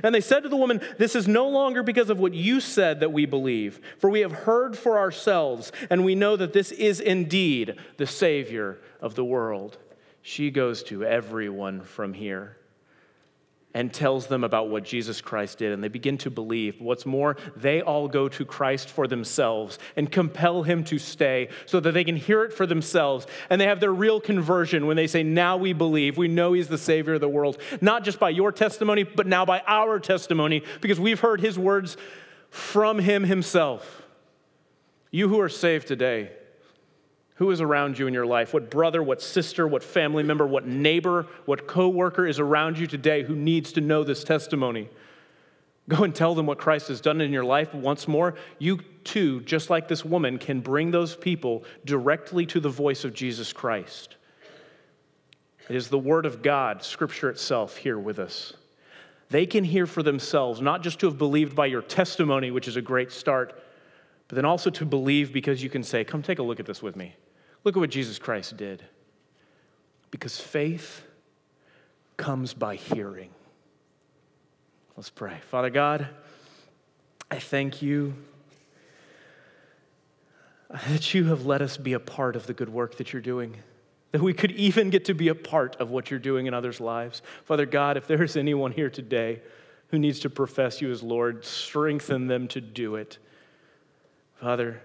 And 0.02 0.14
they 0.14 0.20
said 0.20 0.42
to 0.42 0.48
the 0.48 0.56
woman, 0.56 0.80
This 0.98 1.14
is 1.14 1.28
no 1.28 1.48
longer 1.48 1.82
because 1.82 2.10
of 2.10 2.18
what 2.18 2.34
you 2.34 2.60
said 2.60 3.00
that 3.00 3.12
we 3.12 3.26
believe, 3.26 3.80
for 3.98 4.10
we 4.10 4.20
have 4.20 4.32
heard 4.32 4.76
for 4.76 4.98
ourselves, 4.98 5.72
and 5.90 6.04
we 6.04 6.14
know 6.14 6.36
that 6.36 6.52
this 6.52 6.72
is 6.72 7.00
indeed 7.00 7.76
the 7.96 8.06
Savior 8.06 8.78
of 9.00 9.14
the 9.14 9.24
world. 9.24 9.78
She 10.22 10.50
goes 10.50 10.82
to 10.84 11.04
everyone 11.04 11.82
from 11.82 12.14
here 12.14 12.56
and 13.74 13.92
tells 13.92 14.28
them 14.28 14.44
about 14.44 14.70
what 14.70 14.84
Jesus 14.84 15.20
Christ 15.20 15.58
did, 15.58 15.72
and 15.72 15.82
they 15.82 15.88
begin 15.88 16.16
to 16.18 16.30
believe. 16.30 16.80
What's 16.80 17.04
more, 17.04 17.36
they 17.56 17.82
all 17.82 18.06
go 18.06 18.28
to 18.28 18.44
Christ 18.44 18.88
for 18.88 19.08
themselves 19.08 19.80
and 19.96 20.10
compel 20.10 20.62
him 20.62 20.84
to 20.84 20.98
stay 20.98 21.48
so 21.66 21.80
that 21.80 21.92
they 21.92 22.04
can 22.04 22.14
hear 22.14 22.44
it 22.44 22.52
for 22.52 22.66
themselves. 22.66 23.26
And 23.50 23.60
they 23.60 23.66
have 23.66 23.80
their 23.80 23.92
real 23.92 24.20
conversion 24.20 24.86
when 24.86 24.96
they 24.96 25.08
say, 25.08 25.24
Now 25.24 25.56
we 25.56 25.72
believe. 25.72 26.16
We 26.16 26.28
know 26.28 26.52
he's 26.52 26.68
the 26.68 26.78
Savior 26.78 27.14
of 27.14 27.20
the 27.20 27.28
world, 27.28 27.58
not 27.80 28.04
just 28.04 28.20
by 28.20 28.30
your 28.30 28.52
testimony, 28.52 29.02
but 29.02 29.26
now 29.26 29.44
by 29.44 29.60
our 29.66 29.98
testimony, 29.98 30.62
because 30.80 31.00
we've 31.00 31.20
heard 31.20 31.40
his 31.40 31.58
words 31.58 31.96
from 32.50 33.00
him 33.00 33.24
himself. 33.24 34.02
You 35.10 35.28
who 35.28 35.40
are 35.40 35.48
saved 35.48 35.88
today, 35.88 36.30
who 37.34 37.50
is 37.50 37.60
around 37.60 37.98
you 37.98 38.06
in 38.06 38.14
your 38.14 38.26
life? 38.26 38.54
What 38.54 38.70
brother, 38.70 39.02
what 39.02 39.20
sister, 39.20 39.66
what 39.66 39.82
family 39.82 40.22
member, 40.22 40.46
what 40.46 40.66
neighbor, 40.66 41.26
what 41.46 41.66
coworker 41.66 42.26
is 42.26 42.38
around 42.38 42.78
you 42.78 42.86
today 42.86 43.24
who 43.24 43.34
needs 43.34 43.72
to 43.72 43.80
know 43.80 44.04
this 44.04 44.22
testimony? 44.22 44.88
Go 45.88 46.04
and 46.04 46.14
tell 46.14 46.34
them 46.34 46.46
what 46.46 46.58
Christ 46.58 46.88
has 46.88 47.00
done 47.00 47.20
in 47.20 47.32
your 47.32 47.44
life 47.44 47.74
once 47.74 48.08
more. 48.08 48.36
You 48.58 48.78
too, 49.02 49.40
just 49.42 49.68
like 49.68 49.88
this 49.88 50.04
woman, 50.04 50.38
can 50.38 50.60
bring 50.60 50.92
those 50.92 51.14
people 51.14 51.64
directly 51.84 52.46
to 52.46 52.60
the 52.60 52.70
voice 52.70 53.04
of 53.04 53.12
Jesus 53.12 53.52
Christ. 53.52 54.16
It 55.68 55.76
is 55.76 55.88
the 55.88 55.98
Word 55.98 56.24
of 56.24 56.42
God, 56.42 56.82
Scripture 56.82 57.28
itself, 57.28 57.76
here 57.76 57.98
with 57.98 58.18
us. 58.18 58.54
They 59.28 59.46
can 59.46 59.64
hear 59.64 59.86
for 59.86 60.02
themselves, 60.02 60.60
not 60.60 60.82
just 60.82 61.00
to 61.00 61.06
have 61.06 61.18
believed 61.18 61.56
by 61.56 61.66
your 61.66 61.82
testimony, 61.82 62.50
which 62.50 62.68
is 62.68 62.76
a 62.76 62.82
great 62.82 63.10
start, 63.10 63.60
but 64.28 64.36
then 64.36 64.44
also 64.44 64.70
to 64.70 64.86
believe 64.86 65.32
because 65.32 65.62
you 65.62 65.68
can 65.68 65.82
say, 65.82 66.04
Come 66.04 66.22
take 66.22 66.38
a 66.38 66.42
look 66.42 66.60
at 66.60 66.66
this 66.66 66.82
with 66.82 66.96
me. 66.96 67.14
Look 67.64 67.76
at 67.76 67.80
what 67.80 67.90
Jesus 67.90 68.18
Christ 68.18 68.56
did. 68.56 68.84
Because 70.10 70.38
faith 70.38 71.02
comes 72.16 72.54
by 72.54 72.76
hearing. 72.76 73.30
Let's 74.96 75.10
pray. 75.10 75.38
Father 75.50 75.70
God, 75.70 76.06
I 77.30 77.40
thank 77.40 77.82
you 77.82 78.14
that 80.88 81.14
you 81.14 81.24
have 81.24 81.46
let 81.46 81.62
us 81.62 81.76
be 81.76 81.94
a 81.94 82.00
part 82.00 82.36
of 82.36 82.46
the 82.46 82.52
good 82.52 82.68
work 82.68 82.96
that 82.98 83.12
you're 83.12 83.22
doing 83.22 83.56
that 84.14 84.22
we 84.22 84.32
could 84.32 84.52
even 84.52 84.90
get 84.90 85.06
to 85.06 85.12
be 85.12 85.26
a 85.26 85.34
part 85.34 85.74
of 85.80 85.90
what 85.90 86.08
you're 86.08 86.20
doing 86.20 86.46
in 86.46 86.54
others' 86.54 86.78
lives. 86.78 87.20
Father 87.46 87.66
God, 87.66 87.96
if 87.96 88.06
there's 88.06 88.36
anyone 88.36 88.70
here 88.70 88.88
today 88.88 89.42
who 89.88 89.98
needs 89.98 90.20
to 90.20 90.30
profess 90.30 90.80
you 90.80 90.92
as 90.92 91.02
Lord, 91.02 91.44
strengthen 91.44 92.28
them 92.28 92.46
to 92.46 92.60
do 92.60 92.94
it. 92.94 93.18
Father, 94.40 94.80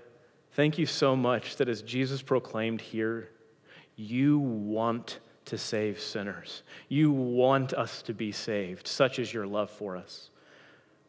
thank 0.59 0.77
you 0.77 0.85
so 0.85 1.15
much 1.15 1.55
that 1.55 1.69
as 1.69 1.81
Jesus 1.83 2.21
proclaimed 2.21 2.81
here, 2.81 3.29
you 3.95 4.39
want 4.39 5.19
to 5.45 5.57
save 5.57 6.01
sinners. 6.01 6.63
You 6.89 7.13
want 7.13 7.73
us 7.73 8.01
to 8.01 8.13
be 8.13 8.33
saved. 8.33 8.85
Such 8.85 9.19
is 9.19 9.33
your 9.33 9.47
love 9.47 9.69
for 9.69 9.95
us. 9.95 10.31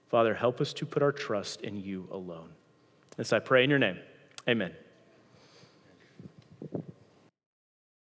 Father, 0.09 0.34
help 0.34 0.61
us 0.61 0.72
to 0.74 0.86
put 0.86 1.03
our 1.03 1.11
trust 1.11 1.62
in 1.62 1.76
you 1.76 2.07
alone. 2.12 2.51
This 3.16 3.32
I 3.32 3.40
pray 3.40 3.64
in 3.64 3.70
your 3.70 3.80
name. 3.80 3.98
Amen. 4.48 4.72